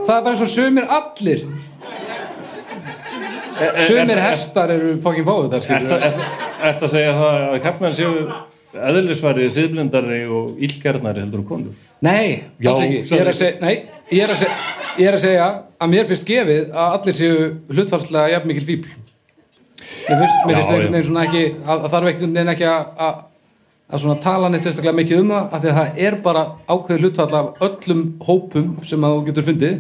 [0.06, 1.47] Það er bara eins og sumir allir.
[3.89, 5.97] Sumir hestar eru fokkin fáið þar Ertu
[6.68, 8.12] ert að segja það að karlmenn séu
[8.78, 11.76] eðlisværi, siðblindari og ílgarnari heldur og konur?
[12.05, 13.74] Nei, Já, ég er, að segja, nei,
[14.12, 14.56] ég, er að segja,
[14.98, 15.47] ég er að segja
[15.78, 17.39] að mér finnst gefið að allir séu
[17.72, 18.93] hlutfalslega jafn mikil fíbl.
[20.09, 22.68] Mér finnst, mér finnst Já, einhvern veginn svona ekki að, að þarf einhvern veginn ekki
[22.68, 23.18] að,
[23.89, 26.44] að, að svona tala neitt sérstaklega mikið um það af því að það er bara
[26.69, 29.78] ákveð hlutfall af öllum hópum sem að þú getur fundið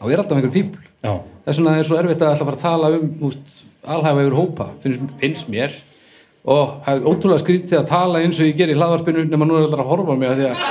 [0.00, 1.14] og er alltaf einhver fíbl Já,
[1.44, 3.08] það er svo erfitt að alltaf fara að tala um
[3.84, 5.74] alhæfa yfir hópa, finnst, finnst mér.
[6.44, 9.56] Og það er ótrúlega skrítið að tala eins og ég ger í hlaðvarpinu nema nú
[9.56, 10.64] er alltaf að horfa á mig af því að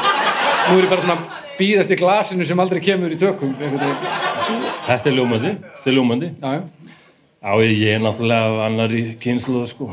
[0.69, 5.09] nú er ég bara svona að býða eftir glasinu sem aldrei kemur í tökum þetta
[5.09, 6.33] er ljómandi þetta er ljómandi.
[6.43, 9.89] Já, ég er náttúrulega af annari kynslu sko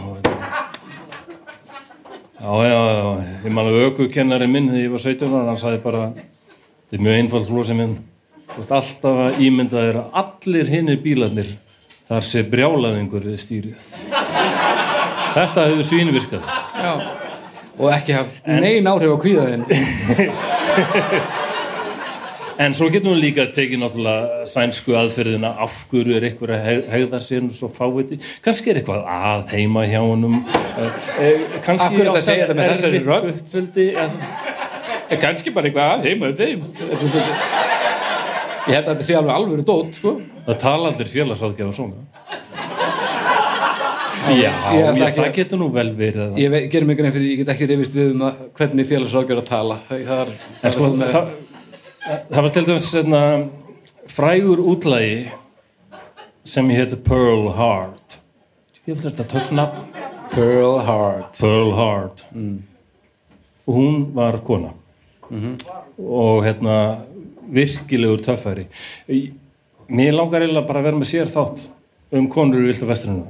[2.40, 3.08] Já, já, já,
[3.44, 7.02] ég man að ökukennari minn þegar ég var 17 ára, hann sagði bara þetta er
[7.04, 7.96] mjög einfald flósi minn.
[8.50, 11.50] Þú ert alltaf að ímynda þér að allir hinnir bílarnir
[12.08, 13.90] þar sé brjálaðingur við stýrið.
[15.36, 16.48] Þetta hefur svínvirkað.
[16.80, 16.94] Já.
[17.80, 19.62] og ekki haft nein áhrif á kvíðaðin
[22.60, 26.88] En svo getum við líka tekið náttúrulega sænsku aðferðina af hverju er eitthvað að heg-
[26.92, 28.18] hegða sér og svo fáviti.
[28.44, 30.34] Kannski er eitthvað að heima hjá honum.
[30.44, 30.90] eh,
[31.24, 33.00] eh, Af hverju á þetta segja þetta með þessari
[33.32, 36.60] uppeldi, eða- kannski bara eitthvað að heima þeim
[38.68, 40.20] ég held að þetta sé alveg alvöru dót sko.
[40.46, 41.94] Það tala allir félagsáðgjafa svona.
[44.30, 46.36] Já, ég ég, það getur nú vel verið.
[46.36, 49.46] ég gerir mig grein fyrir ég get ekki reyfist við um að hvernig félagsrákjör að
[49.48, 51.26] tala það, það, er, það, sko, er með, það,
[52.06, 53.22] það var til dæmis hérna,
[54.10, 55.30] frægur útlægi
[56.44, 58.18] sem ég heiti Pearl Heart.
[58.88, 59.84] Ég vil þetta töff nafn.
[60.32, 61.38] Pearl Heart.
[61.38, 62.24] Pearl Heart.
[63.66, 64.72] Og hún var kona.
[65.98, 66.76] Og hérna
[67.50, 68.64] virkilegur töffæri
[69.90, 71.64] mér langar eiginlega bara að vera með sér þátt
[72.14, 73.24] um konur í viltu vestrinu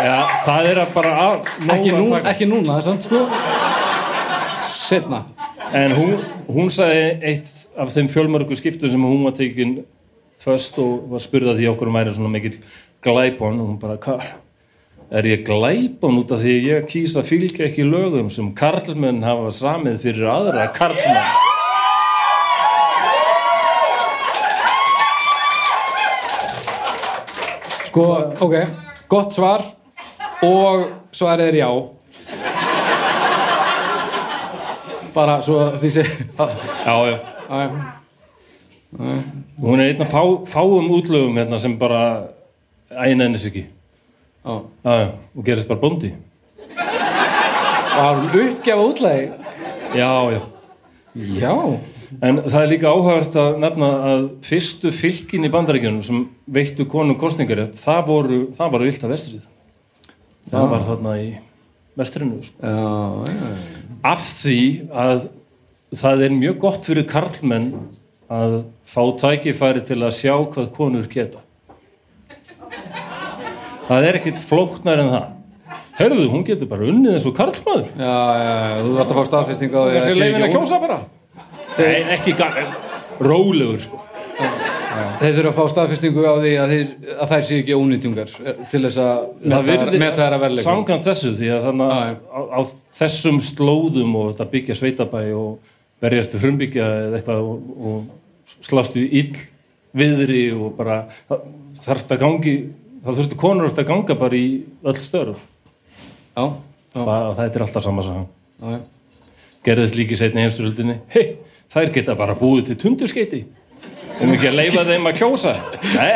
[0.00, 0.16] Já,
[0.46, 2.30] það er að bara að, ekki, að nú, taka.
[2.32, 3.18] ekki núna, sant, sko.
[4.72, 5.18] Setna
[5.72, 6.14] en hún,
[6.50, 9.80] hún sagði eitt af þeim fjölmörgu skiptu sem hún var tekin
[10.42, 12.56] först og var spurða því okkur væri svona mikill
[13.04, 14.24] glæpon og hún bara, hvað
[15.10, 19.52] er ég glæpon út af því ég kýs að fylgja ekki lögum sem karlmenn hafa
[19.54, 21.30] samið fyrir aðra karlmenn?
[27.90, 28.04] Sko,
[28.42, 28.58] ok,
[29.10, 29.66] gott svar
[30.46, 31.70] og svarið er já
[35.14, 37.16] bara svo því sé já, já,
[37.50, 37.76] að,
[39.60, 42.30] hún er einn af fá, fáum útlögum hérna sem bara
[42.90, 43.66] ænennis ekki.
[44.42, 44.52] Á,
[44.84, 46.14] já, já, og gerist bara bóndi.
[46.76, 49.30] Var hún uppgefa útlægi
[49.94, 50.40] já, já.
[51.14, 51.78] Já,
[52.22, 57.18] En það er líka áhugavert að nefna að fyrstu fylkin í bandaríkjunum sem veittu konum
[57.18, 59.44] kostningarétt, það voru, það var vilt að vestrið.
[60.50, 61.28] Það var þarna í
[62.00, 62.40] vestrinu.
[62.42, 62.56] Sko.
[62.66, 63.79] já, já.
[64.06, 64.58] Af því
[64.96, 65.26] að
[66.00, 67.70] það er mjög gott fyrir karlmenn
[68.30, 71.42] að fá tækifæri til að sjá hvað konur geta.
[73.90, 75.28] Það er ekkit flóknar en það.
[76.00, 77.88] Herðu, hún getur bara unnið eins og karlmaður.
[77.98, 80.78] já, já, já, þú þarft að fá staðfestingu á því Það sé leifin að kjósa
[80.80, 81.00] bara.
[81.80, 82.36] Nei, ekki
[83.20, 84.00] rólegur sko.
[85.20, 88.60] Þeir þurfa að fá staðfestingu á því að, þeir, að þær séu ekki ónýtjungar eh,
[88.72, 89.66] til þess að Það
[90.00, 90.64] meta þeirra verðleikum.
[90.64, 92.60] samkvæmt þessu því að þannig að á, á
[93.00, 99.04] þessum slóðum og þetta byggja sveitabæ og verjast við frumbyggja eða eitthvað og, og slastu
[99.04, 99.36] ill
[100.00, 101.44] viðri og bara það
[101.84, 102.56] þarft að gangi
[103.04, 104.48] þá þurftu konur að ganga bara í
[104.84, 105.44] öll störf.
[106.36, 106.44] Já,
[106.94, 108.26] já, bara þetta er alltaf sama saman
[108.60, 108.80] já, já.
[109.68, 111.36] gerðist líki setni heimsturöldinni hei,
[111.72, 113.44] þær geta bara búið til tundurskeiti
[114.20, 115.54] um ekki að leifa þeim að kjósa?
[115.94, 116.14] Nei.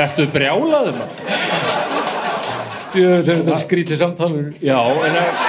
[0.00, 1.00] Ertu brjálaður
[2.90, 4.46] Þetta skrítið samtalur.
[4.64, 5.42] Já, en að,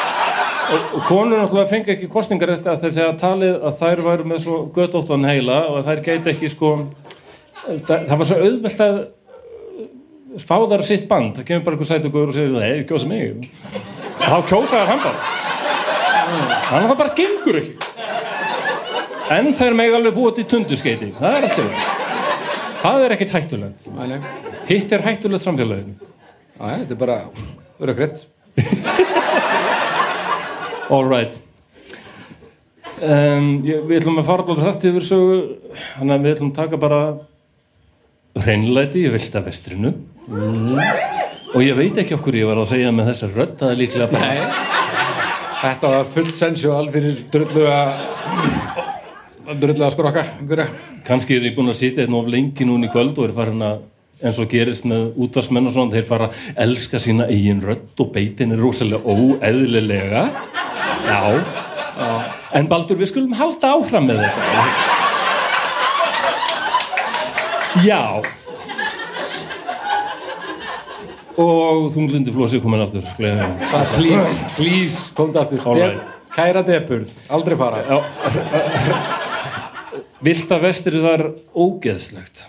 [0.75, 4.43] og, og konur náttúrulega fengi ekki kostningar eftir að þegar talið að þær væru með
[4.43, 6.75] svo göttóttan heila og þær gæti ekki sko
[7.65, 8.99] það, það var svo auðvelt að
[10.45, 13.09] fá þar sitt band, það kemur bara einhver sæt og góður og segir, nei, kjósa
[13.09, 13.49] mig.
[14.21, 15.19] Þá kjósaðar hann bara.
[16.69, 17.89] Hann það bara gengur ekki
[19.31, 21.89] en þeir megi alveg búið til tunduskeiti það er alltaf
[22.81, 23.91] það er ekkert hættulegt
[24.69, 26.11] hitt er hættulegt samfélaginu
[26.61, 27.17] þetta er bara
[27.81, 28.19] rökkrið.
[30.93, 31.39] all right.
[33.01, 35.37] Um, ég, við ætlum að fara alltaf hrætt yfir sögu
[35.95, 36.99] þannig að við ætlum að taka bara
[38.41, 39.95] hreinlæti í vilda vestrinu
[41.51, 44.11] og ég veit ekki okkur ég var að segja með þessar rödd það er líklega
[44.13, 44.69] bara Nei.
[45.61, 47.19] Þetta var fullt sensual fyrir
[49.45, 50.23] drulluga drulluga skrokka.
[50.39, 50.67] Einhverja.
[51.05, 53.61] kannski er ég búin að sitja einn of lengi núna í kvöld og er farin
[53.65, 53.77] að
[54.21, 56.33] eins og gerist með útvarsmenn og svona þeir fara að
[56.65, 60.23] elska sína eigin rödd og beitin er rosalega óeðlilega
[61.07, 61.21] já,
[61.97, 62.11] já.
[62.53, 64.45] en Baldur við skulum halda áfram með þetta
[67.87, 68.03] já
[71.41, 73.05] og þunglindi flósi komin aftur.
[73.17, 75.63] Bara please, please, komdu aftur.
[75.65, 76.07] All right.
[76.31, 77.81] Kæra depurð, aldrei fara.
[77.87, 79.17] Já,
[80.21, 81.27] Vilda vestrið var
[81.57, 82.47] ógeðslegt.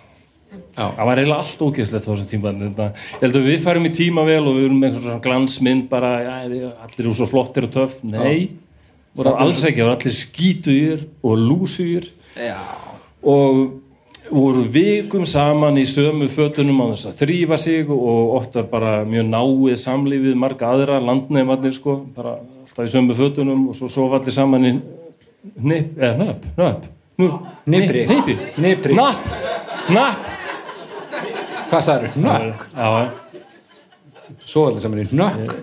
[0.52, 0.84] Já.
[0.92, 2.52] það var eiginlega allt ógeðslegt á þessum tíma.
[2.52, 6.10] Ég held að við færum í tíma vel og við erum með einhvern glansmynd bara,
[6.20, 6.34] já,
[6.84, 8.02] allir eru svo flottir og töff.
[8.04, 8.50] Nei,
[9.16, 12.56] voru alls ekki, það voru allir skítugir og lúsugir Já.
[13.22, 13.78] og
[14.32, 18.94] voru vikum saman í sömu fötunum á þess að þrýfa sig og oft var bara
[19.08, 24.20] mjög náið samlífið marga aðra landnefnarnir sko, bara alltaf í sömu fötunum og svo sofa
[24.20, 24.72] allir saman í
[25.60, 28.06] nip, eða nöpp, nöpp Nipri.
[28.08, 28.94] nipi, Nipri.
[28.96, 29.28] napp,
[29.88, 30.18] napp
[31.72, 32.10] Hvað sagður?
[32.20, 32.64] Nökk.
[32.76, 32.86] já,
[34.44, 35.52] Svo allir saman í nökk.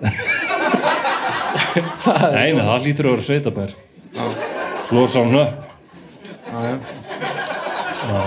[2.33, 3.69] nei, nei, það lítur að vera sveitabær.
[4.89, 5.53] Flós á nöpp
[6.49, 6.59] Já,
[8.09, 8.21] já.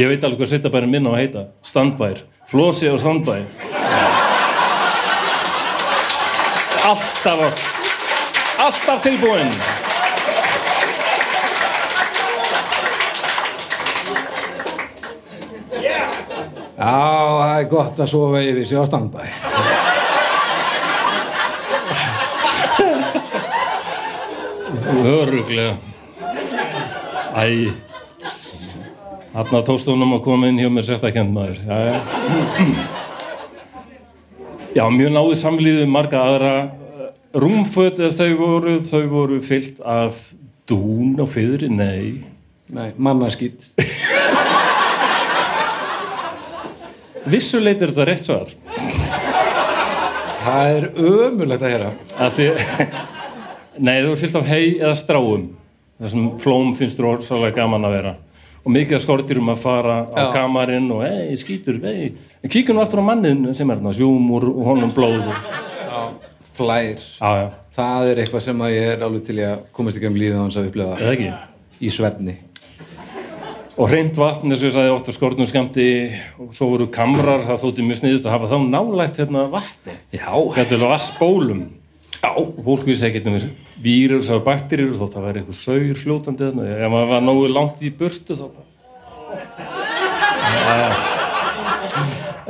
[0.00, 1.42] ég veit alveg hvað sveitabærin minn á að heita.
[1.66, 2.16] Standbær,
[2.48, 3.42] flósi og standbær.
[6.88, 7.40] Alltaf
[8.62, 9.50] alltaf tilbúin
[16.82, 19.22] það er gott að sofa yfir sig á standbæ.
[25.02, 25.76] öruglega
[27.34, 27.72] æ
[29.32, 31.56] Þarna tókst honum að koma inn hjá mér sértakend maður.
[31.64, 31.94] Já, já.
[34.76, 36.52] já, mjög náði samlíðið marga aðra
[37.32, 40.20] rúmföt þau voru, þau voru fyllt af
[40.68, 42.20] dún og fyrri, nei.
[42.68, 43.72] Nei, mammaskýt.
[47.30, 48.50] Vissuleit er þetta rétt svar.
[50.42, 51.90] Það er ömulegt að heyra.
[52.18, 52.46] Að því,
[53.78, 55.44] nei, þau voru fyllt af hei eða stráum.
[56.02, 58.14] Þessum flóm finnst rosalega gaman að vera.
[58.62, 60.26] Og mikið að skortirum að fara á Já.
[60.34, 62.12] kamarinn og hei, skítur, hei.
[62.42, 65.22] En kíkjum nú aftur á mannin sem er þarna, sjúmur og honum blóð.
[65.26, 66.98] og- Flær.
[67.20, 70.34] Já, Það er eitthvað sem að ég er alveg til að komast ekki um lífið
[70.36, 71.38] á hans að upplefa
[71.80, 72.34] í svefni.
[73.82, 75.84] Og hreint vatn, eins og ég sagði oft á skortnum skamti
[76.38, 79.96] og svo voru kamrar, það þótti mjög sniðust að hafa þá nálægt hérna vatni.
[80.14, 80.30] Já.
[80.54, 81.64] Þetta spólum.
[82.20, 82.30] Já.
[82.30, 83.40] Og fólk vissi ekkert um
[83.82, 86.68] vírus og bakteríur þótt að vera eitthvað saugur fljótandi þarna.
[86.76, 88.46] Ef maður var nógu langt í burtu þá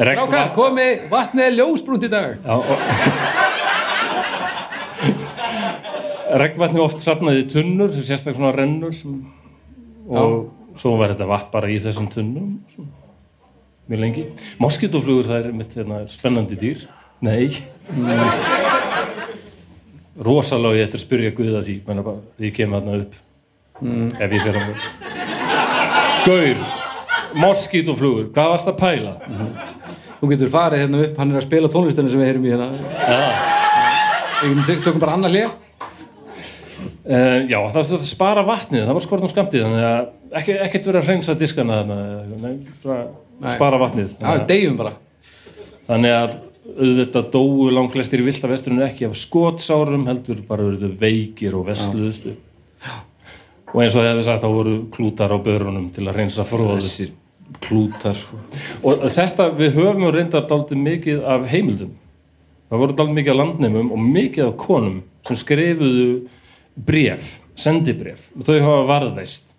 [0.02, 0.54] Regnvatn.
[0.56, 2.36] komi, vatnið er ljósbrúnt í dag.
[2.44, 2.76] Já, og...
[6.42, 9.22] Regnvatni oft safnaði í tunnur, sem sérstaklega svona rennur sem...
[10.12, 12.48] og svo var þetta vatn bara í þessum tunnum
[13.90, 14.24] mjög lengi.
[14.62, 16.84] Moskítoflugur það er mitt hérna, spennandi dýr.
[17.22, 17.50] Nei.
[20.22, 22.02] Rosalega ég eftir að spyrja Guða því, bara,
[22.36, 23.14] því ég kem þarna upp.
[23.82, 24.66] Ef ég fer að
[26.22, 26.58] Gaur,
[27.42, 29.12] moskítoflugur, hvað varst að pæla?
[30.20, 32.68] Þú getur farið hérna upp, hann er að spila tónlistinni sem við heyrum í hérna.
[34.42, 35.50] Við tök- tökum bara annað hlið.
[37.02, 40.02] Uh, já, það var þetta að spara vatnið, það var skortum skamtið, þannig að
[40.40, 42.54] ekki, ekkert verið að hreinsa diskana þarna,
[42.84, 44.16] bara spara vatnið.
[44.20, 44.96] Já, deyjum bara.
[45.88, 46.34] þannig að
[46.72, 52.36] auðvitað dóu langflestir í vilda vesturinu ekki af skotsárum, heldur bara verið veikir og vestluðustu.
[53.72, 56.86] Og eins og það hefði sagt, þá voru klútar á börunum til að hreinsa fróðið.
[56.86, 57.12] Þessir
[57.64, 58.38] klútar, sko.
[58.84, 61.94] Og þetta, við höfum reyndar daldið mikið af heimildum.
[62.70, 66.06] Það voru daldið mikið af landnemum og mikið af konum sem skrifuðu
[66.88, 68.28] bref, sendibref.
[68.38, 69.51] Og þau hafa varðveist.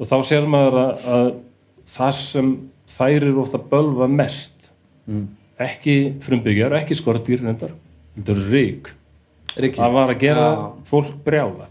[0.00, 1.26] Og þá sér maður að, að
[1.92, 2.52] það sem
[2.96, 4.70] þær eru ofta bölva mest,
[5.60, 7.68] ekki frumbyggjar, ekki skortýr þetta
[8.32, 8.88] eru rík.
[9.76, 10.62] Það var að gera Já.
[10.88, 11.66] fólk brjála.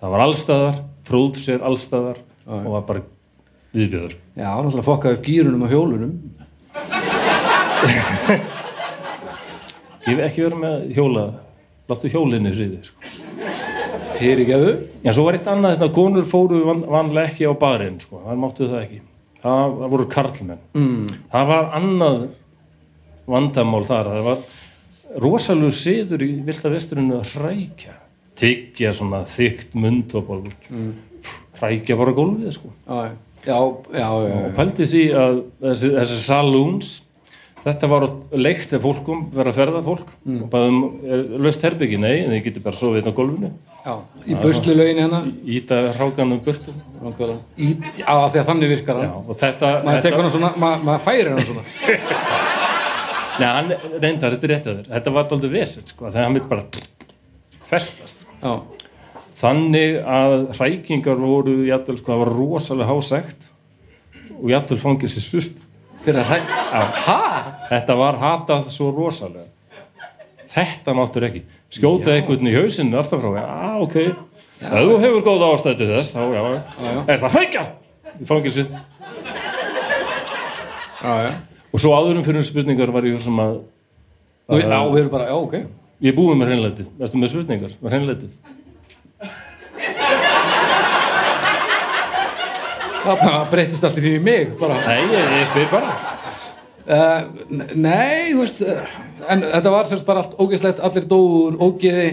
[0.00, 3.04] Það var allstaðar, tróð sér allstaðar og var bara
[3.74, 4.16] viðbjöður.
[4.38, 6.14] Já, náttúrulega fokkaði upp gýrunum og hjólunum.
[10.04, 11.24] Ég hef ekki verið með hjóla
[11.88, 12.98] láttu hjólinni friði sko.
[14.24, 14.72] Fyrirgeðu
[15.04, 18.40] Já, svo var eitt annað þetta, konur fóru van, vanlega ekki á barinn, sko, það
[18.40, 19.00] máttu það ekki.
[19.44, 20.62] Það, það voru karlmenn.
[20.78, 21.18] Mm.
[21.34, 22.22] Það var annað
[23.34, 27.98] vandamál þar, það var rosalur siður í vilda vesturinu að hrækja.
[28.40, 30.40] Tyggja svona þygt mundtópal,
[30.72, 30.90] mm.
[31.60, 32.72] hrækja bara gólfið, sko.
[32.88, 33.12] já,
[33.44, 33.58] já,
[34.00, 34.08] já,
[34.40, 36.94] Og pældi því að þessi, þessi saloons,
[37.64, 38.04] þetta var
[38.36, 40.40] leikt ef fólkum, vera að ferða fólk, mm.
[40.44, 40.80] og bæðum,
[41.44, 43.50] löst herbyggi, nei, þið getur bara sofið á gólfinu,
[43.86, 43.94] já,
[44.28, 45.22] í buslu lögin hérna
[45.56, 46.74] íta hrákanum burtu.
[47.00, 47.38] nákvæmlega.
[47.56, 47.70] í,
[48.02, 51.04] já, að þannig virkar Já, hann og þetta, maður þetta tekur hann svona, maður, maður
[51.08, 51.66] færir hann svona.
[53.40, 54.90] Nei, hann reyndar, þetta er rétt að þér.
[54.92, 56.66] Þetta var dálítið vesett, sko, þegar hann vil bara
[57.72, 58.38] festast sko.
[58.44, 58.54] já,
[59.34, 63.48] Þannig að hrækingar voru jættul, sko, það var rosalega hásækt
[64.38, 65.63] og jættul fangir sér svist
[66.04, 66.38] fyrir að hræ
[67.06, 67.20] ha?
[67.70, 69.48] Þetta var hatað svo rosalega.
[70.54, 71.42] Þetta máttur ekki.
[71.74, 73.30] Skjóta einhvern í hausinu aftan frá.
[73.40, 73.46] Já,
[73.82, 73.96] ok,
[74.62, 76.42] ef þú hefur góða ástæðu þess, þá, já,
[76.84, 76.92] já.
[77.08, 77.64] er það hrækja
[78.14, 78.64] í fangilsi
[81.02, 81.32] já, já.
[81.74, 83.56] Og svo áðurum fyrir spurningar var ég sem að
[84.44, 85.54] Nú, já, við erum bara, já, ok.
[86.04, 87.72] Ég búið með hreinlætið, veistu með spurningar?
[87.80, 88.53] Með hreinlætið
[93.04, 94.78] það breytist allt í því í mig bara.
[94.88, 95.96] Nei, ég, ég spyr bara.
[96.84, 97.20] Uh,
[97.72, 98.96] nei, þú veist uh,
[99.32, 102.08] en þetta var semst bara allt ógeðslegt allir dóur, ógeði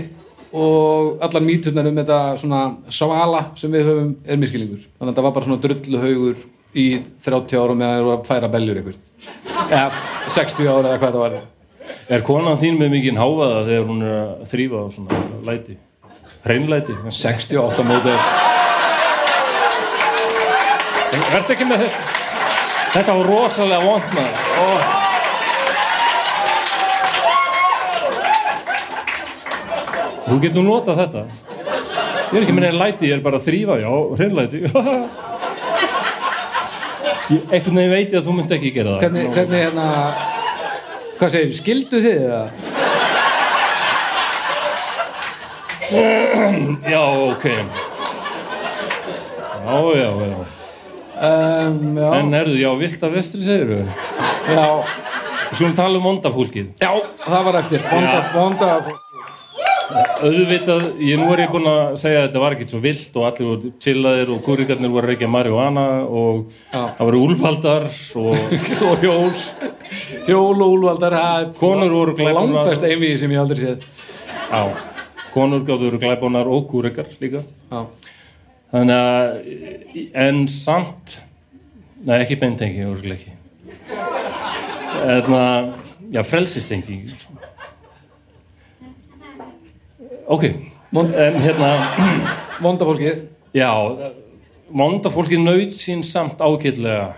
[0.52, 2.62] og allar mýturnar um þetta svona
[2.92, 6.42] svala sem við höfum er miskilingur þannig að þetta var bara svona drulluhaugur
[6.72, 6.86] í
[7.24, 11.18] 30 ára með að það voru að færa beljur eitthvað eða 60 ára eða hvað
[11.18, 11.38] það var.
[12.12, 15.78] Er konan þín með mikinn háfaða þegar hún er að þrýfa á svona læti?
[16.46, 16.96] Hreinlæti?
[17.12, 18.51] 68 mótið
[21.32, 22.00] Verð ekki með þetta?
[22.92, 24.36] Þetta var rosalega vond maður.
[24.60, 24.82] Oh.
[30.26, 31.24] Þú getur notað þetta.
[32.32, 34.60] Ég er ekki með neina læti, ég er bara að þrýfa Já, hreinlæti.
[37.32, 39.02] Ég einhvern veginn veit ég að þú myndi ekki gera það.
[39.06, 39.86] Hvernig, hvernig hérna
[41.16, 42.44] hvað segir, skildu þið eða?
[46.92, 47.46] Já, ok.
[49.62, 50.61] Já, já, já
[51.22, 53.92] Um, já, En erðu, já, vilt að vestri segir við
[54.56, 54.66] já,
[55.52, 56.72] skulum tala um vondafólkið.
[56.82, 56.92] Já,
[57.28, 57.84] það var eftir.
[57.92, 58.70] Vonda, vonda
[60.22, 63.26] Auðvitað, ég nú er ég búinn að segja að þetta var ekkert svo vilt og
[63.28, 66.84] allir voru chillaðir og kúrikarnir voru að reykja marihuana og Já.
[66.98, 67.88] það voru úlfaldar
[68.22, 68.54] og
[68.92, 69.34] og hjól
[70.30, 71.18] hjól og er
[71.60, 72.38] Konur voru glæpónar.
[72.40, 73.84] langbest einvið sem ég aldrei séð.
[74.48, 74.62] Á,
[75.34, 77.44] konur gáðu eru glæbónar og kúrikar líka.
[77.72, 77.84] Já,
[78.72, 81.18] Þannig að, en samt,
[82.08, 83.38] nei ekki beintengi, örgulega ekki.
[85.12, 85.42] Eðna,
[86.14, 87.02] já, frelsistengi.
[90.32, 90.46] Ok,
[90.96, 91.74] en hérna,
[92.64, 93.26] vonda fólkið
[93.58, 93.72] já,
[94.72, 97.10] vonda fólki naut sín samt ágætlega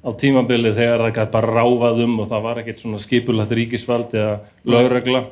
[0.00, 4.14] á tímabili þegar það gæti bara ráfað um og það var ekkert svona skipulagt ríkisvald
[4.16, 5.26] eða lögregla.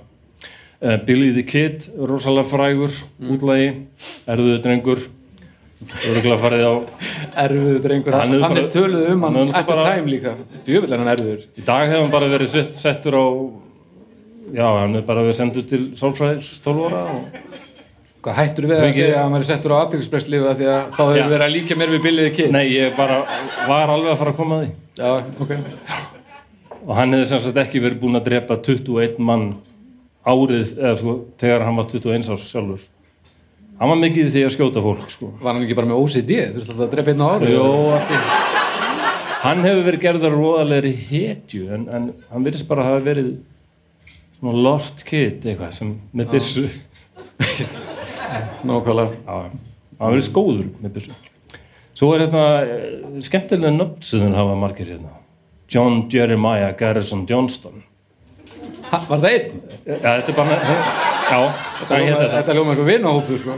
[0.80, 3.70] Uh, Billy the Kid, rosalega frægur, útlægi,
[4.30, 5.00] erfiðu drengur,
[6.06, 6.74] örgulega farið á
[7.44, 10.34] erfiður drengur, Hann þannig bara- töluðu um hann hann eftir tæm líka.
[10.68, 11.42] Djöfull er hann erfiður.
[11.59, 13.26] Í dag hefur hann bara verið sett, settur á
[14.55, 17.24] já, hann hefur bara verið sendur til sálfræðis 12 ára og
[18.22, 19.90] hvað hættur við að Fengið- segja að hann væri settur á að
[20.94, 21.28] þá hefur Já.
[21.34, 22.50] verið að líka mér við billiði kid?
[22.52, 23.24] Nei, ég bara
[23.66, 24.70] var alveg að fara að koma að því.
[24.94, 25.50] Já, ok.
[26.86, 29.56] Og hann hefði sem sagt ekki verið búinn að drepa 21 mann
[30.26, 32.86] árið, eða sko, þegar hann var 21 árs sjálfur.
[33.78, 35.32] Hann var mikið því að skjóta fólk sko.
[35.38, 37.66] var hann ekki bara með OCD, þú veist alltaf að drepa einn á ári Jó,
[37.94, 38.22] ekki
[39.44, 43.30] hann hefur verið gerðar róðalegri hetju en, en hann virðist bara að hafa verið
[44.38, 46.66] svona lost kid eitthvað sem með byssu.
[48.68, 49.38] Nákvæmlega.
[49.98, 51.16] Hann verið skóður með byssu.
[51.98, 55.14] Svo er hérna eh, skemmtilega nöfn sem þeir hafa margir hérna.
[55.68, 57.82] John Jeremiah Garrison Johnston
[58.90, 59.60] ha, var það einn?
[59.86, 61.40] já, þetta er bara já,
[61.81, 62.35] þetta ljóma- þetta?
[62.39, 63.52] þetta ljóma eins og vinahópu sko.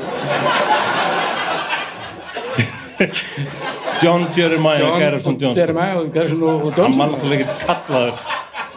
[4.02, 7.66] John Jeremiah Garrison og Johnston Jeremiah og Garrison og, og hann Johnson var náttúrulega ekki
[7.66, 8.14] kallaður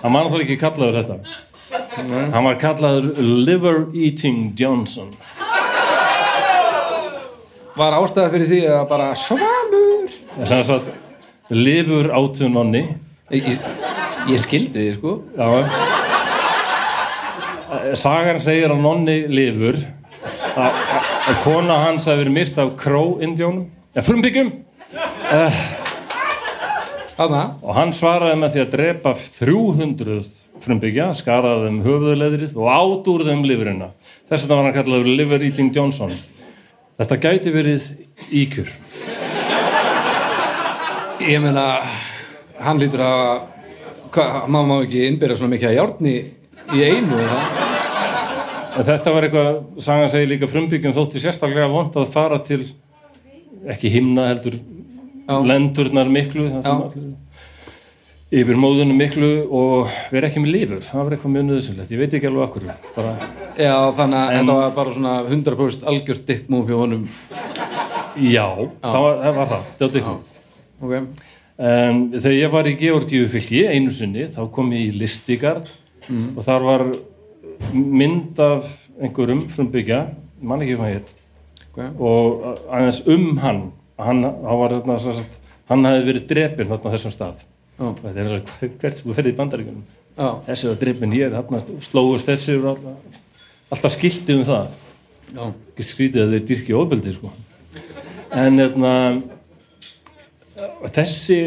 [0.03, 1.17] hann var náttúrulega ekki kallaður þetta.
[2.33, 3.07] Hann var kallaður
[3.47, 5.13] Liver Eating Johnson.
[7.77, 10.11] Var ástæða fyrir því að bara svalur?
[10.45, 10.91] Sem sagt
[11.53, 12.83] lifur átu nonni
[13.33, 13.67] ég, ég,
[14.29, 15.17] ég skildi því sko.
[15.37, 15.92] Já
[17.99, 19.79] sagan segir að nonni lifur
[20.53, 20.81] að,
[21.45, 24.53] kona hans verið myrt af kró-indjónum eða frumbyggjum
[27.13, 30.15] Þarna, og hann svaraði með því að drepa 300
[30.63, 33.89] frumbyggja, skaraði þeim höfuðleðrið og át úr þeim lifurina.
[34.31, 36.13] Þess að var hann kallaður Liver Eating Johnson.
[36.97, 37.89] Þetta gæti verið
[38.33, 38.71] íkjur.
[41.23, 41.67] Ég meina,
[42.63, 43.45] hann lítur að
[44.49, 46.15] maður má ekki innbyrja svona mikið að járni
[46.71, 47.19] í einu?
[48.73, 52.63] En þetta var eitthvað, sagan segir líka frumbyggjum þótti sérstaklega vond að fara til
[53.69, 55.35] ekki himna heldur Já.
[55.47, 56.73] lendurnar miklu Já.
[58.33, 60.81] yfir móðunum miklu og vera ekki með lifur.
[60.87, 62.65] Það var eitthvað mjög nöðsynlegt, ég veit ekki alveg okkur
[62.95, 63.13] bara,
[63.61, 67.05] Já, þannig að þetta var bara svona 100% algjört dickmove hjá honum.
[68.17, 68.47] Já,
[68.81, 70.19] Það, var, það var það, þetta var dykkum
[70.83, 71.23] Ok,
[71.63, 75.69] En þegar ég var í Georgíu fylki einu sinni, þá kom ég í listigarð
[76.09, 76.83] og þar var
[77.73, 78.67] mynd af
[79.01, 80.01] einhverjum frumbyggja,
[80.41, 81.13] mann ekki hvað hétt
[81.71, 81.79] ok.
[81.99, 83.61] Og aðeins um hann
[83.97, 85.39] hann, hann var sagt,
[85.69, 87.43] hann hefði verið drepinn þarna þessum stað.
[87.79, 89.83] Já, þetta er alveg hver- hvert sem ferði í bandaríkunum
[90.17, 91.37] já, þessi var drepinn hér,
[91.81, 93.21] slóðust þessi alltaf,
[93.73, 94.67] alltaf skilti um það.
[95.33, 97.31] Ekki skrítið að þeir dyrki ofbeldi sko.
[98.33, 98.93] en hérna
[100.93, 101.39] þessi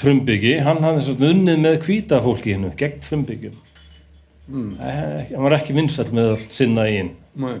[0.00, 3.56] frumbyggi, hann hafði unnið með hvíta fólki hinnu, gegn frumbyggjum
[4.50, 4.70] mm.
[4.80, 7.56] hann var ekki vinsall með að sinna Nei.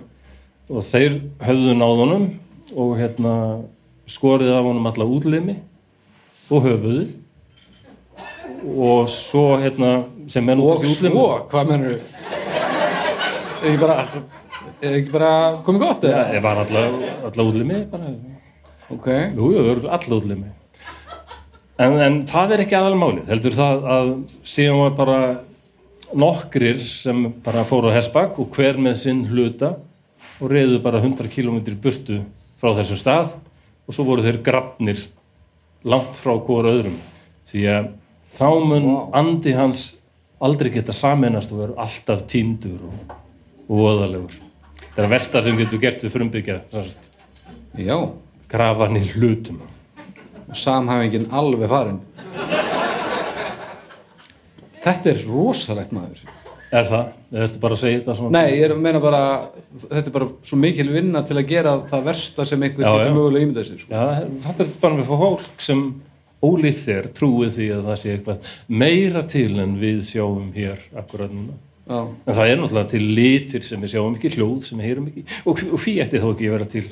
[0.68, 2.28] og þeir höfðu náð honum
[2.74, 3.34] og hérna
[4.10, 5.56] skorið af honum alla útlimi
[6.50, 7.16] og höfuðið
[8.60, 9.92] og svo hérna
[10.30, 11.98] sem nú Og svo, hvað mennur
[13.60, 13.96] Er ekki bara
[14.80, 15.32] Er ekki bara
[15.64, 16.36] komið gott ja, eða?
[16.36, 16.86] ég var alla,
[17.28, 18.14] alla útlimi bara,
[18.90, 19.06] Ok,
[19.36, 20.50] jú, jú, jú, alla útlimi
[21.80, 24.10] en, en það er ekki aðalmálið heldur það að
[24.44, 25.20] síðan var bara
[26.16, 29.74] nokkrir sem bara fóru á hessbakk og hver með sinn hluta
[30.40, 32.20] og reyðu bara 100 km burtu
[32.60, 33.32] frá þessum stað
[33.86, 35.06] og svo voru þeir grafnir
[35.84, 36.98] langt frá hvora öðrum.
[37.48, 37.88] Því að
[38.36, 39.90] þá mun andi hans
[40.40, 43.16] aldrei geta samennast og verður alltaf týndur og,
[43.68, 44.36] og voðalegur.
[44.80, 46.60] Þetta er að versta sem getur gert við frumbyggja
[47.78, 47.96] já.
[48.50, 49.60] Grafa hann í hlutum.
[50.50, 52.00] Og samhæfingin alveg farin
[54.84, 56.20] Þetta er rosalegt maður
[56.70, 57.08] er það?
[57.34, 59.22] eða ertu bara að segja þetta svona Nei, ég er að meina bara
[59.80, 63.10] þetta er bara svo mikil vinna til að gera það versta sem einhver Já, getur
[63.10, 63.14] já.
[63.16, 63.90] mögulega ímyndað sér sko.
[63.90, 64.04] Já,
[64.46, 65.82] þetta er bara með fólk sem
[66.40, 68.52] ólíð þér trúið því að það sé eitthvað
[68.82, 71.58] meira til en við sjáum hér akkurat núna.
[71.90, 71.98] Já,
[72.30, 75.26] En það er náttúrulega til litir sem við sjáum ekki, hljóð sem við heyrum ekki
[75.42, 76.86] og, og fí ætti þá ekki að vera til.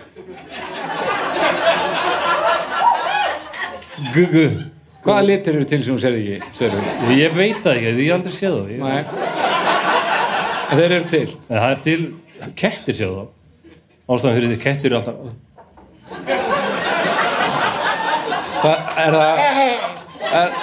[4.15, 4.49] Gugu.
[5.05, 6.39] Hvaða litir eru til sem þú sér ekki?
[6.59, 6.81] Sérðu?
[7.15, 8.67] Ég veit það ekki, ég aldrei séð það.
[8.75, 8.81] Ég,
[10.73, 12.01] þeir eru til það er til,
[12.59, 13.29] kettir séð það.
[14.09, 15.17] Ástæðan fyrir því kettir eru alltaf,
[18.59, 19.41] Það er það
[20.35, 20.55] er,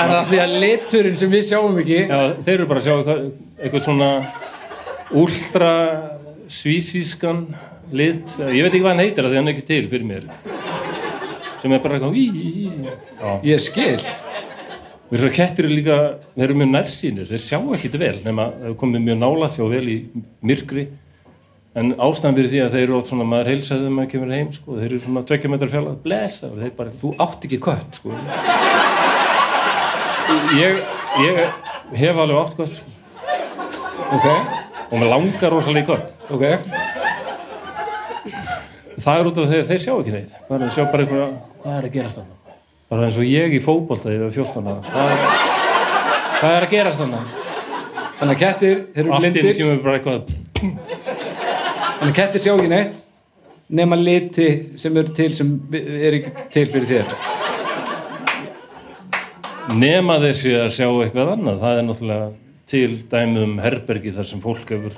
[0.00, 2.94] er það því að liturinn sem við sjáum ekki Já, þeir eru bara að sjá
[2.96, 3.20] eitthvað,
[3.60, 4.08] eitthvað svona
[5.20, 5.70] últra
[6.50, 7.44] svísískan
[7.94, 10.26] lit, ég veit ekki hvað hann heitir af því hann er ekki til fyrir mér
[11.60, 13.98] sem er bara eitthvað Ég skil
[15.10, 15.94] við erum svo kettir líka
[16.36, 19.86] þeir eru mjög nærsýnir, þeir sjá ekkit vel nema þeir komið mjög nálægt sjá vel
[19.90, 19.96] í
[20.46, 20.84] myrkri.
[21.74, 24.78] En ástæðan fyrir því að þeir eru svona maður heilsaði þegar maður kemur heim sko,
[24.78, 28.14] þeir eru svona tvekja metrar fjallað, blessa og þeir bara, Þú átt ekki kött sko.
[30.58, 30.80] ég,
[31.26, 31.44] ég
[32.00, 32.96] hef alveg átt gott sko,
[34.10, 34.26] Ok,
[34.90, 36.99] og mér langar rosalega í gott ok
[39.04, 40.36] það er út af þegar þeir sjá ekki neitt.
[40.48, 42.36] Það er að sjá bara eitthvað, hvað er að gerast þannig
[42.90, 44.80] bara eins og ég í fótbolta ég var 14 ára.
[44.90, 45.20] Hvað er,
[46.40, 47.36] hvað er að gerast þannig
[48.20, 49.54] Þannig að kettir, þeir eru blindir.
[49.56, 52.98] kemur bara eitthvað Þannig að kettir sjá ekki neitt
[53.70, 54.48] nema liti
[54.82, 57.12] sem eru til sem er ekki til fyrir þér.
[59.78, 61.60] Nema þeir sé að sjá eitthvað annað.
[61.62, 62.30] Það er náttúrulega
[62.70, 64.96] til dæmið um herbergi þar sem fólk hefur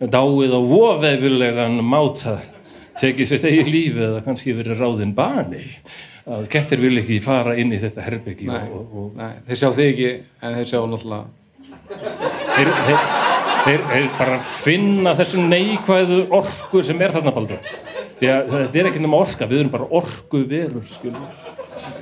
[0.00, 2.40] dáið á vovefulegan máta
[3.00, 5.64] tekið sitt eigi lífi eða kannski verið ráðin bani
[6.30, 8.60] að kettir vil ekki fara inn í þetta herbergi Nei.
[8.68, 10.10] og, og, Nei, þeir sjá þig ekki
[10.46, 11.24] en þeir sjá náttúrulega
[12.54, 13.06] þeir, þeir,
[13.64, 17.72] þeir, þeir bara finna þessu neikvæðu orku sem er þarna baldur
[18.20, 21.22] því að þetta er ekki nema orka, við erum bara orku verur skilur.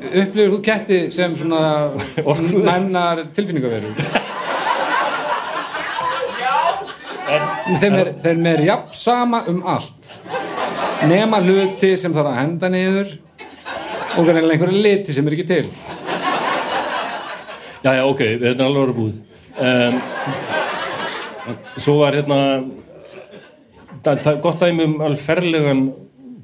[0.09, 1.93] Upplifir þú ketti sem svona
[2.71, 3.95] næmnar tilfinningaverur?
[7.79, 10.15] Þeim er, þeim er jafn sama um allt
[11.07, 13.15] nema hluti sem þarf að henda niður
[14.19, 15.67] og kannilega einhverja liti sem er ekki til.
[17.85, 19.17] Já já ok, við erum alveg búið
[19.63, 20.01] um,
[21.79, 22.41] svo var hérna
[24.43, 25.85] gott dæmi um alveg ferlegan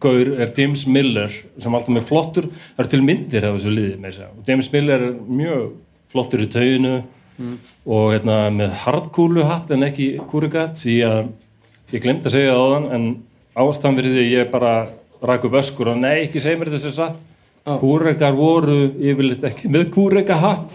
[0.03, 3.99] gaur er James Miller sem alltaf með flottur, það er til myndir af þessu liði
[3.99, 5.69] með þess að James Miller er mjög
[6.15, 6.97] flottur í tauginu
[7.85, 11.23] og hérna með hardkúlu hatt en ekki kúrigat því að
[11.95, 13.09] ég glemt að segja það áðan en
[13.55, 14.73] ástæðan fyrir því ég bara
[15.25, 17.21] rak upp öskur og nei, ekki segja mér þessi satt
[17.65, 17.79] Já.
[17.81, 20.75] kúregar voru yfirleitt ekki með kúrega hatt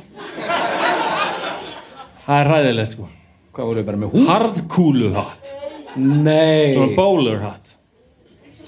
[2.25, 3.09] það er ræðilegt sko
[3.53, 4.21] Hvað voru við bara með hú?
[4.29, 5.51] hardkúlu hatt
[5.99, 7.65] Nei svona bowler hatt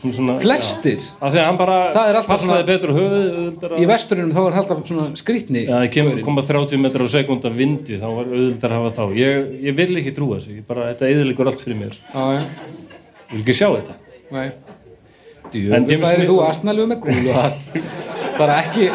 [0.01, 1.45] Svona- Flestir já.
[1.57, 5.89] bara Það er alltaf svona- höfuð Í vesturinn þá er alltaf svona skrýtni Já, það
[5.93, 9.03] kemur, koma 30 metrar á sekund af vindi, þá var auðvitað að hafa þá.
[9.13, 11.93] Ég, ég vil ekki trúa þessu, ég bara, þetta eðiligur allt fyrir mér.
[12.13, 12.25] Já,
[13.29, 13.93] Ég vil ekki sjá þetta.
[14.31, 17.33] Nei En Djöfum, James væri Smith- þú asnalegu með gúlu
[18.39, 18.87] Bara ekki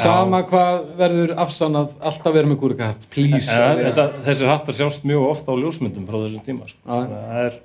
[0.00, 5.28] Sama hvað verður afsannað Alltaf verður með gúrikahatt, please Já, þetta, þessir hattar sjást mjög
[5.28, 6.66] ofta á ljósmyndum frá þessum tíma.
[6.66, 6.80] Sko.
[6.82, 7.06] Já.
[7.14, 7.60] Það er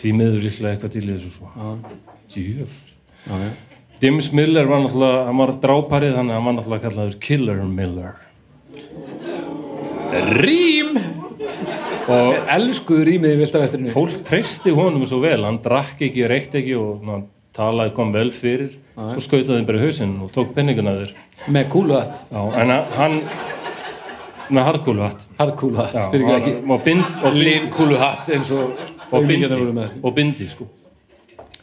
[0.00, 1.30] því miður líklega eitthvað til í þessu
[2.34, 3.52] já, já.
[4.04, 8.16] James Miller var náttúrulega, hann var dráparið, þannig að hann var náttúrulega kallaður Killer Miller.
[10.44, 10.98] Rím
[12.04, 16.74] Og Elsku rýmið í viltavestrinu fólk treysti honum svo vel, hann drakk ekki, reykt ekki
[16.76, 17.22] og ná,
[17.56, 21.14] talaði kom vel fyrir, svo skautaði þeim bara í hausinn og tók penninguna þér.
[21.54, 22.24] Með kúluhatt.
[22.34, 23.18] En að hann
[24.52, 26.54] með hardkúluhatt Harkúluhatt, Já, fyrir ekki.
[26.68, 28.74] og, og, og, Livkúluhatt eins og
[29.08, 30.68] og, bindi, og bindi sko.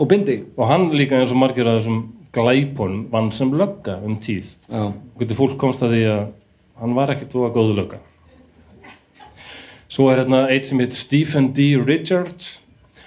[0.02, 0.40] Og bindi.
[0.58, 4.56] Og hann líka eins og margir af þessum glæpunum vann sem lögga um tíð.
[4.72, 4.90] Já,
[5.20, 6.24] hvernig fólk komst að því að
[6.82, 8.02] hann var ekkit þú að góðu lögga
[9.92, 11.74] svo er hérna eitt sem heit Stephen D.
[11.84, 12.60] Richards.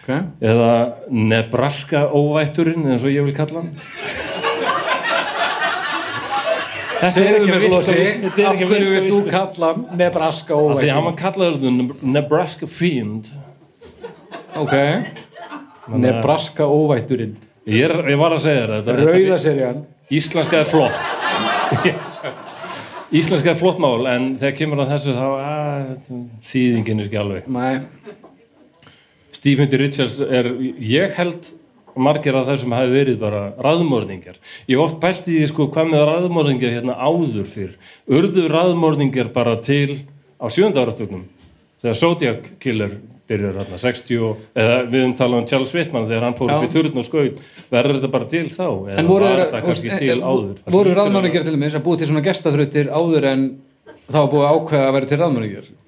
[0.02, 0.10] Ok.
[0.44, 0.72] Eða
[1.08, 3.74] Nebraska óvætturinn eins og ég vil kalla hann.
[7.04, 11.00] Segðu mér Flósi, þetta er af ekki hverju vilt þú kalla Nebraska Af því að
[11.08, 13.32] hann kallaður the Nebraska Fiend.
[14.56, 14.76] Ok.
[16.00, 17.34] Nebraska óvætturinn.
[17.68, 19.84] Ég, er, ég var að segja þetta Rauða serían.
[20.12, 20.92] Íslenska er flott
[23.14, 25.90] Íslenska er flott mál en þegar kemur að þessu þá að,
[26.50, 27.74] þýðingin er ekki alveg Nei,
[29.34, 29.78] Stephen D.
[29.78, 30.48] Richards er,
[30.82, 31.52] ég held
[31.94, 34.38] margir af þessum hafi verið bara raðmörðingar.
[34.70, 37.74] Ég oft pælt í því sko hvað með raðmörðingar hérna áður fyrr.
[38.10, 40.00] Urðu raðmörðingar bara til
[40.42, 41.28] á sjönda áratögnum
[41.82, 42.96] þegar Zodiac Killer
[43.28, 46.66] byrjar hérna 60 og, eða við um tala um Charles Whitman þegar hann fór upp
[46.66, 47.38] í turn og skaut.
[47.72, 49.30] Verður þetta bara til þá eða en voru,
[49.68, 50.58] kannski veist, til áður?
[50.64, 50.98] Það voru hlýtur
[51.80, 53.46] að búið til svona gestaþrautir áður en
[54.10, 55.80] það var búið ákveða að vera til ráðmanningjar vera-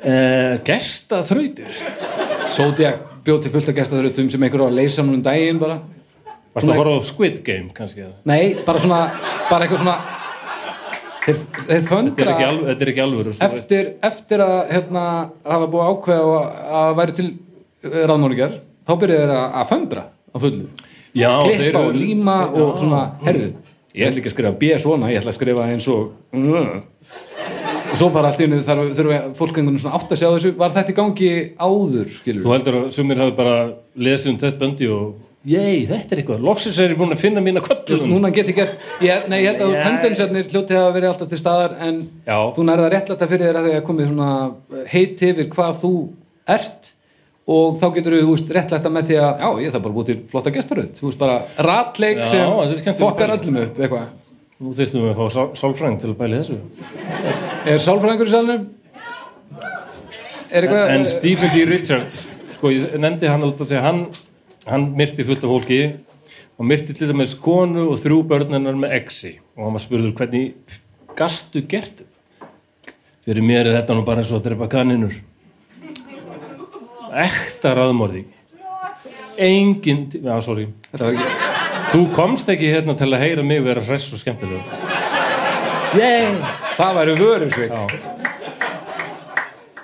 [0.00, 1.74] Eh, gesta þrautir
[2.56, 5.74] Zodiac bjóð til fullt af gestaþrautum sem einhver á að leysa núna um daginn bara.
[6.54, 8.06] Varstu að horfa á Squid Game kannski?
[8.24, 9.00] Nei, bara svona,
[9.50, 9.98] bara eitthvað svona
[11.24, 15.04] þeir, þeir föndra þetta er ekki alvöru eftir, eftir að hérna,
[15.64, 16.42] var búið að ákveða
[16.80, 17.28] að, væri til
[18.10, 18.54] ráðmanningjar
[18.86, 20.68] þá byrjuðu þeir að, föndra á fullu.
[21.16, 23.48] Já, klippa og líma þeir- og svona, herðu
[23.90, 26.12] ég ætla ekki að skrifa B svona, ég ætla að skrifa eins og
[27.90, 30.28] og svo bara allt í henni þarf þurfa fólk einhvern veginn svona átt að sjá
[30.30, 33.56] þessu var þetta í gangi áður, skilur Þú heldur að sumir hafi bara
[33.98, 35.08] lesið um þetta böndi og
[35.40, 38.50] Jæ, þetta er eitthvað, loksins er ég búin að finna mína Þú köllum núna get
[38.50, 39.82] ég gert, ég, nei, ég held að Nei.
[39.86, 42.36] tendensarnir hljóti hafa verið alltaf til staðar en Já.
[42.58, 44.28] þú nærða réttlæta fyrir þér að því að komið svona
[44.92, 45.92] heit yfir hvað þú
[46.58, 46.90] ert
[47.56, 50.10] og þá getur þú veist, réttlæta með því að já, ég þarf bara að búið
[50.12, 51.38] til flotta gestaröð þú veist bara
[51.70, 54.08] ratleik Já, er sem fokkar öllum upp eitthvað
[54.60, 56.58] Þú þeistum við að fá sál- sálfræðing til að bæli þessu
[57.64, 58.66] Er sálfræðingur í salnum?
[60.52, 61.64] Er eitthvað En Stephen D.
[61.64, 62.26] Richards
[62.58, 63.30] sko, ég nefndi
[64.70, 65.80] hann myrti fullt af fólki
[66.60, 69.36] og myrti til dæmis konu og þrjú börnennar með exi.
[69.56, 70.78] Og hann var spurður hvernig
[71.18, 72.08] gastu gert þetta?
[73.26, 75.16] Fyrir mér er þetta nú bara eins og að drepa kaninur.
[77.10, 78.24] Ekta raðmorði
[79.40, 80.68] engin, já sorry.
[81.90, 84.62] Þú komst ekki hérna til að heyra mig vera hress og skemmtilega
[85.96, 86.36] Yay!
[86.76, 87.80] Það væri vörusvik Já.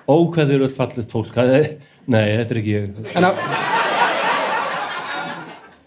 [0.06, 1.70] Ó, hvað eru öll fallið er,
[2.06, 2.98] Nei, þetta er ekki ég.
[3.18, 3.40] En að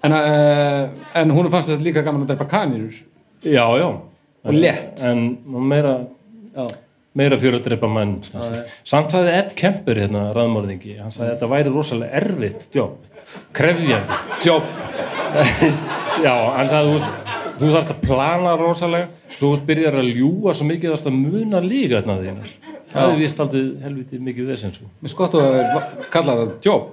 [0.05, 3.01] En, að, uh, en hún fannst þetta líka gaman að drepa kanínur.
[3.43, 3.89] Já, já.
[4.47, 5.01] Og létt.
[5.03, 5.26] En
[5.67, 5.97] meira,
[7.17, 8.63] meira fyrir að drepa menn kannski.
[8.88, 13.09] Samt sagði Ed Kemper hérna, raðmörðingi Hann sagði að þetta væri rosalega erfitt jobb
[13.53, 14.63] Krefjandi Job.
[16.26, 16.95] Já, hann sagði
[17.59, 19.11] þú, þarfst að plana rosalega.
[19.39, 22.55] Þú byrjar að ljúga svo mikið þarfst að muna líka þarna þínar.
[22.89, 24.89] Það er vist aldrei helvitið mikið vesinn sko.
[25.03, 26.88] Mér skott þú að það job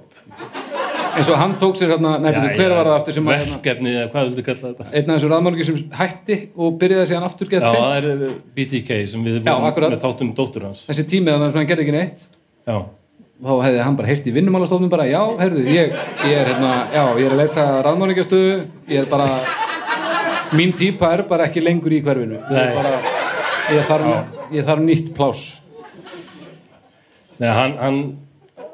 [1.17, 3.93] eins og hann tók sér hérna betur, hver var það aftur sem að hérna, Verkefni,
[3.95, 4.87] eða hvað viltu kalla þetta?
[4.91, 8.27] einn af þessu raðmálgi sem hætti og byrjaði síðan aftur gett Já, sent það er
[8.27, 10.83] uh, BTK sem við Já, vorum með þáttum dóttur hans.
[10.87, 12.25] Þessi tími þannig að hann gerði ekki neitt.
[12.67, 12.77] Já,
[13.47, 15.95] þá hefði hann bara heyrt í vinnumálastofnum bara já, heyrðu, ég,
[16.25, 18.53] ég er hérna já, ég er að leita raðmálingastöðu
[18.89, 19.29] ég er bara
[20.57, 22.39] mín típa er bara ekki lengur í hverfinu.
[22.53, 22.93] Ég bara,
[23.73, 24.11] ég þarf,
[24.55, 25.61] ég þarf nýtt pláss.
[27.37, 27.99] Nei, hann, hann,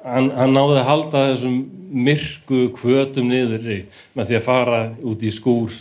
[0.04, 1.58] hann, hann náði að halda þessum
[1.94, 3.68] myrku kvötum niður
[4.18, 5.74] með því að fara út í skúr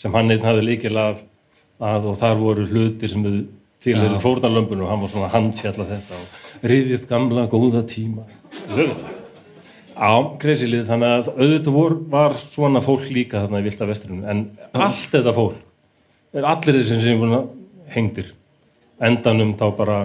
[0.00, 1.20] sem hann einn hafði líkil af
[1.80, 3.24] að og þar voru hlutir sem
[3.80, 4.22] tilhörðu Já.
[4.24, 8.26] fórnarlömbun og hann var svona handfjalla þetta og riði upp gamla góða tíma.
[9.96, 14.44] Á kreisilið þannig að auðvitað vor, var svona fólk líka þarna í Vilta Vestrinu en
[14.72, 17.38] allt þetta fólk er allir þessum sem
[17.90, 18.32] hengdir.
[19.00, 20.00] Endanum þá bara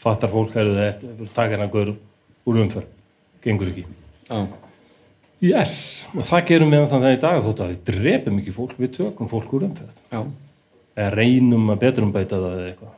[0.00, 2.99] fattar fólk að þetta hennar gaur úr umferð
[3.44, 3.84] gengur ekki.
[4.30, 4.40] Já,
[5.40, 5.74] yes,
[6.14, 8.94] og það gerum við þannig að í dag þótt að við drepum ekki fólk við
[8.98, 10.00] tökum fólk úr umferð.
[10.12, 10.24] Já,
[10.96, 12.96] eða reynum að beturumbæta það eða eitthvað.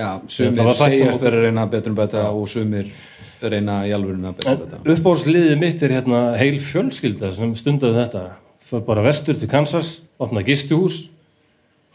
[0.00, 2.92] Já sumir um segjast vera að reyna að betur um bæta og sumir
[3.42, 7.98] reyna í alvörinu að betur um bæta uppbóðsliðið mitt er hérna heil fjölskylda sem stundaði
[8.04, 8.24] þetta.
[8.70, 11.08] Það bara vestur til Kansas, opna gistihús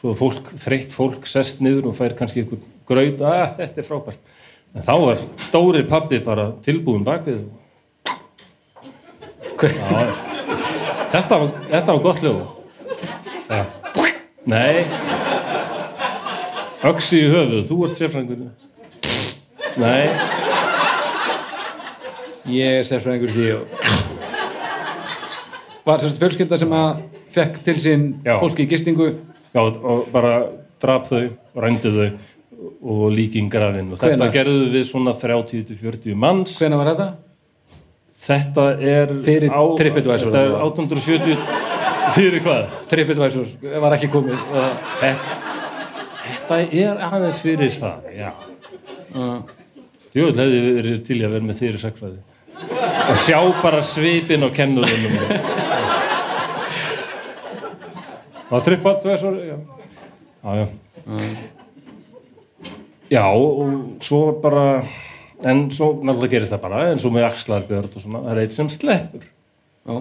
[0.02, 3.22] svo fólk, þreytt fólk sest niður og fær kannski einhvern graut.
[3.24, 4.34] Að þetta er frábært.
[4.76, 7.65] En þá var stóri pabbi bara tilbúin bakvið Já,
[9.62, 12.42] þetta, var, þetta var gott lög
[13.50, 13.66] ja.
[14.46, 14.86] nei.
[16.86, 18.42] Öksi í höfuð, þú ert sérfræðingur.
[19.82, 20.04] Nei.
[22.54, 23.64] Ég er sérfræðingur því og
[25.86, 27.02] var sérst fjölskylda sem að
[27.34, 28.36] fekk til sín Já.
[28.42, 29.12] fólki í gistingu.
[29.56, 30.38] Já, og bara
[30.82, 32.08] drap þau, rændi þau
[32.86, 34.34] og líking grafin og þetta Hvenær?
[34.34, 36.58] gerðu við svona 30-40 manns.
[36.62, 37.08] Hvena var þetta?
[38.26, 41.38] Þetta er Fyrir TripAdvisor, þetta er þetta 870
[42.16, 42.78] fyrir hvað?
[42.92, 43.50] TripAdvisor
[43.84, 44.46] var ekki komið.
[45.02, 45.42] Þetta,
[46.28, 48.32] þetta er aðeins fyrir það já,
[49.16, 49.36] uh,
[50.16, 52.24] jú, hefði verið til að vera með þeirri sakfræði
[53.06, 55.18] og sjá bara svipin á kennurunum.
[58.46, 60.68] Á TripAdvisor já, já, já.
[63.06, 64.82] Já, og svo bara
[65.44, 68.56] en svo náttúrulega gerist það bara en svo með axlarbjörn og svona það er eitt
[68.56, 69.26] sem sleppur.
[69.86, 69.98] Já,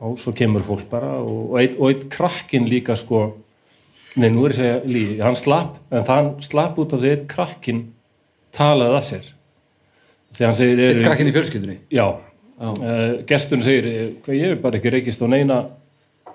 [0.00, 3.24] og svo kemur fólk bara og, og, eitt, og eitt krakkin líka sko
[4.20, 7.12] nei, nú er ég að segja lífi, hann slapp en það slapp út af því
[7.14, 7.84] eitt krakkin
[8.56, 9.28] talaði af sér.
[10.36, 11.78] Þegar hann segir eitt krakkin í fjölskyldunni?
[11.94, 12.06] Já,
[12.60, 15.60] uh, gesturinn segir eh, hvað ég hef bara ekki reykist á neina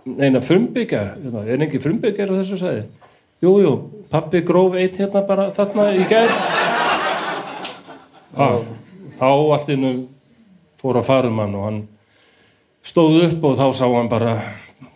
[0.05, 2.85] neina frumbyggja hérna, er ekki frumbyggjar á þessu sæði
[3.41, 3.73] jú, jú,
[4.11, 6.74] pappi gróf eitt hérna bara þarna í gær
[8.35, 8.59] ah,
[9.17, 9.93] þá allt innu
[10.81, 11.81] fór að fara um hann og hann
[12.85, 14.35] stóð upp og þá sá hann bara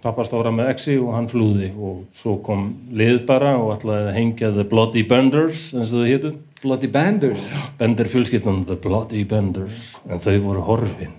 [0.03, 4.17] pappa stóra með exi og hann flúði og svo kom lið bara og ætlaði að
[4.17, 6.33] hengja The Bloody Benders eins og þau hétu.
[6.59, 7.47] Bloody Banders
[7.79, 11.15] Bender fjölskyldan The Bloody Benders en þau voru horfin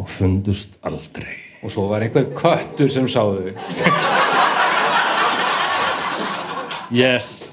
[0.00, 1.36] og fundust aldrei.
[1.60, 3.52] Og svo var einhver köttur sem sáðu
[6.90, 7.52] yes.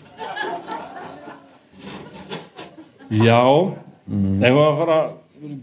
[3.12, 3.44] Já
[4.08, 4.44] mm.
[4.48, 5.00] ef að fara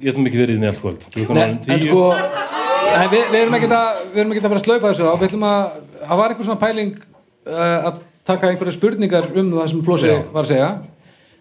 [0.03, 1.07] getum ekki verið með allt kvöld.
[1.35, 1.45] Nei,
[1.75, 4.91] en sko nei, við, við erum ekki að við erum ekki að fara að slaufa
[4.91, 9.31] þessu á við ætlum að, það var einhver svona pæling uh, að taka einhverja spurningar
[9.35, 10.69] um það sem Flósi var að segja.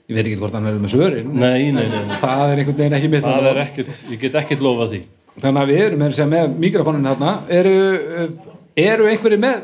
[0.10, 1.36] Ég veit ekki hvort hann verður með svörin.
[1.40, 4.64] Nei, nei, nei, það er einhvern veginn ekki mitt það er ekkert, ég get ekkert
[4.66, 5.04] lofað því.
[5.34, 7.78] Þannig að við erum með, segja, með mikrofónin hérna eru,
[8.24, 9.62] uh, eru einhverju með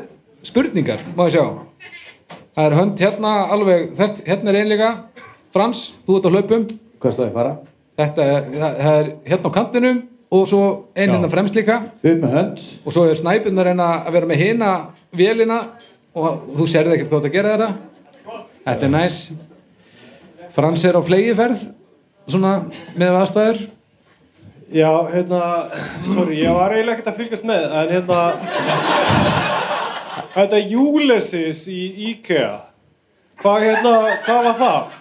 [0.48, 1.44] spurningar, má ég sjá?
[2.56, 4.90] Það er hönd hérna alveg þert, hérna er einlega
[5.54, 6.64] Frans, þú ert á hlaupum
[7.00, 7.58] Hvað stóði fara?
[8.00, 10.00] þetta er, það, það er hérna á kantinum
[10.30, 10.62] og svo
[10.94, 11.14] einn Já.
[11.16, 14.44] hérna fremst líka Upp með hönd og svo er snæpun að reyna að vera með
[14.44, 14.70] hina
[15.16, 15.58] vélina
[16.16, 19.20] og þú sérði ekkert hvað það gera þetta þetta er næs
[20.54, 21.66] Frans er á flegiferð
[22.30, 22.54] svona
[22.98, 23.60] með aðstæður
[24.70, 25.42] Já, hérna,
[26.06, 28.18] sorry, ég var eiginlega ekkert að fylgjast með, en hérna,
[30.36, 31.80] þetta Ulysses í
[32.12, 32.52] IKEA,
[33.42, 33.94] hvað hérna,
[34.28, 34.99] hvað var það?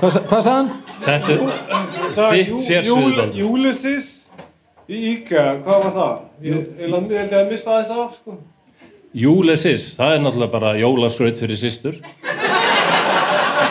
[0.00, 0.70] Hvað, sa- hvað sagði hann?
[1.04, 3.50] þetta er þitt Jú- sérsvið Jú- Baldur.
[3.50, 4.08] Ulysses
[4.90, 6.16] í IKEA, hvað var það?
[6.42, 8.38] Ég held ég að mista aðeins af, sko.
[9.14, 11.96] Júlesis, það er náttúrulega bara jólaskraut fyrir systur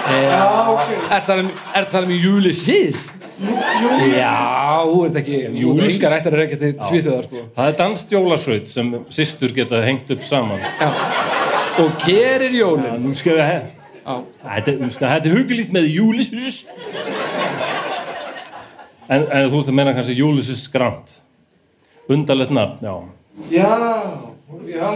[0.09, 0.89] Já, ok.
[1.13, 3.01] Er það er það með Ulysses?
[3.39, 7.43] Ulysses, Já, þú ert ekki Þú ert engar ættir að reykja til Svíþjóðar sko.
[7.55, 10.89] það er danst jólaskraut sem systur geta hengt upp saman Já.
[11.83, 13.78] og gerir Já, jólin nú skal við hef Já.
[14.09, 16.63] Þetta, er hugulít með Júlisus
[19.09, 21.19] en, en þú ert að menna kannski Júlisus Grant
[22.09, 22.95] Undarlegt nafn, já.
[23.53, 23.75] Já,
[24.65, 24.87] já,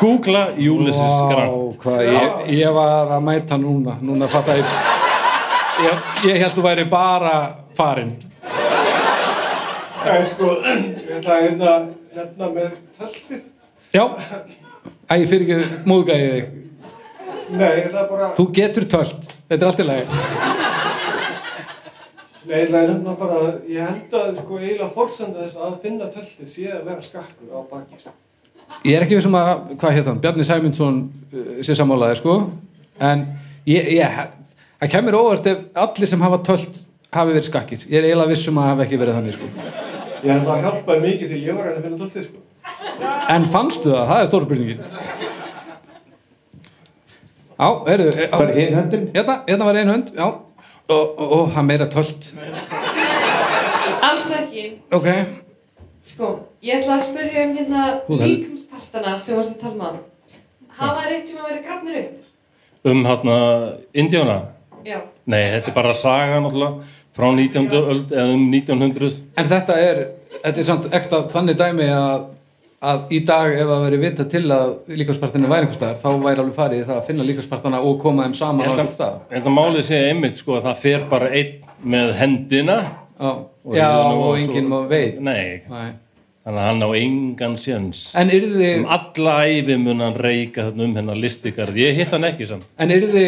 [0.00, 3.94] Googla Júlisus Vá, Grant hvað, ég, ég var að mæta núna.
[4.02, 4.80] Núna fatt að ég.
[5.86, 7.36] Ég, ég held þú væri bara
[7.78, 8.16] farin
[10.06, 10.52] það er sko,
[11.08, 11.72] ég ætla að hérna,
[12.16, 13.42] hérna með töltið.
[13.94, 14.04] Já.
[15.06, 16.65] Æ, fyrir ekki móðgæði þig
[17.46, 18.28] Nei, það er bara...
[18.36, 20.06] Þú getur tölt, þetta er allt í lagi.
[22.46, 26.50] Nei, það er nefnilega bara, ég held að sko eiginlega forsenda þess að finna töltið
[26.50, 27.98] sé að vera skakkur á baki.
[28.02, 28.14] Sko.
[28.86, 32.36] Ég er ekki vissum að, hvað hann, Bjarni Sæmundsson uh, sé sammálaði, sko,
[33.02, 33.24] en
[33.66, 34.20] ég, ég,
[34.82, 36.82] það kemur óvart ef allir sem hafa tölt
[37.14, 37.86] hafi verið skakkir.
[37.90, 39.50] Ég er eiginlega vissum að hafi ekki verið þannig, sko.
[40.22, 42.44] Ég held að það hjálpaði mikið því ég var að finna töltið, sko.
[43.34, 44.06] En fannstu það?
[44.10, 44.80] Það er stóra spurningin.
[47.56, 49.06] Já, heyrðu, eh, Það er hinn höndin.
[49.14, 50.26] hérna, hérna var ein hönd, já,
[50.88, 52.32] og, og, og hann meira tölt.
[54.02, 54.66] Alls ekki.
[54.92, 55.08] Ok,
[56.06, 56.28] Sko,
[56.62, 59.96] ég ætla að spyrja um hérna líkumspartana sem varst að tala um hann.
[60.76, 62.28] Hafa þeir eitt sem að vera grafnir upp?
[62.86, 63.38] Um hérna
[63.94, 64.36] Indjána?
[64.86, 65.00] Já.
[65.26, 66.84] Nei, þetta er bara saga náttúrulega
[67.16, 67.66] frá 19.
[67.80, 69.18] öld eða um 1900.
[69.36, 70.02] en þetta er,
[70.44, 72.26] þetta er samt ekta þannig dæmi að,
[72.92, 76.42] að í dag ef það veri vita til að líkanspartinu væri einhver staðar, þá væri
[76.44, 79.18] alveg farið það að finna líkanspartana og koma þeim saman á einhver stað.
[79.30, 81.52] Ég held að málið sé einmitt sko að það fer bara einn
[81.96, 82.78] með hendina.
[83.16, 83.30] Já,
[83.66, 85.16] Og já og enginn má veit.
[85.20, 85.88] Nei, Nei.
[86.46, 88.02] þannig að hann á engan séns.
[88.14, 91.74] En yrði, Um alla æfi mun hann reyka um hennar listigarð.
[91.80, 92.66] Ég hitt hann ekki samt.
[92.78, 93.24] en yrði,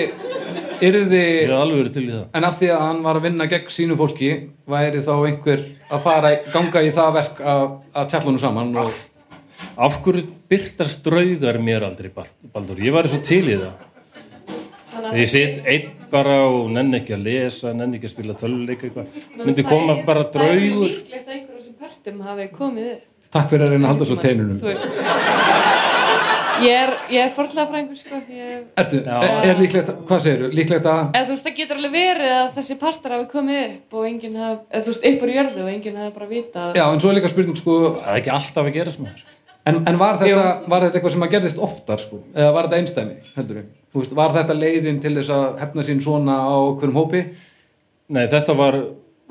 [0.80, 2.24] yrði, Ég hef alveg verið til í það.
[2.34, 4.30] en af því að hann var að vinna gegn sínu fólki,
[4.68, 7.64] væri þá einhver að fara, ganga í það verk að,
[7.94, 8.92] að tella honum saman og
[9.78, 12.76] Af hverju byrtast draugar mér aldrei, Bal- Baldur?
[12.82, 13.72] Ég væri svo til í það.
[14.98, 18.82] Þannig Ég sitt einn bara og nenni ekki að lesa, nenni ekki að spila töluleik
[18.82, 19.06] eitthvað.
[19.36, 20.88] Myndi það koma er- bara Það er draugur.
[20.88, 23.02] líklegt að einhver af þessum pörtum hafi komið upp.
[23.30, 24.58] takk fyrir að reyna að halda svo teinunum.
[26.58, 28.16] Ég er, ég er forðlega frængur, sko.
[28.34, 31.92] Ég, Ertu, er, er líklegt, hvað segirðu, líklegt að, eða þú veist, það getur alveg
[31.94, 35.32] verið að þessi partar hafi komið upp og enginn hafi, eða þú veist, upp úr
[35.36, 36.74] jörðu og enginn hafi bara vitað.
[36.74, 39.22] já, en svo er líka spurning, sko, Það er ekki alltaf að gera sem þér.
[39.68, 42.22] En, en var, þetta, var þetta eitthvað sem að gerðist oftar sko?
[42.34, 43.66] eða var þetta einstæmi, heldur við?
[43.98, 47.22] Veist, var þetta leiðin til þess að hefna sín svona á hverjum hópi?
[48.16, 48.78] Nei, þetta var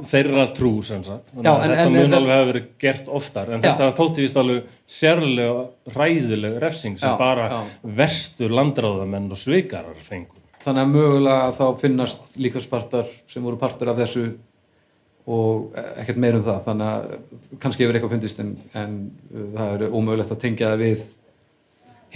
[0.07, 1.31] þeirra trú sem sagt.
[1.41, 3.49] Já, en- þetta en- mun alveg hafa verið gert oftar.
[3.55, 3.72] En Já.
[3.72, 5.64] þetta þótti vist alveg sérlega
[5.95, 7.61] ræðileg refsing sem Já, bara já.
[7.97, 10.38] verstur landráðamenn og svikarar fengur.
[10.64, 14.27] Þannig að mögulega þá finnast líka spartar sem voru partur af þessu
[15.28, 18.94] og ekkert meir um það þannig að kannski hefur eitthvað fundist en, en
[19.36, 21.06] uh, það er ómögulegt að tengja það við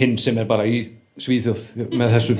[0.00, 0.78] hinn sem er bara í
[1.20, 2.38] svíþjóð með þessu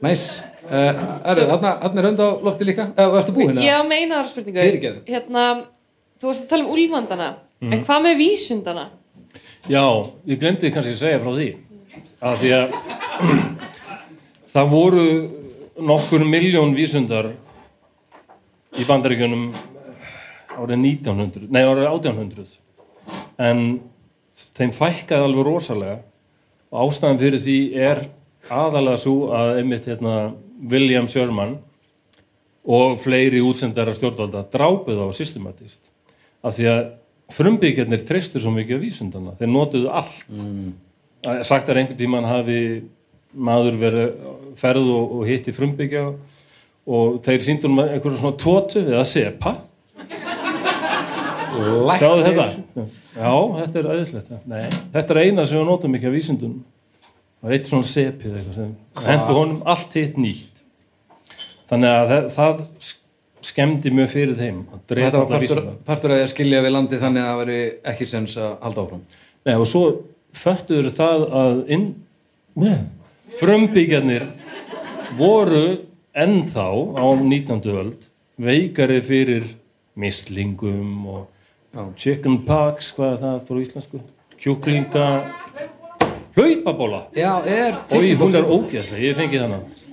[0.00, 0.22] Næs
[0.64, 3.58] uh, Þarna er hönd á lofti líka uh, Varstu búinn?
[3.58, 3.66] eða?
[3.66, 5.02] Ég á meina aðra spurningu.
[5.10, 5.42] Hérna,
[6.22, 7.30] þú varst að tala um úlfandana,
[7.60, 7.72] Mhm.
[7.76, 8.86] en hvað með vísundana?
[9.68, 9.82] Já,
[10.26, 11.48] ég glemdi kannski að segja frá því.
[12.24, 12.66] Að því að
[14.54, 15.04] það voru
[15.90, 17.28] nokkur miljón vísundar
[18.78, 19.48] í bandaríkjunum
[20.60, 22.58] árið 1900, nei árið 1800
[23.40, 23.64] en
[24.58, 25.98] þeim fækkaði alveg rosalega
[26.70, 28.04] og ástæðan fyrir því er
[28.50, 30.32] aðalega svo að einmitt hérna,
[30.70, 31.56] William Sherman
[32.70, 35.90] og fleiri útsendara stjórnvalda drápuð á systematist
[36.44, 36.82] af því að
[37.34, 40.24] frumbyggjarnir treystur svo mikið á vísundana, þeir notuðu allt.
[40.34, 40.72] Mm.
[41.44, 42.60] sagt er einhvern tímann hafi
[43.30, 44.14] maður verið
[44.58, 46.39] ferð og, og hitti frumbyggja og
[47.26, 49.56] þeir síndur um einhverjum svona tótu eða sepa
[52.00, 52.44] Sjáðu þetta?
[53.16, 54.28] Já, þetta er aðeinslegt.
[54.94, 56.60] Þetta er eina sem við notum ekki af vísindunum.
[57.40, 58.38] Það er eitt svona sepið
[59.04, 60.62] hendur honum allt hitt nýtt.
[61.70, 62.62] Þannig að það, það
[63.46, 67.00] skemmdi mjög fyrir þeim að Þetta var partur, partur að því að skilja við landi
[67.00, 67.58] þannig að það veri
[67.92, 69.04] ekki sens að halda áfram
[69.48, 69.84] Nei, og svo
[70.36, 71.86] föttuður það að inn,
[72.60, 72.82] neð,
[73.38, 74.26] frumbyggjarnir
[75.18, 75.62] voru
[76.14, 76.66] ennþá
[76.98, 77.60] á 19.
[77.70, 78.06] öld
[78.40, 79.44] veikari fyrir
[79.96, 81.26] mislingum og
[81.74, 81.84] Já.
[81.96, 84.00] chicken pox, hvað er það fyrir íslensku?
[84.40, 85.06] Kjúklinga
[86.34, 89.86] hlaupabóla er og hún er ógeðslega, ég fengi þannig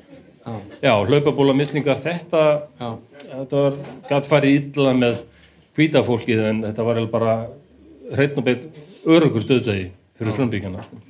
[0.47, 0.53] Já.
[0.81, 2.43] Já, hlaupabóla mislingar þetta,
[2.79, 3.79] þetta var
[4.09, 5.23] gætt farið illa með
[5.77, 7.37] hvíta fólkið en þetta var bara
[8.15, 8.67] hreitn og beitt
[9.05, 11.01] örugur stöðdegi fyrir frumbyggjana sko.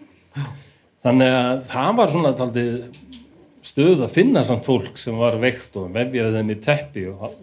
[1.05, 2.71] þannig að það var svona taldið
[3.67, 7.33] stöð að finna samt fólk sem var veikt og vefjaði þeim í teppi og ha-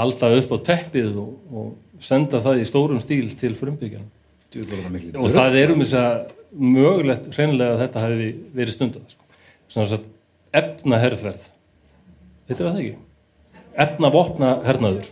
[0.00, 3.54] halda upp á teppið og, og senda það í stórum stíl til
[4.94, 6.16] miklu og það er um þess að
[6.74, 9.24] mögulegt hreinlega að þetta hefði verið stundað sko.
[9.72, 10.10] svona þess að
[10.62, 11.46] efna herrferð
[12.48, 12.96] veitir það ekki?
[13.86, 15.08] efna vopna hernaður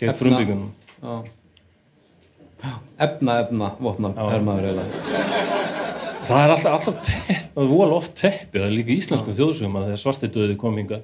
[0.00, 0.66] gegn
[1.00, 2.72] Já.
[3.00, 4.24] Efna, efna, vopna, Já.
[4.34, 5.89] hermaður eiginlega
[6.30, 9.36] það er alltaf, alltaf tepp, það er vola oft teppi það er líka í íslenskum
[9.36, 11.00] þjóðsögum að þegar svartidöði kom hinga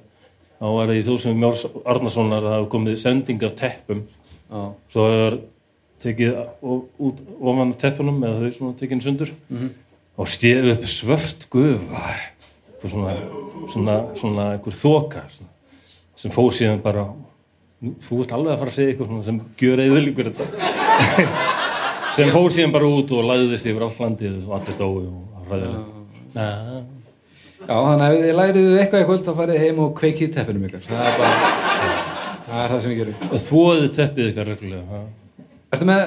[0.57, 3.99] þá var það í þjóðsögum Mjórs Arnasonar að það hafa komið sending af teppum.
[4.47, 4.61] Já,
[4.93, 5.37] svo það er
[6.01, 6.39] tekið
[7.07, 7.21] út
[7.51, 9.69] ofan teppunum eða þau svona tekinn sundur Mhm.
[10.17, 13.13] og stéð upp svört gufa eitthvað svona,
[13.73, 15.49] svona, svona einhver þoka svona,
[16.15, 17.07] sem fóð síðan bara
[18.07, 20.45] þú ert alveg að fara að segja eitthvað svona sem gjör eðlíkur þetta
[22.17, 25.91] sem fóð síðan bara út og lagðist yfir allt landið og allir dói og ræðilegt.
[27.67, 30.67] Já, þannig að ef þið læriðu eitthvað í kvöld þá farið heim og kveikið teppinum
[30.67, 31.37] ykkar það er bara
[32.47, 34.99] það er það sem við gerum og þvoðið teppið ykkar reglulega ha.
[35.75, 36.03] Ertu með,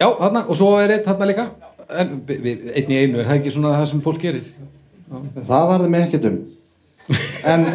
[0.00, 1.44] já, þarna, og svo er einn þarna líka
[2.02, 4.46] en vi- vi- einn í einu, er það ekki svona það sem fólk gerir?
[5.50, 6.38] Það varði mig ekkert um.
[7.52, 7.66] En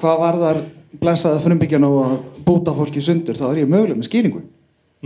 [0.00, 0.58] hvað varðar
[0.98, 2.16] blessaða frumbyggjan og að
[2.48, 4.42] búta fólki sundur, þá er ég möguleg með skýringu.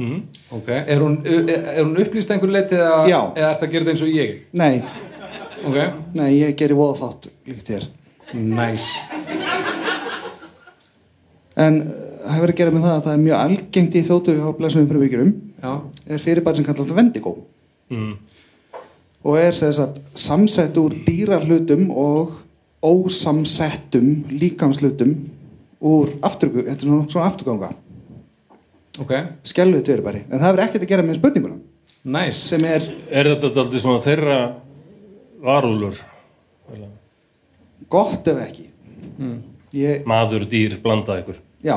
[0.01, 0.19] Mm.
[0.59, 3.05] Ok, er hún, er, er hún upplýst einhver leiti eða,
[3.37, 4.35] eða ert að gera þetta eins og ég?
[4.61, 4.75] Nei,
[5.61, 5.77] Ok,
[6.17, 7.83] nei, ég gerir voða fátt líkt þér.
[8.33, 8.87] næs
[11.61, 11.93] En uh,
[12.25, 14.91] það hefur að gera með það að það er mjög algengt í þjótu á blessaðum
[14.93, 15.73] frumbyggjum Já,
[16.09, 17.37] er fyrirbæri sem kallast vendigó
[17.91, 18.13] Mm.
[19.27, 22.37] og er sem sagt samsett úr dýrarhlutum og
[22.87, 25.17] ósamsettum líkamslutum
[25.83, 27.73] úr afturgu, þetta er svona, svona afturganga
[29.01, 29.13] ok,
[29.49, 31.59] skelluð fyrirbæri, en það hefur ekkert að gera með spurninguna
[32.17, 34.39] næs sem er er þetta aldrei svona þeirra
[35.45, 35.99] varúlur
[37.91, 38.69] gott ef ekki.
[39.75, 41.39] Ég, maður, dýr, blanda ykkur.
[41.65, 41.77] Já.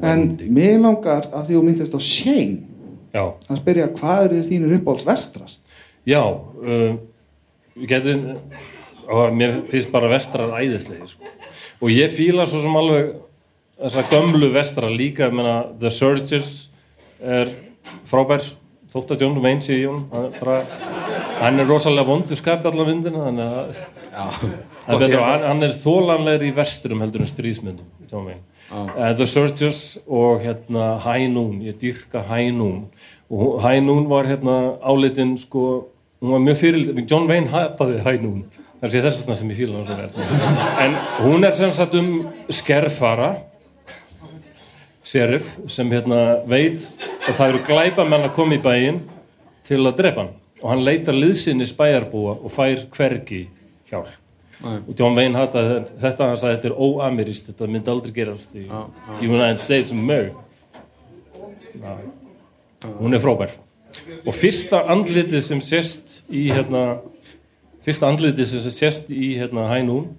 [0.00, 2.60] En mér langar að því þú myndist á Shane
[3.12, 5.54] já, að spyrja hvað eru þínir uppáhalds vestrar?
[6.08, 6.94] Já uh,
[9.10, 11.32] og mér finnst bara vestrar æðislegir sko.
[11.82, 13.10] og ég fíla svo sem alveg
[13.80, 16.68] þessa gömlu vestrar líka ég meina, The Surgers
[17.20, 17.52] er
[18.08, 18.44] frábær.
[18.90, 20.62] Þótt að John Wayne sé í hún hann er, bara,
[21.38, 24.48] hann er rosalega vondu skapi allan vindina þannig að
[24.90, 28.30] Það er hann, hann er þólanlegur í vesturum heldur en stríðsmyndum.
[28.70, 32.88] Uh, The Surgers og hérna High Noon, ég dýrka High Noon.
[33.30, 35.66] Og High Noon var hérna álitin sko,
[36.22, 38.42] hún var mjög fyrir John Wayne hataði High Noon.
[38.80, 40.04] Það er þess vegna sem ég fíla hann
[40.80, 42.12] en hún er sem sagt um
[42.48, 43.34] skerfara
[45.10, 46.86] sheriff sem hérna veit
[47.26, 49.02] að það eru glæpamenn að koma í bæinn
[49.66, 50.34] til að drepa hann.
[50.60, 53.46] Og hann leitar liðsinnis bæjarbúa og fær hvergi
[53.90, 54.12] hjálp.
[54.60, 58.66] Og John Wayne hataði þetta hann sagði þetta er óamirist, þetta myndi aldrei gerast í
[58.66, 60.44] í United States of America.
[61.80, 61.96] Já.
[62.98, 63.54] hún er frábær.
[64.26, 67.00] Og fyrsta andlitið sem sést í hérna
[67.84, 70.10] fyrsta andlitið sem sést í hérna Hænún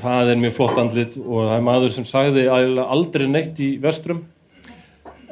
[0.00, 4.24] það er mjög flott andlit og það er maður sem sagði aldrei neitt í vestrum.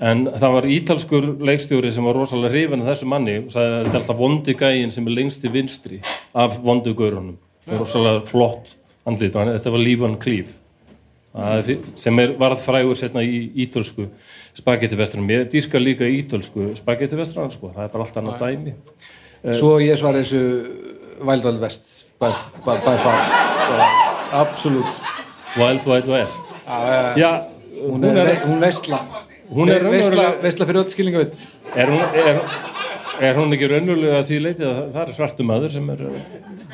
[0.02, 3.84] En það var ítalskur leikstjóri sem var rosalega hrifin af þessu manni og sagði að
[3.84, 6.00] þetta er alltaf vondi gægin sem er lengst til vinstri
[6.34, 8.74] af vondu gaurunum það er rosalega flott
[9.08, 10.58] andlit og þetta var Lífan Klíf.
[11.96, 14.08] Sem er varð frægur setna í ítölsku
[14.58, 15.30] spagetti vestrum.
[15.32, 17.72] Ég dýrka líka ítölsku spagetti vestrum sko.
[17.76, 18.74] það er bara allt annað dæmi.
[19.58, 20.18] Svo ég svar
[21.62, 22.32] West by,
[22.64, 23.20] by, by far.
[23.68, 25.02] Bara, Absolutt.
[25.56, 26.42] Wild Wild West.
[26.66, 27.30] Já, já,
[27.88, 29.00] hún, er, ve- hún veistla
[29.52, 31.34] hún er raunverulega veistla fyrir öll skilningavitt
[31.76, 32.38] er hún, er,
[33.28, 36.22] er hún ekki raunverulega því leiti að það- er svartu maður sem er uh,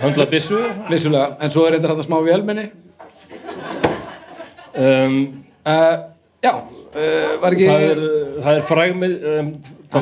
[0.03, 0.61] höndla byssu
[0.93, 2.69] Vissulega, en svo er þetta þetta smá vélmenni
[4.77, 5.19] um,
[5.67, 5.97] uh,
[6.45, 8.01] Já, uh, var ekki það er,
[8.45, 9.49] það er frægmið um,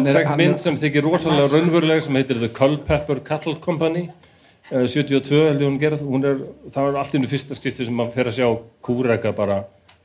[0.03, 4.09] er- er- mynd sem þykir rosalega raunverulega sem heitir The Culpepper Cattle Company.
[4.11, 4.26] uh,
[4.70, 6.40] 72 held ég hún gerð hún er,
[6.74, 8.48] það var allt innu fyrsta skipti sem maður fer að sjá
[8.82, 9.60] kúreka bara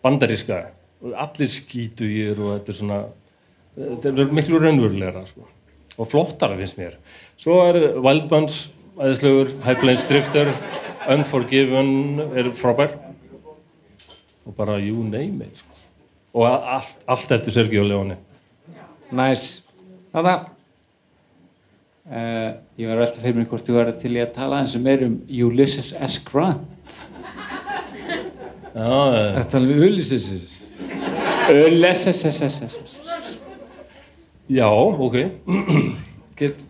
[0.05, 0.59] bandaríska.
[1.01, 2.99] Og allir skítugir og þetta er svona
[3.77, 5.47] þetta er miklu raunverulegra sko.
[5.97, 6.99] og flottara finnst mér.
[7.37, 8.69] Svo er Wildbands
[8.99, 10.53] æðislegur, High Plains Drifter
[11.09, 12.93] Unforgiven er frábær.
[14.45, 15.73] Og bara you name it sko.
[16.33, 18.17] og allt, allt eftir Sergio Leone.
[19.11, 19.63] Næs
[20.11, 20.33] Þetta
[22.01, 24.81] Uh, ég var velta fyrir mig hvort þú var til í að tala eins og
[24.81, 26.15] meir um Ulysses S.
[26.25, 26.95] Grant
[28.73, 30.25] já, eh, Þetta er alveg Ulysses
[31.53, 32.39] Ulysses S.
[32.41, 32.57] S.
[32.65, 32.95] S.
[34.49, 35.17] já, ok
[36.41, 36.63] Get,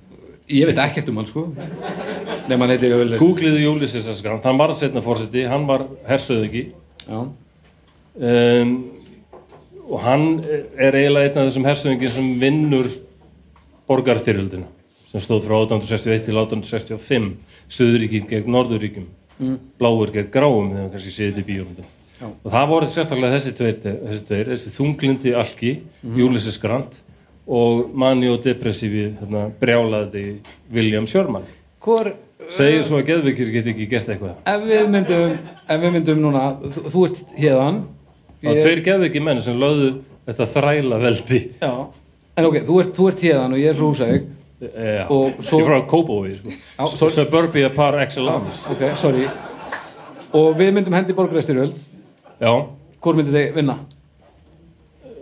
[0.52, 4.20] Ég veit ekkert um hann sko Nei, hann heitir Ulysses Googliði Ulysses S.
[4.26, 6.66] Grant, hann var að setna fórseti hann var hersöðugi
[7.08, 8.76] Já, um,
[9.88, 10.28] og hann
[10.76, 12.92] er eiginlega einn af þessum hersöðingin sem vinnur
[13.88, 14.68] borgarstyrjöldina
[15.12, 17.32] sem stóð frá 1861 til 1865
[17.72, 19.10] Suðuríkin gegn Norðuríkjum.
[19.42, 19.58] Mm.
[19.80, 23.54] Bláur gegn Gráum þegar við kannski séð þetta í bíómyndum og það voru sérstaklega þessi
[23.58, 25.72] tveir, þessi, tveir, þessi þunglindi alki
[26.06, 27.00] Ulysses Grant
[27.52, 30.26] og mani og depressífi hérna, brjálaði
[30.72, 31.48] William Sherman.
[31.82, 32.12] Hvor,
[32.54, 34.38] segir svo að geðvikir geti ekki gert eitthvað.
[34.46, 35.34] Ef við myndum
[35.66, 37.82] ef við myndum núna, þú, þú ert hérðan
[38.42, 39.90] Það var tveir geðviki menn sem lögðu
[40.26, 41.74] þetta þræla veldi Já,
[42.38, 44.30] en ok, þú ert, þú ert hérðan og ég er frá Húsavík
[44.62, 46.88] Já, Og svo- ég er frá Kópói sko.
[46.88, 47.14] Sorry.
[47.16, 49.26] Suburbia par excellence ok, sorry
[50.34, 51.74] og við myndum hendi borgarstyrjöld
[52.42, 52.52] Já,
[53.02, 53.78] hvort myndið þið vinna?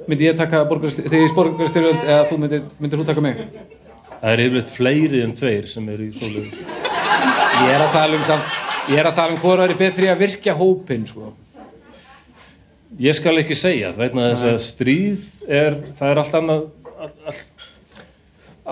[0.10, 3.38] myndi ég taka borgarstyrjöld þið í borgarstyrjöld eða þú myndir, myndir þú taka mig?
[4.20, 8.24] það er yfirleitt fleiri en tveir sem eru í svoleiðis ég er að tala um
[8.28, 8.58] samt
[8.90, 11.32] ég er að tala um hvort það er betri að virkja hópin sko.
[13.00, 16.64] Ég skal ekki segja, vegna þess að stríð er, það er allt annað
[17.30, 17.59] allt,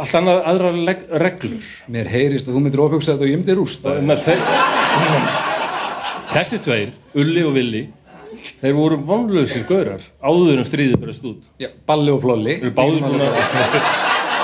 [0.02, 1.68] allt annað aðra reglur.
[1.92, 3.96] Mér heyrist að þú myndir ofugsa þetta og ég myndir rústa
[6.28, 7.84] Þessi tveir, Ulli og Villi
[8.62, 12.58] þeir voru vonlausir gaurar áður en stríðið bara stúd Já, balli og flolli.
[12.60, 13.40] Erum báður búin að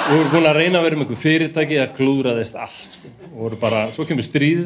[0.04, 3.12] Við vorum búin að reyna að vera með einhver fyrirtæki að klúðraðist allt sko.
[3.30, 4.66] og voru bara, svo kemur stríð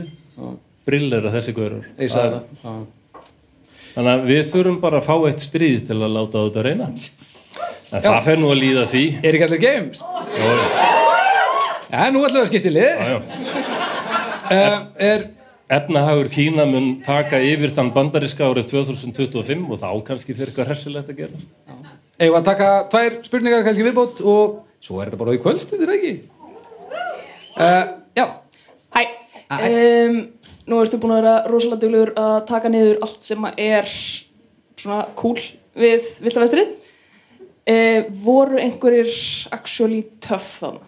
[0.88, 1.84] brillera þessi gaurar.
[2.02, 2.80] Ég sagði það.
[3.92, 6.90] Þannig að við þurfum bara að fá eitt stríð til að láta þetta reyna
[7.92, 9.06] en það fer nú að líða því.
[9.22, 10.04] Er ekki allir games?
[10.38, 10.52] Jó,
[11.88, 12.92] já, nú ætlum við að skipta í lið.
[12.92, 13.18] Já, já.
[14.52, 15.28] uh, er
[15.78, 21.12] Efnahagur Kína mun taka yfir þann bandariska árið 2025 og þá kannski fyrir eitthvað hressilegt
[21.12, 21.52] að gerast.
[22.18, 26.14] Við að taka tvær spurningar kannski viðbót og svo er þetta bara í kvöldstundir ekki?
[27.58, 27.84] Uh,
[28.16, 28.26] já.
[28.96, 29.02] Hæ,
[29.58, 30.18] um,
[30.72, 33.92] nú ertu búin að vera rosalega duglegur að taka niður allt sem er
[34.80, 35.38] svona cool
[35.78, 36.78] við Viltavestrið.
[37.68, 39.10] Uh, voru einhverjir
[39.52, 40.86] actually tough þannig?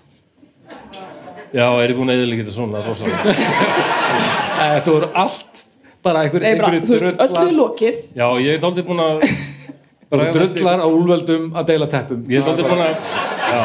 [1.51, 3.34] Já, er ég búin að eðilega þetta svona rosalega
[4.60, 5.61] Eh, þetta voru allt
[6.03, 7.99] bara einhver, Nei, bara, einhverju þú veist, öllu er lokið.
[8.15, 9.23] Já, ég er dálítið búin að
[10.11, 12.93] bara drullar á úlvöldum að deila teppum Ég er dálítið búin að
[13.49, 13.61] Já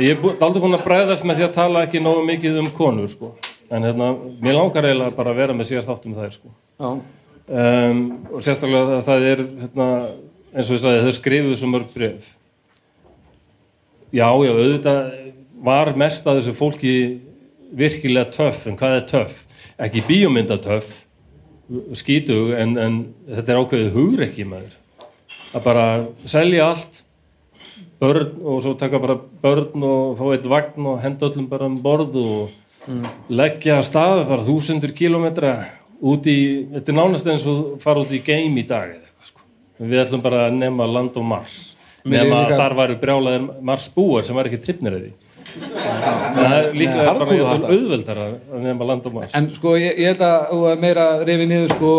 [0.00, 3.08] Ég er dálítið búin að bræðast með því að tala ekki nógu mikið um konur
[3.12, 3.32] sko.
[3.70, 4.06] en hérna,
[4.42, 6.48] mér langar eiginlega bara að vera með sér þáttum þær sko.
[6.80, 8.00] já, um,
[8.32, 9.86] og sérstaklega að það er hérna,
[10.54, 12.30] eins og ég sagði, þau skrifuðu svo mörg bref
[14.10, 15.02] já, já, auðvitað
[15.60, 16.94] var mest að þessu fólki
[17.76, 19.44] virkilega töff, en hvað er töff?
[19.80, 20.98] ekki bíómynda töff
[21.94, 22.96] skítug, en, en
[23.28, 24.74] þetta er ákveðið hugrekki maður
[25.54, 25.86] að bara
[26.28, 27.04] selja allt
[28.00, 31.76] börn og svo taka bara börn og fá eitt vagn og henda öllum bara um
[31.82, 32.56] borð og
[33.28, 35.52] leggja að stað bara þúsundur kilómetra
[36.00, 38.96] út í, þetta er nánast eins og fara út í game í dag.
[39.80, 41.56] Við ætlum bara að nema land á Mars
[42.04, 45.12] nema að þar væru brjálaðir Mars búar sem var ekki trippnir því
[45.50, 47.38] það er Nei, bara
[47.74, 51.08] auðveldar að nema land á Mars en sko ég, ég held að þú er meira
[51.24, 51.94] reyfi niður sko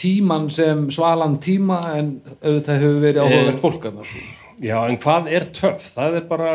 [0.00, 4.18] tíman sem svalan tíma en auðvitað hefur verið áhugavert fólk að það
[4.56, 5.84] Já, en hvað er töff?
[5.92, 6.52] Það er bara,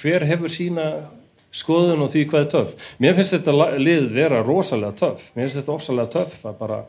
[0.00, 0.86] hver hefur sína
[1.56, 2.88] skoðun og því hvað er töff?
[3.00, 5.30] Mér finnst þetta lið vera rosalega töff.
[5.34, 6.80] Mér finnst þetta ofsalega töff að bara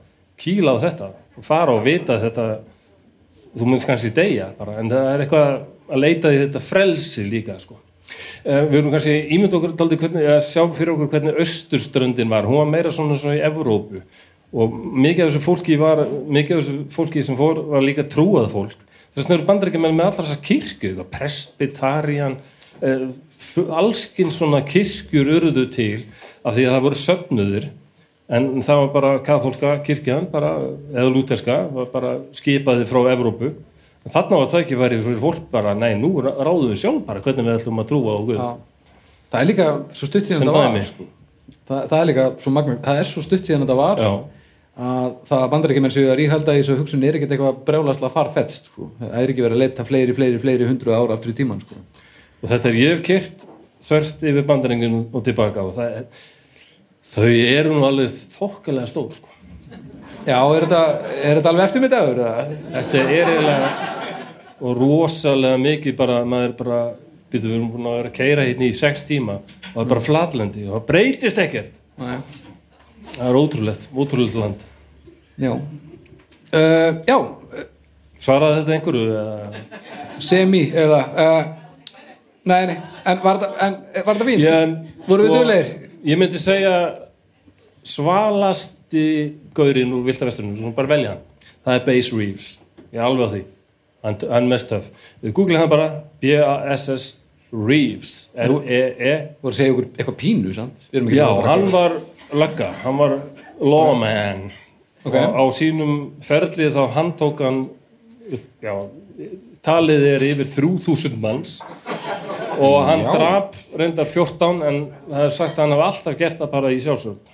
[0.42, 1.08] kýla á þetta
[1.40, 2.48] og fara og vita þetta,
[3.58, 5.48] þú myndir kannski deyja bara, en það er eitthvað
[5.92, 7.80] að leita í þetta frelsi líka, sko.
[8.42, 12.48] Uh, við erum kannski ímynd okkur hvernig, að sjá fyrir okkur hvernig austurströndin var.
[12.50, 14.02] Hún var meira svona, svona í Evrópu
[14.52, 18.50] og mikið af þessu fólki var, mikið af þessu fólki sem fór var líka trúað
[18.52, 18.80] fólk.
[19.12, 22.36] Þess vegna eru bandaríkjumenn með allar þessar kirkju, presbytarian,
[22.82, 23.06] uh,
[23.80, 26.04] allskinn svona kirkjur urðu til
[26.44, 27.70] af því að það voru söfnuður
[28.32, 30.56] en það var bara kathólska kirkjan, bara,
[30.94, 31.60] eða lúterska,
[31.94, 33.54] bara skipaði frá Evrópu.
[34.02, 37.22] En þarna var það ekki verið fyrir fólk bara, nei, nú ráðum við sjálf bara
[37.22, 38.44] hvernig við ætlum að trúa á Guð.
[39.32, 41.06] Það er líka svo stutt síðan þetta var sko.
[41.70, 44.10] það, það er líka svo magna það er svo stutt síðan þetta var Já.
[44.88, 48.16] að það bandar ekki menn séu að ríhalda í þessu hugsun er ekkert eitthvað brjálaslega
[48.18, 48.90] farfetst sko.
[49.00, 51.80] það er ekki verið að leita fleiri, fleiri, fleiri hundru ára aftur í tíman sko.
[52.42, 53.48] og þetta er ég hef kert
[53.88, 56.28] þvert yfir bandaringin og tilbaka og það er,
[57.12, 59.30] þau eru nú alveg þokkalega stór sko.
[60.26, 60.82] já, er þetta,
[61.18, 62.22] er þetta alveg eftir mig dagur?
[62.24, 62.60] eða?
[62.76, 63.72] þetta er eiginlega
[64.62, 66.80] og rosalega mikið bara maður bara,
[67.34, 69.92] býtum við erum búin að vera að keira hérna í sex tíma og það er
[69.94, 72.18] bara flatlendi og það breytist ekkert Nei.
[73.18, 74.66] það er ótrúlegt, ótrúlegt land
[75.42, 77.18] já uh, já,
[78.22, 81.54] svaraði þetta einhverju semi eða uh,
[82.46, 84.30] nei, nei, en var þetta?
[84.38, 84.76] Ég,
[85.08, 85.72] Vorum við duglegir?
[86.06, 86.76] Ég myndi segja
[87.88, 89.06] svalasti
[89.58, 91.26] gaurinn úr Viltavesturinn, svona bara velja hann.
[91.66, 92.54] Það er Bass Reeves,
[92.92, 93.42] ég er alveg á því.
[94.02, 94.88] Hann, hann mest töf
[95.22, 95.90] við googlið hann bara
[96.24, 97.12] B-A-S-S
[97.54, 99.12] Reeves R-E-E
[99.44, 100.88] voru að segja ykkur eitthvað pínu samt?
[101.14, 102.00] Já, hann var
[102.34, 103.18] lögga, hann var
[103.62, 104.50] lawman.
[105.02, 105.16] Ok.
[105.18, 107.64] og á sínum ferlið þá hann tók hann
[108.62, 108.74] já,
[109.66, 111.56] talið er yfir 3000 manns.
[112.62, 116.52] Og hann drap reyndar 14 en það er sagt að hann hafi alltaf gert það
[116.54, 117.31] bara í sjálfsvörn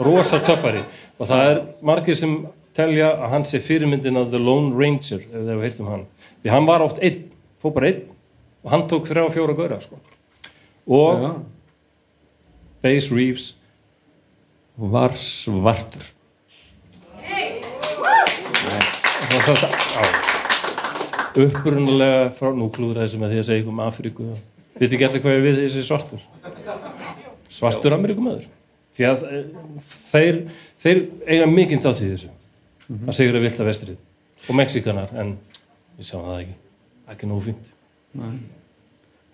[0.00, 0.82] rosa töffari.
[1.20, 2.34] Og það er margir sem
[2.76, 6.04] telja að hann sé fyrirmyndin af The Lone Ranger ef þið hefur heyrt um hann.
[6.42, 7.22] Því hann var oft einn,
[7.62, 8.02] fór bara einn.
[8.64, 9.98] Og hann tók þrjá fjóra gaura sko.
[10.90, 11.32] og Já.
[12.82, 13.54] Bass Reeves
[14.78, 16.06] var svartur.
[19.30, 20.02] Það var sagt- já.
[21.44, 24.24] upprunalega frá nú klúður þessi með því að segja um Afríku.
[24.80, 26.20] Veit ekki allir hvað ég við þessi svartur?
[27.50, 28.46] Svartur Ameríkumöður
[29.00, 29.42] því að eh,
[30.12, 30.38] þeir,
[30.84, 32.30] þeir eiga mikinn þátt í þessu.
[33.00, 33.98] Að segjur að vilta vestrið.
[34.48, 35.34] Og Mexikanar en
[35.98, 36.56] við sjáum það ekki.
[37.14, 37.68] Ekki nógu fínt.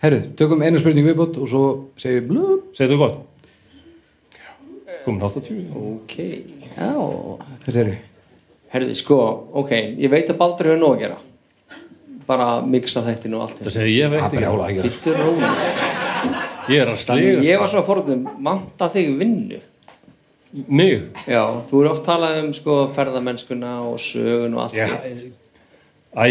[0.05, 1.63] Herru, tökum einu spurningu viðbútt og svo
[2.01, 2.67] segjum blub.
[2.77, 3.23] segir þú gott.
[5.07, 6.17] Komin 80 Ok,
[6.77, 6.91] já.
[7.65, 7.97] Hvað segir
[8.75, 9.17] Herði, sko,
[9.63, 9.71] ok,
[10.03, 11.19] ég veit að Baldur hefur nóg að gera.
[12.27, 14.81] Bara mixa þættinu og allt það segir ég veit Það brjála ekki.
[14.83, 14.91] ekki.
[14.97, 15.53] Bittur róli.
[16.73, 19.59] Ég er að slega ég var svona forðum, vanta þig vinnu.
[20.69, 25.27] mig Já, þú eru oft talað um sko ferðamennskuna og sögun og allt hitt.
[26.17, 26.25] Æ,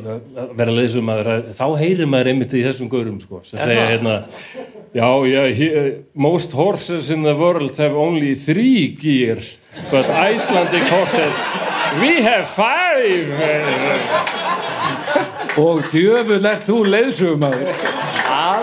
[0.00, 4.14] að vera leiðsum maður þá heyrir maður einmitt í þessum gaurum sko, sem segja hérna
[4.96, 5.66] já, já, he,
[6.14, 9.58] most horses in the world have only three gears
[9.90, 11.36] but Icelandic horses
[12.00, 13.28] we have five
[15.56, 17.78] Og djöfull ert þú leiðsugum maður.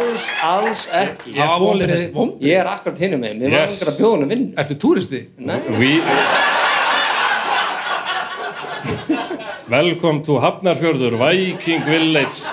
[0.03, 1.31] Alls, alls ekki.
[1.37, 2.49] Já, vonbrigði, vonbrigði.
[2.49, 3.75] Ég er akkurat hinum með, mér var Yes.
[3.79, 4.53] einhver að vinnu.
[4.57, 5.21] Ertu túristi?
[5.37, 6.01] Nei, we
[9.69, 12.43] Welcome to Hafnarfjörður Viking Village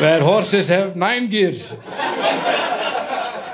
[0.00, 1.72] Where horses have nine gears.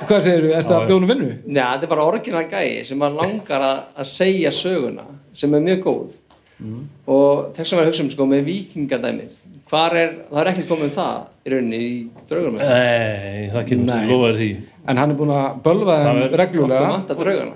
[0.09, 0.55] Hvað segir þú?
[0.59, 1.29] Ertu að bjónu vinnu?
[1.47, 5.61] Nei, þetta er bara orginal gæi sem maður langar að, að segja söguna sem er
[5.69, 6.19] mjög góð
[7.07, 9.31] og þess að vera að hugsa um sko með vikingadæmið
[9.73, 11.91] hvar er, það er ekkert komið um það í rauninni í
[12.31, 13.97] draugunum Nei, það kemur Nei.
[13.97, 16.87] til lofaði því En hann er búin að bölva þeim reglulega.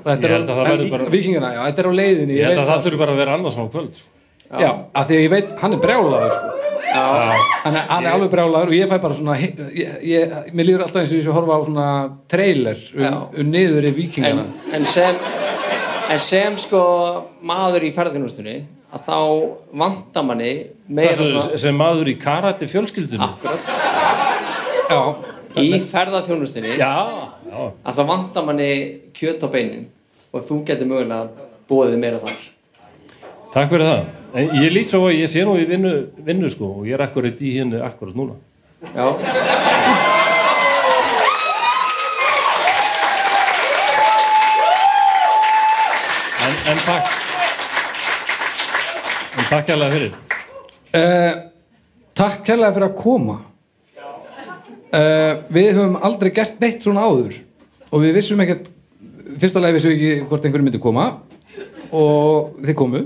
[0.05, 2.36] Þetta er Víkingana, já, þetta er á leiðinni.
[2.36, 4.12] Ég Ég held að það þurfi bara að vera annars svona kvöld sko.
[4.47, 6.52] Já, af því að ég veit, hann er brjálaður sko.
[6.86, 10.84] hann, er, hann er alveg brjálaður og ég fæ bara svona ég, ég, mér líður
[10.84, 11.88] alltaf eins og ég sé að horfa á svona
[12.30, 15.18] trailer um, um niður í vikingana en, en sem
[16.14, 16.82] en sem sko
[17.47, 18.56] maður í ferðinustunni
[18.97, 19.16] að þá
[19.82, 20.51] vantar manni
[20.89, 23.73] meira svona sem maður í karate fjölskyldunum akkurat.
[24.86, 25.01] Já,
[25.60, 25.68] í
[26.78, 26.93] já
[27.86, 28.70] að það vantar manni
[29.16, 29.86] kjöt á beinin
[30.32, 32.39] og þú getur mögulega bóðið meira þar.
[33.55, 34.02] Takk fyrir það.
[34.36, 35.94] En ég lít svo að ég sé nú í vinnu,
[36.27, 38.36] vinnu sko og ég er akkurat í henni akkurat núna.
[38.93, 39.06] já,
[46.47, 47.05] En, en takk.
[49.47, 50.14] Takk hérlega fyrir.
[50.98, 51.35] uh,
[52.18, 53.36] takk kærlega fyrir að koma.
[54.97, 57.36] Uh, við höfum aldrei gert neitt svona áður
[57.90, 58.70] og við vissum ekkert
[59.39, 61.06] fyrsta leið vissum við ekki hvort einhverju myndi koma
[61.94, 63.02] og þið komu.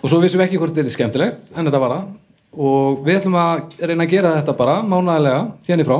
[0.00, 2.06] Og svo vissum við ekki hvort þetta er skemmtilegt en þetta var það.
[2.56, 5.98] Og við ætlum að reyna að gera þetta bara mánæðilega hérna í frá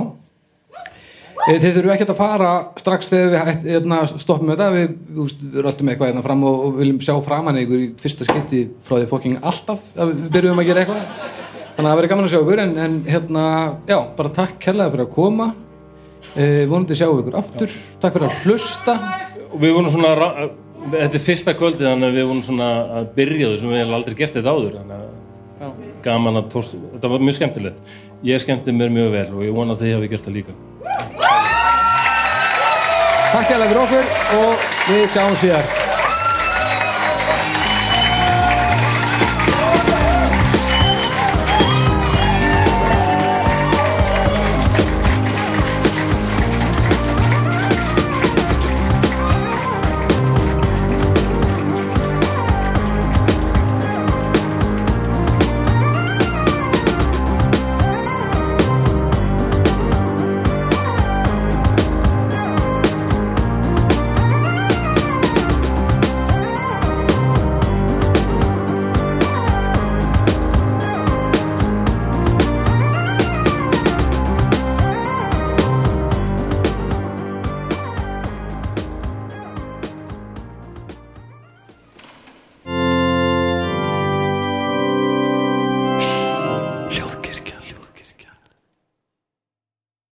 [1.47, 4.67] Þið þurfum ekkert að fara strax þegar við hérna, stoppum þetta.
[4.75, 8.65] Við, við, röltum eitthvað hérna fram og, og viljum sjá framan ykkur í fyrsta skipti
[8.87, 11.05] frá því fokking alltaf að við byrjum að gera eitthvað.
[11.77, 13.45] Þannig að það verður gaman að sjá ykkur en, en hérna,
[13.87, 15.49] já, bara takk kærlega fyrir að koma.
[16.35, 17.79] Eh, vonandi sjá ykkur aftur.
[18.03, 18.97] Takk fyrir að hlusta.
[19.47, 20.33] Og við vorum svona,
[20.97, 24.19] þetta er fyrsta kvöldið þannig að við vorum svona að byrja þessu við hefum aldrei
[24.19, 25.07] gert þetta áður þannig
[25.67, 27.95] að gaman að tóst, þetta var mjög skemmtilegt.
[28.27, 30.57] Ég skemmti mér mjög vel og ég vona að þið hafi gert það líka.
[33.33, 34.05] Takk kærlega fyrir okkur
[34.41, 35.86] og við sjáum síðar